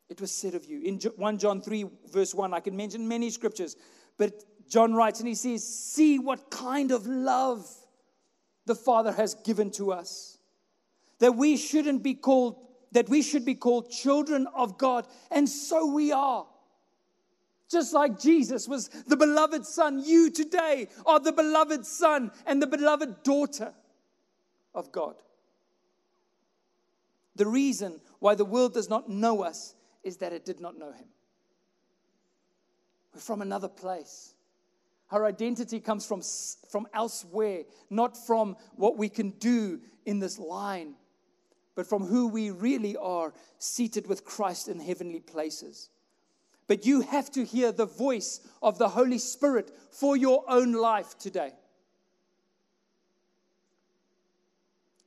It 0.10 0.20
was 0.20 0.32
said 0.32 0.56
of 0.56 0.66
you. 0.66 0.82
In 0.82 1.00
1 1.00 1.38
John 1.38 1.62
3, 1.62 1.86
verse 2.12 2.36
1, 2.36 2.54
I 2.54 2.60
can 2.60 2.76
mention 2.76 3.08
many 3.08 3.30
scriptures, 3.30 3.78
but 4.18 4.44
John 4.68 4.94
writes 4.94 5.20
and 5.20 5.28
he 5.28 5.36
says, 5.36 5.64
See 5.64 6.20
what 6.20 6.52
kind 6.52 6.92
of 6.92 7.08
love 7.08 7.66
the 8.66 8.76
Father 8.76 9.14
has 9.14 9.36
given 9.36 9.72
to 9.72 9.92
us. 9.94 10.38
That 11.20 11.36
we 11.36 11.56
shouldn't 11.56 12.04
be 12.04 12.14
called, 12.14 12.58
that 12.92 13.10
we 13.10 13.22
should 13.22 13.46
be 13.46 13.56
called 13.56 13.90
children 13.90 14.48
of 14.56 14.78
God. 14.78 15.08
And 15.30 15.48
so 15.48 15.86
we 15.86 16.12
are. 16.12 16.46
Just 17.70 17.94
like 17.94 18.20
Jesus 18.20 18.68
was 18.68 18.90
the 19.08 19.16
beloved 19.16 19.66
son, 19.66 20.04
you 20.04 20.30
today 20.30 20.90
are 21.06 21.20
the 21.20 21.32
beloved 21.32 21.86
son 21.86 22.32
and 22.46 22.62
the 22.62 22.68
beloved 22.68 23.24
daughter 23.24 23.74
of 24.76 24.92
God. 24.92 25.16
The 27.36 27.48
reason 27.48 28.02
why 28.20 28.36
the 28.36 28.46
world 28.46 28.74
does 28.74 28.90
not 28.90 29.10
know 29.10 29.42
us 29.42 29.74
is 30.04 30.18
that 30.18 30.34
it 30.34 30.44
did 30.44 30.60
not 30.60 30.78
know 30.78 30.92
him. 30.92 31.08
We're 33.14 33.22
from 33.22 33.42
another 33.42 33.70
place. 33.70 34.34
Our 35.12 35.26
identity 35.26 35.80
comes 35.80 36.06
from, 36.06 36.22
from 36.70 36.88
elsewhere, 36.94 37.64
not 37.90 38.18
from 38.18 38.56
what 38.76 38.98
we 38.98 39.10
can 39.10 39.32
do 39.32 39.82
in 40.06 40.20
this 40.20 40.40
line, 40.40 40.96
but 41.76 41.88
from 41.88 42.06
who 42.06 42.28
we 42.28 42.52
really 42.52 42.98
are, 42.98 43.34
seated 43.58 44.08
with 44.08 44.26
Christ 44.26 44.68
in 44.68 44.80
heavenly 44.80 45.20
places. 45.20 45.90
But 46.68 46.86
you 46.86 47.02
have 47.02 47.32
to 47.32 47.44
hear 47.44 47.72
the 47.72 47.86
voice 47.86 48.42
of 48.62 48.78
the 48.78 48.90
Holy 48.90 49.18
Spirit 49.18 49.72
for 49.90 50.16
your 50.16 50.44
own 50.48 50.74
life 50.74 51.18
today. 51.18 51.52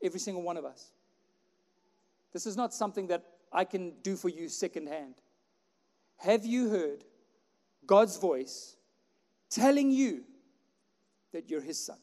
Every 0.03 0.21
single 0.21 0.43
one 0.43 0.57
of 0.57 0.65
us. 0.65 0.91
This 2.33 2.47
is 2.47 2.57
not 2.57 2.75
something 2.75 3.07
that 3.07 3.25
I 3.53 3.65
can 3.65 3.95
do 4.03 4.17
for 4.17 4.29
you 4.29 4.49
secondhand. 4.49 5.15
Have 6.19 6.45
you 6.45 6.69
heard 6.69 7.05
God's 7.87 8.17
voice 8.17 8.77
telling 9.49 9.91
you 9.91 10.25
that 11.33 11.49
you're 11.49 11.61
His 11.61 11.83
son, 11.83 11.99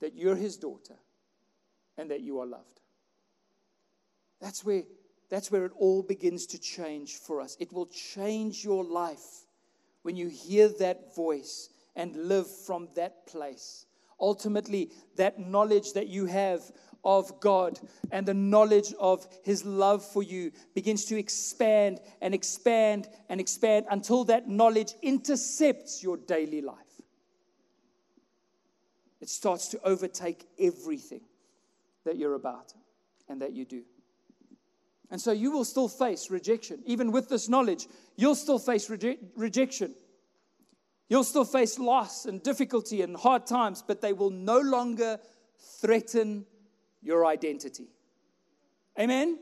that 0.00 0.14
you're 0.16 0.36
His 0.36 0.56
daughter, 0.56 0.96
and 1.98 2.10
that 2.10 2.22
you 2.22 2.40
are 2.40 2.46
loved? 2.46 2.80
That's 4.44 4.62
where 4.62 4.82
that's 5.30 5.50
where 5.50 5.64
it 5.64 5.72
all 5.78 6.02
begins 6.02 6.44
to 6.48 6.58
change 6.58 7.14
for 7.14 7.40
us. 7.40 7.56
It 7.58 7.72
will 7.72 7.86
change 7.86 8.62
your 8.62 8.84
life 8.84 9.46
when 10.02 10.16
you 10.16 10.28
hear 10.28 10.68
that 10.80 11.16
voice 11.16 11.70
and 11.96 12.14
live 12.28 12.46
from 12.46 12.88
that 12.94 13.26
place. 13.26 13.86
Ultimately, 14.20 14.90
that 15.16 15.38
knowledge 15.38 15.94
that 15.94 16.08
you 16.08 16.26
have 16.26 16.60
of 17.02 17.40
God 17.40 17.80
and 18.12 18.26
the 18.26 18.34
knowledge 18.34 18.92
of 19.00 19.26
His 19.44 19.64
love 19.64 20.04
for 20.04 20.22
you 20.22 20.52
begins 20.74 21.06
to 21.06 21.18
expand 21.18 22.00
and 22.20 22.34
expand 22.34 23.08
and 23.30 23.40
expand 23.40 23.86
until 23.90 24.24
that 24.24 24.46
knowledge 24.46 24.92
intercepts 25.00 26.02
your 26.02 26.18
daily 26.18 26.60
life. 26.60 26.76
It 29.22 29.30
starts 29.30 29.68
to 29.68 29.80
overtake 29.82 30.46
everything 30.58 31.22
that 32.04 32.18
you're 32.18 32.34
about 32.34 32.74
and 33.26 33.40
that 33.40 33.54
you 33.54 33.64
do. 33.64 33.84
And 35.14 35.20
so 35.20 35.30
you 35.30 35.52
will 35.52 35.64
still 35.64 35.86
face 35.86 36.28
rejection. 36.28 36.82
Even 36.86 37.12
with 37.12 37.28
this 37.28 37.48
knowledge, 37.48 37.86
you'll 38.16 38.34
still 38.34 38.58
face 38.58 38.88
reje- 38.88 39.18
rejection. 39.36 39.94
You'll 41.08 41.22
still 41.22 41.44
face 41.44 41.78
loss 41.78 42.24
and 42.24 42.42
difficulty 42.42 43.00
and 43.00 43.16
hard 43.16 43.46
times, 43.46 43.80
but 43.80 44.00
they 44.00 44.12
will 44.12 44.30
no 44.30 44.58
longer 44.58 45.20
threaten 45.80 46.46
your 47.00 47.26
identity. 47.26 47.86
Amen? 48.98 49.38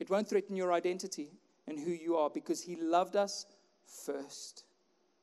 It 0.00 0.10
won't 0.10 0.28
threaten 0.28 0.56
your 0.56 0.72
identity 0.72 1.30
and 1.68 1.78
who 1.78 1.92
you 1.92 2.16
are 2.16 2.28
because 2.28 2.60
He 2.60 2.74
loved 2.74 3.14
us 3.14 3.46
first. 4.04 4.64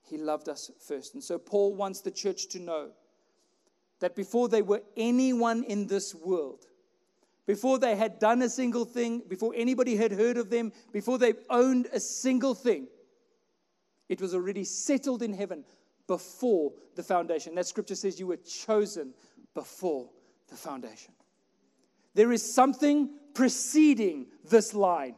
He 0.03 0.17
loved 0.17 0.47
us 0.47 0.71
first. 0.87 1.15
And 1.15 1.21
so 1.21 1.37
Paul 1.37 1.75
wants 1.75 1.99
the 1.99 2.11
church 2.11 2.47
to 2.51 2.59
know 2.59 2.91
that 3.99 4.15
before 4.15 4.47
they 4.47 4.61
were 4.61 4.83
anyone 4.95 5.65
in 5.65 5.87
this 5.87 6.15
world, 6.15 6.67
before 7.45 7.79
they 7.79 7.95
had 7.95 8.19
done 8.19 8.41
a 8.41 8.49
single 8.49 8.85
thing, 8.85 9.23
before 9.27 9.53
anybody 9.55 9.95
had 9.95 10.11
heard 10.11 10.37
of 10.37 10.49
them, 10.49 10.71
before 10.91 11.17
they 11.17 11.33
owned 11.49 11.87
a 11.91 11.99
single 11.99 12.53
thing. 12.53 12.87
It 14.09 14.21
was 14.21 14.33
already 14.33 14.63
settled 14.63 15.21
in 15.21 15.33
heaven 15.33 15.63
before 16.07 16.73
the 16.95 17.03
foundation. 17.03 17.55
That 17.55 17.67
scripture 17.67 17.95
says 17.95 18.19
you 18.19 18.27
were 18.27 18.37
chosen 18.37 19.13
before 19.53 20.09
the 20.49 20.55
foundation. 20.55 21.13
There 22.13 22.31
is 22.31 22.53
something 22.53 23.09
preceding 23.33 24.27
this 24.49 24.73
line. 24.73 25.15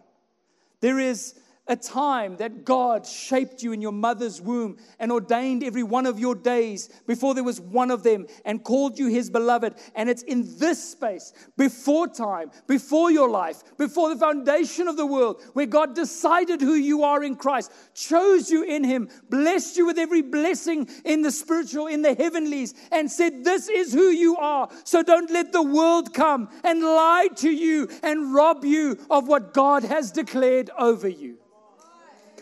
There 0.80 1.00
is 1.00 1.34
a 1.68 1.76
time 1.78 2.36
that 2.38 2.66
God 2.66 3.08
shaped 3.08 3.64
you 3.64 3.72
in 3.72 3.82
your 3.82 3.94
mother's 3.94 4.42
womb 4.42 4.78
and 5.00 5.12
ordained 5.12 5.64
every 5.64 5.84
one 5.84 6.06
of 6.06 6.20
your 6.20 6.36
days 6.36 6.90
before 7.08 7.34
there 7.34 7.44
was 7.44 7.62
one 7.62 7.90
of 7.90 8.04
them 8.04 8.28
and 8.44 8.64
called 8.64 9.00
you 9.00 9.08
his 9.08 9.30
beloved. 9.30 9.76
And 9.96 10.10
it's 10.10 10.24
in 10.24 10.58
this 10.58 10.92
space, 10.92 11.32
before 11.56 12.08
time, 12.08 12.52
before 12.68 13.12
your 13.12 13.30
life, 13.30 13.64
before 13.78 14.10
the 14.10 14.20
foundation 14.20 14.90
of 14.90 14.98
the 14.98 15.06
world, 15.06 15.42
where 15.54 15.66
God 15.66 15.96
decided 15.96 16.60
who 16.60 16.74
you 16.74 17.04
are 17.04 17.24
in 17.24 17.38
Christ, 17.38 17.72
chose 17.94 18.52
you 18.52 18.64
in 18.64 18.84
him, 18.84 19.10
blessed 19.30 19.78
you 19.78 19.86
with 19.86 19.98
every 19.98 20.22
blessing 20.22 20.90
in 21.06 21.22
the 21.22 21.32
spiritual, 21.32 21.88
in 21.88 22.02
the 22.02 22.14
heavenlies, 22.14 22.74
and 22.92 23.10
said, 23.10 23.46
This 23.46 23.70
is 23.70 23.94
who 23.94 24.10
you 24.10 24.36
are. 24.36 24.70
So 24.84 25.02
don't 25.02 25.32
let 25.32 25.54
the 25.54 25.64
world 25.64 26.14
come 26.14 26.50
and 26.66 26.82
lie 26.82 27.30
to 27.38 27.50
you 27.50 27.88
and 28.04 28.34
rob 28.34 28.66
you 28.66 29.00
of 29.10 29.30
what 29.30 29.54
God 29.54 29.84
has 29.84 30.12
declared 30.12 30.70
over 30.78 31.08
you. 31.08 31.38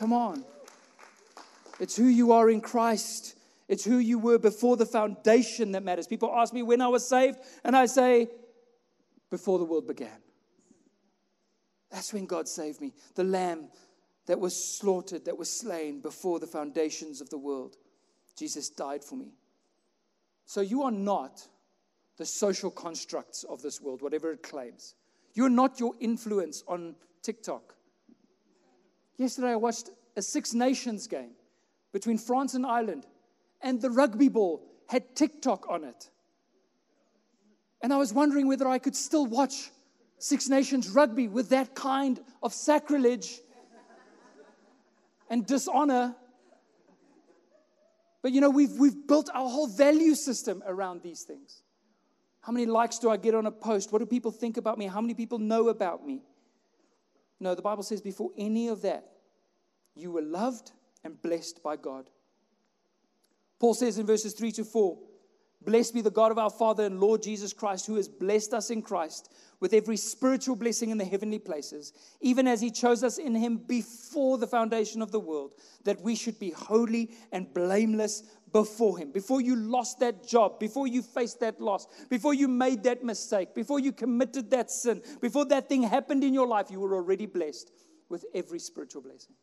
Come 0.01 0.13
on. 0.13 0.43
It's 1.79 1.95
who 1.95 2.05
you 2.05 2.31
are 2.31 2.49
in 2.49 2.59
Christ. 2.59 3.35
It's 3.67 3.83
who 3.83 3.99
you 3.99 4.17
were 4.17 4.39
before 4.39 4.75
the 4.75 4.87
foundation 4.87 5.73
that 5.73 5.83
matters. 5.83 6.07
People 6.07 6.33
ask 6.35 6.51
me 6.55 6.63
when 6.63 6.81
I 6.81 6.87
was 6.87 7.07
saved, 7.07 7.37
and 7.63 7.77
I 7.77 7.85
say, 7.85 8.27
before 9.29 9.59
the 9.59 9.63
world 9.63 9.85
began. 9.85 10.17
That's 11.91 12.13
when 12.13 12.25
God 12.25 12.47
saved 12.47 12.81
me. 12.81 12.93
The 13.13 13.23
lamb 13.23 13.67
that 14.25 14.39
was 14.39 14.55
slaughtered, 14.79 15.25
that 15.25 15.37
was 15.37 15.51
slain 15.51 16.01
before 16.01 16.39
the 16.39 16.47
foundations 16.47 17.21
of 17.21 17.29
the 17.29 17.37
world. 17.37 17.75
Jesus 18.35 18.71
died 18.71 19.03
for 19.03 19.17
me. 19.17 19.35
So 20.47 20.61
you 20.61 20.81
are 20.81 20.89
not 20.89 21.47
the 22.17 22.25
social 22.25 22.71
constructs 22.71 23.43
of 23.43 23.61
this 23.61 23.79
world, 23.79 24.01
whatever 24.01 24.31
it 24.31 24.41
claims. 24.41 24.95
You're 25.35 25.47
not 25.51 25.79
your 25.79 25.93
influence 25.99 26.63
on 26.67 26.95
TikTok. 27.21 27.75
Yesterday, 29.21 29.51
I 29.51 29.55
watched 29.55 29.91
a 30.17 30.21
Six 30.23 30.55
Nations 30.55 31.05
game 31.05 31.33
between 31.93 32.17
France 32.17 32.55
and 32.55 32.65
Ireland, 32.65 33.05
and 33.61 33.79
the 33.79 33.91
rugby 33.91 34.29
ball 34.29 34.63
had 34.87 35.15
TikTok 35.15 35.69
on 35.69 35.83
it. 35.83 36.09
And 37.83 37.93
I 37.93 37.97
was 37.97 38.11
wondering 38.11 38.47
whether 38.47 38.67
I 38.67 38.79
could 38.79 38.95
still 38.95 39.27
watch 39.27 39.69
Six 40.17 40.49
Nations 40.49 40.89
rugby 40.89 41.27
with 41.27 41.49
that 41.49 41.75
kind 41.75 42.19
of 42.41 42.51
sacrilege 42.51 43.41
and 45.29 45.45
dishonor. 45.45 46.15
But 48.23 48.31
you 48.31 48.41
know, 48.41 48.49
we've, 48.49 48.73
we've 48.73 49.07
built 49.07 49.29
our 49.35 49.47
whole 49.47 49.67
value 49.67 50.15
system 50.15 50.63
around 50.65 51.03
these 51.03 51.21
things. 51.21 51.61
How 52.41 52.51
many 52.51 52.65
likes 52.65 52.97
do 52.97 53.11
I 53.11 53.17
get 53.17 53.35
on 53.35 53.45
a 53.45 53.51
post? 53.51 53.91
What 53.91 53.99
do 53.99 54.07
people 54.07 54.31
think 54.31 54.57
about 54.57 54.79
me? 54.79 54.87
How 54.87 54.99
many 54.99 55.13
people 55.13 55.37
know 55.37 55.69
about 55.69 56.03
me? 56.03 56.23
No, 57.39 57.53
the 57.53 57.61
Bible 57.61 57.83
says 57.83 58.01
before 58.01 58.31
any 58.35 58.67
of 58.67 58.81
that, 58.81 59.10
you 59.95 60.11
were 60.11 60.21
loved 60.21 60.71
and 61.03 61.21
blessed 61.21 61.63
by 61.63 61.75
God. 61.75 62.09
Paul 63.59 63.73
says 63.73 63.97
in 63.97 64.05
verses 64.05 64.33
3 64.33 64.51
to 64.53 64.63
4 64.63 64.97
Blessed 65.63 65.93
be 65.93 66.01
the 66.01 66.09
God 66.09 66.31
of 66.31 66.39
our 66.39 66.49
Father 66.49 66.85
and 66.85 66.99
Lord 66.99 67.21
Jesus 67.21 67.53
Christ, 67.53 67.85
who 67.85 67.95
has 67.95 68.07
blessed 68.07 68.51
us 68.51 68.71
in 68.71 68.81
Christ 68.81 69.31
with 69.59 69.73
every 69.73 69.95
spiritual 69.95 70.55
blessing 70.55 70.89
in 70.89 70.97
the 70.97 71.05
heavenly 71.05 71.37
places, 71.37 71.93
even 72.19 72.47
as 72.47 72.59
he 72.59 72.71
chose 72.71 73.03
us 73.03 73.19
in 73.19 73.35
him 73.35 73.57
before 73.57 74.39
the 74.39 74.47
foundation 74.47 75.03
of 75.03 75.11
the 75.11 75.19
world, 75.19 75.51
that 75.83 76.01
we 76.01 76.15
should 76.15 76.39
be 76.39 76.49
holy 76.49 77.11
and 77.31 77.53
blameless 77.53 78.23
before 78.51 78.97
him. 78.97 79.11
Before 79.11 79.39
you 79.39 79.55
lost 79.55 79.99
that 79.99 80.27
job, 80.27 80.59
before 80.59 80.87
you 80.87 81.03
faced 81.03 81.39
that 81.41 81.61
loss, 81.61 81.85
before 82.09 82.33
you 82.33 82.47
made 82.47 82.81
that 82.83 83.03
mistake, 83.03 83.53
before 83.53 83.79
you 83.79 83.91
committed 83.91 84.49
that 84.49 84.71
sin, 84.71 85.03
before 85.21 85.45
that 85.45 85.69
thing 85.69 85.83
happened 85.83 86.23
in 86.23 86.33
your 86.33 86.47
life, 86.47 86.71
you 86.71 86.79
were 86.79 86.95
already 86.95 87.27
blessed 87.27 87.71
with 88.09 88.25
every 88.33 88.59
spiritual 88.59 89.03
blessing. 89.03 89.35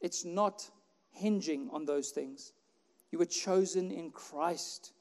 It's 0.00 0.24
not 0.24 0.68
hinging 1.12 1.68
on 1.72 1.84
those 1.84 2.10
things. 2.10 2.52
You 3.10 3.18
were 3.18 3.26
chosen 3.26 3.90
in 3.90 4.10
Christ. 4.10 4.92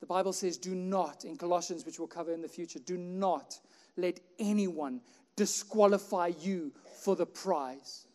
The 0.00 0.06
Bible 0.06 0.32
says, 0.32 0.58
do 0.58 0.74
not, 0.74 1.24
in 1.24 1.36
Colossians, 1.36 1.84
which 1.84 1.98
we'll 1.98 2.08
cover 2.08 2.32
in 2.32 2.42
the 2.42 2.48
future, 2.48 2.78
do 2.78 2.96
not 2.96 3.58
let 3.96 4.20
anyone 4.38 5.00
disqualify 5.36 6.32
you 6.40 6.72
for 7.02 7.16
the 7.16 7.26
prize, 7.26 8.06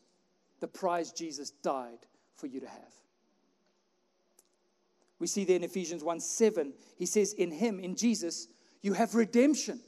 the 0.59 0.67
prize 0.67 1.11
Jesus 1.11 1.51
died 1.51 1.99
for 2.35 2.47
you 2.47 2.59
to 2.59 2.67
have. 2.67 2.93
We 5.19 5.27
see 5.27 5.43
there 5.43 5.55
in 5.55 5.63
Ephesians 5.63 6.03
1 6.03 6.19
7, 6.19 6.73
he 6.97 7.05
says, 7.05 7.33
In 7.33 7.51
him, 7.51 7.79
in 7.79 7.95
Jesus, 7.95 8.47
you 8.81 8.93
have 8.93 9.13
redemption. 9.13 9.79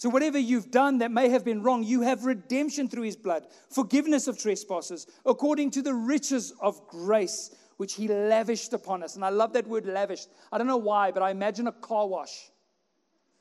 So, 0.00 0.08
whatever 0.08 0.38
you've 0.38 0.70
done 0.70 0.96
that 0.98 1.10
may 1.10 1.28
have 1.28 1.44
been 1.44 1.62
wrong, 1.62 1.84
you 1.84 2.00
have 2.00 2.24
redemption 2.24 2.88
through 2.88 3.02
his 3.02 3.16
blood, 3.16 3.46
forgiveness 3.68 4.28
of 4.28 4.38
trespasses, 4.38 5.06
according 5.26 5.72
to 5.72 5.82
the 5.82 5.92
riches 5.92 6.54
of 6.58 6.88
grace 6.88 7.54
which 7.76 7.96
he 7.96 8.08
lavished 8.08 8.72
upon 8.72 9.02
us. 9.02 9.16
And 9.16 9.22
I 9.22 9.28
love 9.28 9.52
that 9.52 9.66
word 9.66 9.84
lavished. 9.84 10.30
I 10.50 10.56
don't 10.56 10.66
know 10.66 10.78
why, 10.78 11.10
but 11.10 11.22
I 11.22 11.30
imagine 11.30 11.66
a 11.66 11.72
car 11.72 12.08
wash. 12.08 12.50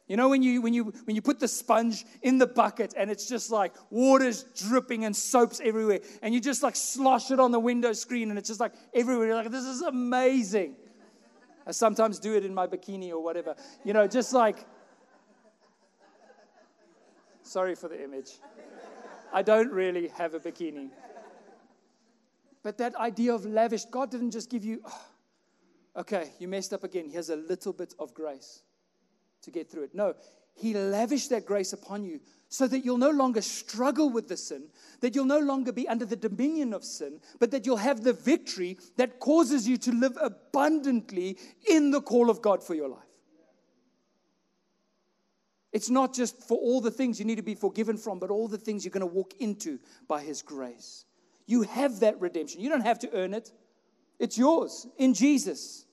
You 0.10 0.18
know 0.18 0.28
when 0.28 0.44
you 0.44 0.62
when 0.62 0.74
you 0.74 0.92
when 1.06 1.16
you 1.16 1.22
put 1.22 1.40
the 1.40 1.48
sponge 1.48 2.04
in 2.24 2.40
the 2.40 2.48
bucket 2.48 2.94
and 2.98 3.10
it's 3.10 3.30
just 3.30 3.52
like 3.52 3.74
water's 3.90 4.44
dripping 4.44 5.06
and 5.06 5.16
soaps 5.16 5.62
everywhere, 5.64 6.02
and 6.22 6.34
you 6.34 6.42
just 6.42 6.62
like 6.62 6.76
slosh 6.76 7.32
it 7.32 7.40
on 7.40 7.54
the 7.54 7.60
window 7.62 7.94
screen 7.94 8.32
and 8.32 8.38
it's 8.38 8.50
just 8.50 8.60
like 8.60 8.74
everywhere. 8.94 9.28
You're 9.28 9.36
like, 9.36 9.50
this 9.50 9.64
is 9.64 9.82
amazing. 9.82 10.76
I 11.66 11.72
sometimes 11.72 12.20
do 12.20 12.36
it 12.36 12.44
in 12.44 12.54
my 12.54 12.68
bikini 12.68 13.12
or 13.12 13.24
whatever. 13.24 13.56
You 13.86 13.94
know, 13.94 14.08
just 14.08 14.34
like 14.34 14.66
sorry 17.50 17.76
for 17.76 17.88
the 17.88 18.02
image. 18.02 18.40
I 19.34 19.42
don't 19.42 19.72
really 19.72 20.08
have 20.10 20.34
a 20.34 20.40
bikini. 20.40 20.90
But 22.62 22.78
that 22.78 22.96
idea 22.96 23.34
of 23.34 23.46
lavished, 23.46 23.90
God 23.90 24.12
didn't 24.12 24.32
just 24.32 24.50
give 24.50 24.66
you, 24.66 24.82
oh, 24.86 25.06
okay, 25.98 26.32
you 26.40 26.48
messed 26.48 26.74
up 26.74 26.84
again. 26.84 27.10
Here's 27.10 27.30
a 27.30 27.36
little 27.36 27.74
bit 27.74 27.94
of 28.00 28.14
grace 28.14 28.62
to 29.44 29.52
get 29.52 29.70
through 29.70 29.84
it. 29.84 29.96
No, 29.96 30.16
He 30.54 30.74
lavished 30.74 31.30
that 31.30 31.46
grace 31.46 31.74
upon 31.74 32.04
you 32.04 32.20
so 32.50 32.68
that 32.68 32.84
you'll 32.84 32.98
no 32.98 33.12
longer 33.12 33.42
struggle 33.42 34.10
with 34.10 34.28
the 34.28 34.36
sin, 34.36 34.64
that 35.02 35.16
you'll 35.16 35.26
no 35.26 35.40
longer 35.40 35.72
be 35.72 35.88
under 35.88 36.06
the 36.06 36.16
dominion 36.16 36.74
of 36.74 36.84
sin, 36.84 37.20
but 37.40 37.52
that 37.52 37.66
you'll 37.66 37.78
have 37.78 38.04
the 38.04 38.14
victory 38.14 38.78
that 38.98 39.20
causes 39.20 39.68
you 39.68 39.78
to 39.78 39.92
live 39.92 40.18
abundantly 40.20 41.38
in 41.70 41.92
the 41.92 42.02
call 42.02 42.30
of 42.30 42.42
God 42.42 42.64
for 42.64 42.74
your 42.74 42.90
life. 42.90 43.09
It's 45.72 45.90
not 45.90 46.14
just 46.14 46.42
for 46.48 46.58
all 46.58 46.82
the 46.82 46.92
things 46.92 47.20
you 47.20 47.26
need 47.26 47.36
to 47.36 47.44
be 47.44 47.56
forgiven 47.56 47.98
from, 47.98 48.20
but 48.20 48.30
all 48.30 48.48
the 48.48 48.58
things 48.58 48.84
you're 48.84 48.92
going 48.92 49.02
to 49.02 49.06
walk 49.06 49.34
into 49.40 49.80
by 50.08 50.22
His 50.22 50.42
grace. 50.42 51.06
You 51.46 51.64
have 51.64 52.00
that 52.00 52.20
redemption. 52.20 52.62
You 52.62 52.70
don't 52.70 52.86
have 52.86 53.00
to 53.00 53.14
earn 53.14 53.34
it, 53.34 53.52
it's 54.20 54.38
yours 54.38 54.88
in 54.98 55.14
Jesus. 55.14 55.86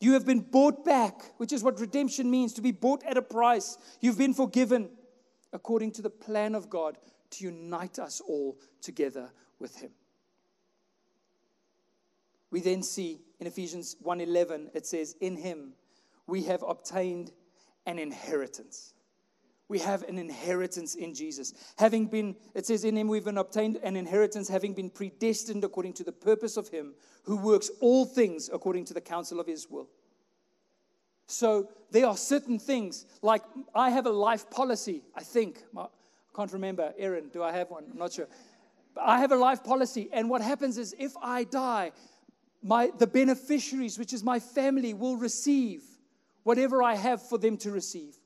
You 0.00 0.14
have 0.14 0.24
been 0.24 0.40
bought 0.40 0.84
back, 0.84 1.20
which 1.36 1.52
is 1.52 1.62
what 1.62 1.78
redemption 1.78 2.30
means 2.30 2.54
to 2.54 2.62
be 2.62 2.72
bought 2.72 3.04
at 3.04 3.18
a 3.18 3.22
price. 3.22 3.76
You've 4.00 4.16
been 4.16 4.32
forgiven 4.32 4.88
according 5.52 5.92
to 5.92 6.02
the 6.02 6.08
plan 6.08 6.54
of 6.54 6.70
God 6.70 6.96
to 7.32 7.44
unite 7.44 7.98
us 7.98 8.22
all 8.26 8.58
together 8.80 9.30
with 9.58 9.76
Him. 9.76 9.90
We 12.50 12.60
then 12.60 12.82
see 12.82 13.20
in 13.38 13.46
Ephesians 13.46 13.96
1:11 14.02 14.70
it 14.74 14.86
says 14.86 15.16
in 15.20 15.36
him 15.36 15.74
we 16.26 16.42
have 16.44 16.62
obtained 16.62 17.32
an 17.86 17.98
inheritance 17.98 18.94
we 19.70 19.78
have 19.78 20.02
an 20.08 20.18
inheritance 20.18 20.96
in 20.96 21.14
Jesus. 21.14 21.54
Having 21.78 22.06
been, 22.06 22.34
it 22.54 22.66
says, 22.66 22.82
in 22.82 22.96
him 22.96 23.06
we've 23.06 23.24
been 23.24 23.38
obtained 23.38 23.78
an 23.84 23.94
inheritance, 23.94 24.48
having 24.48 24.74
been 24.74 24.90
predestined 24.90 25.62
according 25.62 25.92
to 25.92 26.02
the 26.02 26.10
purpose 26.10 26.56
of 26.56 26.68
him 26.68 26.92
who 27.22 27.36
works 27.36 27.70
all 27.80 28.04
things 28.04 28.50
according 28.52 28.86
to 28.86 28.94
the 28.94 29.00
counsel 29.00 29.38
of 29.38 29.46
his 29.46 29.70
will. 29.70 29.88
So 31.26 31.68
there 31.92 32.08
are 32.08 32.16
certain 32.16 32.58
things, 32.58 33.06
like 33.22 33.42
I 33.72 33.90
have 33.90 34.06
a 34.06 34.10
life 34.10 34.50
policy, 34.50 35.02
I 35.14 35.22
think. 35.22 35.62
I 35.78 35.86
can't 36.34 36.52
remember. 36.52 36.92
Aaron, 36.98 37.28
do 37.32 37.44
I 37.44 37.52
have 37.52 37.70
one? 37.70 37.84
I'm 37.92 37.98
not 37.98 38.12
sure. 38.12 38.26
But 38.92 39.04
I 39.04 39.20
have 39.20 39.30
a 39.30 39.36
life 39.36 39.62
policy, 39.62 40.08
and 40.12 40.28
what 40.28 40.42
happens 40.42 40.78
is 40.78 40.96
if 40.98 41.12
I 41.22 41.44
die, 41.44 41.92
my, 42.60 42.90
the 42.98 43.06
beneficiaries, 43.06 44.00
which 44.00 44.12
is 44.12 44.24
my 44.24 44.40
family, 44.40 44.94
will 44.94 45.16
receive 45.16 45.84
whatever 46.42 46.82
I 46.82 46.94
have 46.94 47.26
for 47.28 47.38
them 47.38 47.56
to 47.58 47.70
receive. 47.70 48.16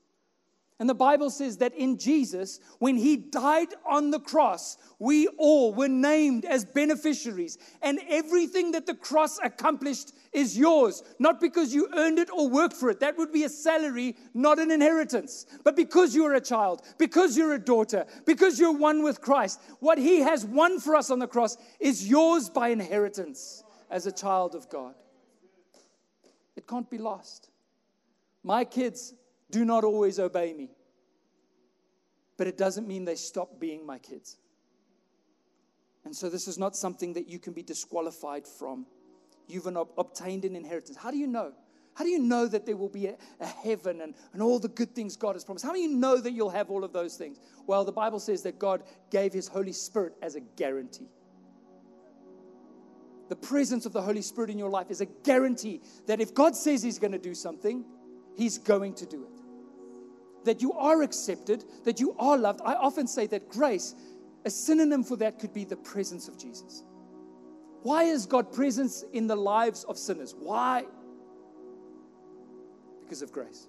And 0.77 0.89
the 0.89 0.93
Bible 0.93 1.29
says 1.29 1.57
that 1.59 1.73
in 1.73 1.97
Jesus, 1.97 2.59
when 2.79 2.97
he 2.97 3.15
died 3.15 3.69
on 3.87 4.11
the 4.11 4.19
cross, 4.19 4.77
we 4.99 5.27
all 5.37 5.73
were 5.73 5.87
named 5.87 6.43
as 6.43 6.65
beneficiaries. 6.65 7.57
And 7.81 7.97
everything 8.09 8.73
that 8.73 8.85
the 8.85 8.93
cross 8.93 9.39
accomplished 9.41 10.11
is 10.33 10.57
yours, 10.57 11.01
not 11.17 11.39
because 11.39 11.73
you 11.73 11.87
earned 11.95 12.19
it 12.19 12.29
or 12.29 12.49
worked 12.49 12.75
for 12.75 12.89
it. 12.89 12.99
That 12.99 13.17
would 13.17 13.31
be 13.31 13.45
a 13.45 13.49
salary, 13.49 14.17
not 14.33 14.59
an 14.59 14.69
inheritance. 14.69 15.45
But 15.63 15.77
because 15.77 16.13
you're 16.13 16.33
a 16.33 16.41
child, 16.41 16.81
because 16.97 17.37
you're 17.37 17.53
a 17.53 17.59
daughter, 17.59 18.05
because 18.25 18.59
you're 18.59 18.77
one 18.77 19.01
with 19.01 19.21
Christ, 19.21 19.61
what 19.79 19.97
he 19.97 20.19
has 20.19 20.45
won 20.45 20.81
for 20.81 20.97
us 20.97 21.09
on 21.09 21.19
the 21.19 21.27
cross 21.27 21.57
is 21.79 22.05
yours 22.05 22.49
by 22.49 22.67
inheritance 22.67 23.63
as 23.89 24.07
a 24.07 24.11
child 24.11 24.55
of 24.55 24.69
God. 24.69 24.95
It 26.57 26.67
can't 26.67 26.89
be 26.89 26.97
lost. 26.97 27.49
My 28.45 28.63
kids 28.63 29.15
do 29.49 29.65
not 29.65 29.83
always 29.83 30.19
obey 30.19 30.53
me. 30.53 30.69
But 32.37 32.45
it 32.45 32.57
doesn't 32.59 32.87
mean 32.87 33.03
they 33.03 33.15
stop 33.15 33.59
being 33.59 33.83
my 33.87 33.97
kids. 33.97 34.37
And 36.03 36.15
so 36.15 36.29
this 36.29 36.47
is 36.47 36.59
not 36.59 36.75
something 36.75 37.13
that 37.13 37.27
you 37.27 37.39
can 37.39 37.53
be 37.53 37.63
disqualified 37.63 38.45
from. 38.45 38.85
You've 39.47 39.65
an, 39.65 39.77
obtained 39.97 40.45
an 40.45 40.55
inheritance. 40.55 40.95
How 40.95 41.09
do 41.09 41.17
you 41.17 41.25
know? 41.25 41.53
How 41.95 42.03
do 42.03 42.11
you 42.11 42.19
know 42.19 42.47
that 42.47 42.67
there 42.67 42.77
will 42.77 42.89
be 42.89 43.07
a, 43.07 43.15
a, 43.39 43.47
heaven 43.47 44.01
and, 44.01 44.13
and 44.33 44.43
all 44.43 44.59
the 44.59 44.67
good 44.67 44.93
things 44.93 45.15
God 45.15 45.33
has 45.33 45.43
promised? 45.43 45.65
How 45.65 45.73
do 45.73 45.79
you 45.79 45.95
know 45.95 46.17
that 46.17 46.31
you'll 46.31 46.51
have 46.51 46.69
all 46.69 46.83
of 46.83 46.93
those 46.93 47.15
things? 47.17 47.39
Well, 47.65 47.83
the 47.83 47.93
Bible 47.93 48.19
says 48.19 48.43
that 48.43 48.59
God 48.59 48.83
gave 49.09 49.33
His 49.33 49.47
Holy 49.47 49.71
Spirit 49.71 50.13
as 50.21 50.35
a 50.35 50.41
guarantee. 50.41 51.07
The 53.29 53.35
presence 53.35 53.87
of 53.87 53.93
the 53.93 54.03
Holy 54.03 54.21
Spirit 54.21 54.51
in 54.51 54.59
your 54.59 54.69
life 54.69 54.91
is 54.91 55.01
a 55.01 55.05
guarantee 55.05 55.81
that 56.05 56.21
if 56.21 56.35
God 56.35 56.55
says 56.55 56.83
He's 56.83 56.99
going 56.99 57.13
to 57.13 57.17
do 57.17 57.33
something, 57.33 57.85
He's 58.35 58.57
going 58.57 58.93
to 58.95 59.05
do 59.05 59.23
it 59.23 59.35
that 60.45 60.61
you 60.61 60.71
are 60.73 61.01
accepted, 61.01 61.65
that 61.83 61.99
you 61.99 62.15
are 62.17 62.37
loved. 62.37 62.61
I 62.63 62.75
often 62.75 63.07
say 63.07 63.27
that 63.27 63.49
grace, 63.49 63.95
a 64.45 64.49
synonym 64.49 65.03
for 65.03 65.17
that 65.17 65.39
could 65.39 65.53
be 65.53 65.65
the 65.65 65.75
presence 65.75 66.27
of 66.27 66.37
Jesus. 66.37 66.83
Why 67.81 68.03
is 68.03 68.25
God 68.25 68.53
presence 68.53 69.03
in 69.13 69.27
the 69.27 69.35
lives 69.35 69.83
of 69.83 69.97
sinners? 69.97 70.33
Why? 70.39 70.85
Because 73.03 73.21
of 73.21 73.31
grace. 73.31 73.67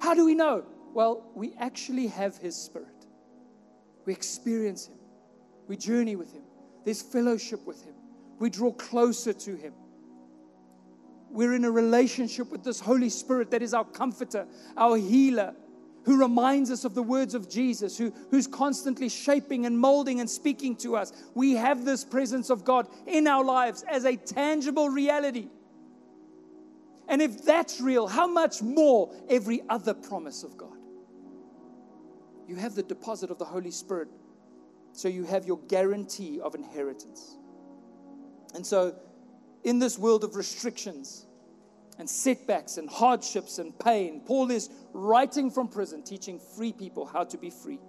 How 0.00 0.14
do 0.14 0.24
we 0.24 0.34
know? 0.34 0.64
Well, 0.92 1.30
we 1.34 1.54
actually 1.58 2.06
have 2.08 2.36
His 2.38 2.54
Spirit. 2.54 2.88
We 4.04 4.12
experience 4.12 4.86
Him. 4.86 4.98
We 5.66 5.76
journey 5.76 6.16
with 6.16 6.32
Him. 6.32 6.42
There's 6.84 7.02
fellowship 7.02 7.66
with 7.66 7.84
Him. 7.84 7.94
We 8.38 8.50
draw 8.50 8.72
closer 8.72 9.32
to 9.32 9.56
Him 9.56 9.72
we're 11.30 11.54
in 11.54 11.64
a 11.64 11.70
relationship 11.70 12.50
with 12.50 12.64
this 12.64 12.80
Holy 12.80 13.10
Spirit 13.10 13.50
that 13.50 13.62
is 13.62 13.74
our 13.74 13.84
comforter, 13.84 14.46
our 14.76 14.96
healer, 14.96 15.54
who 16.04 16.20
reminds 16.20 16.70
us 16.70 16.84
of 16.84 16.94
the 16.94 17.02
words 17.02 17.34
of 17.34 17.50
Jesus, 17.50 17.98
who, 17.98 18.12
who's 18.30 18.46
constantly 18.46 19.08
shaping 19.08 19.66
and 19.66 19.78
molding 19.78 20.20
and 20.20 20.30
speaking 20.30 20.74
to 20.76 20.96
us. 20.96 21.12
We 21.34 21.52
have 21.52 21.84
this 21.84 22.04
presence 22.04 22.48
of 22.48 22.64
God 22.64 22.88
in 23.06 23.26
our 23.26 23.44
lives 23.44 23.84
as 23.86 24.04
a 24.04 24.16
tangible 24.16 24.88
reality. 24.88 25.48
And 27.08 27.20
if 27.20 27.44
that's 27.44 27.80
real, 27.80 28.06
how 28.06 28.26
much 28.26 28.62
more 28.62 29.14
every 29.28 29.62
other 29.68 29.94
promise 29.94 30.42
of 30.42 30.56
God? 30.56 30.76
You 32.46 32.56
have 32.56 32.74
the 32.74 32.82
deposit 32.82 33.30
of 33.30 33.38
the 33.38 33.44
Holy 33.44 33.70
Spirit, 33.70 34.08
so 34.92 35.08
you 35.08 35.24
have 35.24 35.46
your 35.46 35.58
guarantee 35.68 36.40
of 36.40 36.54
inheritance. 36.54 37.36
And 38.54 38.66
so, 38.66 38.94
in 39.64 39.78
this 39.78 39.98
world 39.98 40.24
of 40.24 40.34
restrictions 40.36 41.26
and 41.98 42.08
setbacks 42.08 42.78
and 42.78 42.88
hardships 42.88 43.58
and 43.58 43.76
pain, 43.78 44.22
Paul 44.24 44.50
is 44.50 44.70
writing 44.92 45.50
from 45.50 45.68
prison, 45.68 46.02
teaching 46.02 46.38
free 46.56 46.72
people 46.72 47.04
how 47.04 47.24
to 47.24 47.36
be 47.36 47.50
free, 47.50 47.80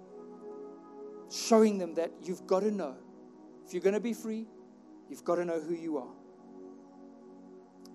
showing 1.30 1.78
them 1.78 1.94
that 1.94 2.10
you've 2.22 2.46
got 2.46 2.60
to 2.60 2.70
know 2.70 2.96
if 3.70 3.74
you're 3.74 3.82
going 3.82 3.94
to 3.94 4.00
be 4.00 4.14
free, 4.14 4.48
you've 5.08 5.22
got 5.22 5.36
to 5.36 5.44
know 5.44 5.60
who 5.60 5.74
you 5.74 5.98
are. 5.98 6.12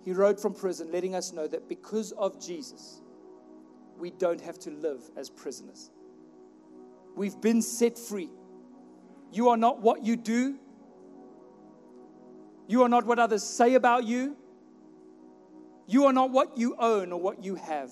He 0.06 0.14
wrote 0.14 0.40
from 0.40 0.54
prison, 0.54 0.90
letting 0.90 1.16
us 1.16 1.34
know 1.34 1.48
that 1.48 1.68
because 1.68 2.14
of 2.14 2.40
Jesus, 2.40 3.02
we 4.00 4.12
don't 4.12 4.40
have 4.40 4.58
to 4.60 4.70
live 4.70 5.02
as 5.18 5.30
prisoners. 5.30 5.92
We've 7.18 7.40
been 7.42 7.62
set 7.62 7.98
free. 7.98 8.30
You 9.34 9.50
are 9.50 9.58
not 9.58 9.82
what 9.82 10.06
you 10.06 10.16
do, 10.16 10.60
you 12.68 12.84
are 12.84 12.90
not 12.90 13.06
what 13.06 13.20
others 13.20 13.44
say 13.44 13.76
about 13.76 14.06
you. 14.06 14.36
You 15.88 16.06
are 16.06 16.14
not 16.14 16.32
what 16.32 16.58
you 16.58 16.76
own 16.80 17.12
or 17.12 17.20
what 17.20 17.44
you 17.44 17.56
have, 17.56 17.92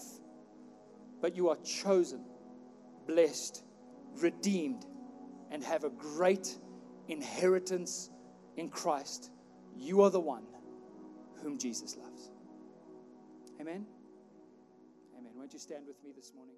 but 1.21 1.35
you 1.35 1.49
are 1.49 1.57
chosen, 1.57 2.25
blessed, 3.07 3.63
redeemed, 4.15 4.85
and 5.51 5.63
have 5.63 5.83
a 5.83 5.89
great 5.89 6.57
inheritance 7.07 8.09
in 8.57 8.69
Christ. 8.69 9.29
You 9.77 10.01
are 10.01 10.09
the 10.09 10.19
one 10.19 10.45
whom 11.41 11.57
Jesus 11.57 11.95
loves. 11.95 12.31
Amen. 13.61 13.85
Amen. 15.17 15.31
Won't 15.35 15.53
you 15.53 15.59
stand 15.59 15.85
with 15.85 16.01
me 16.03 16.11
this 16.15 16.33
morning? 16.35 16.55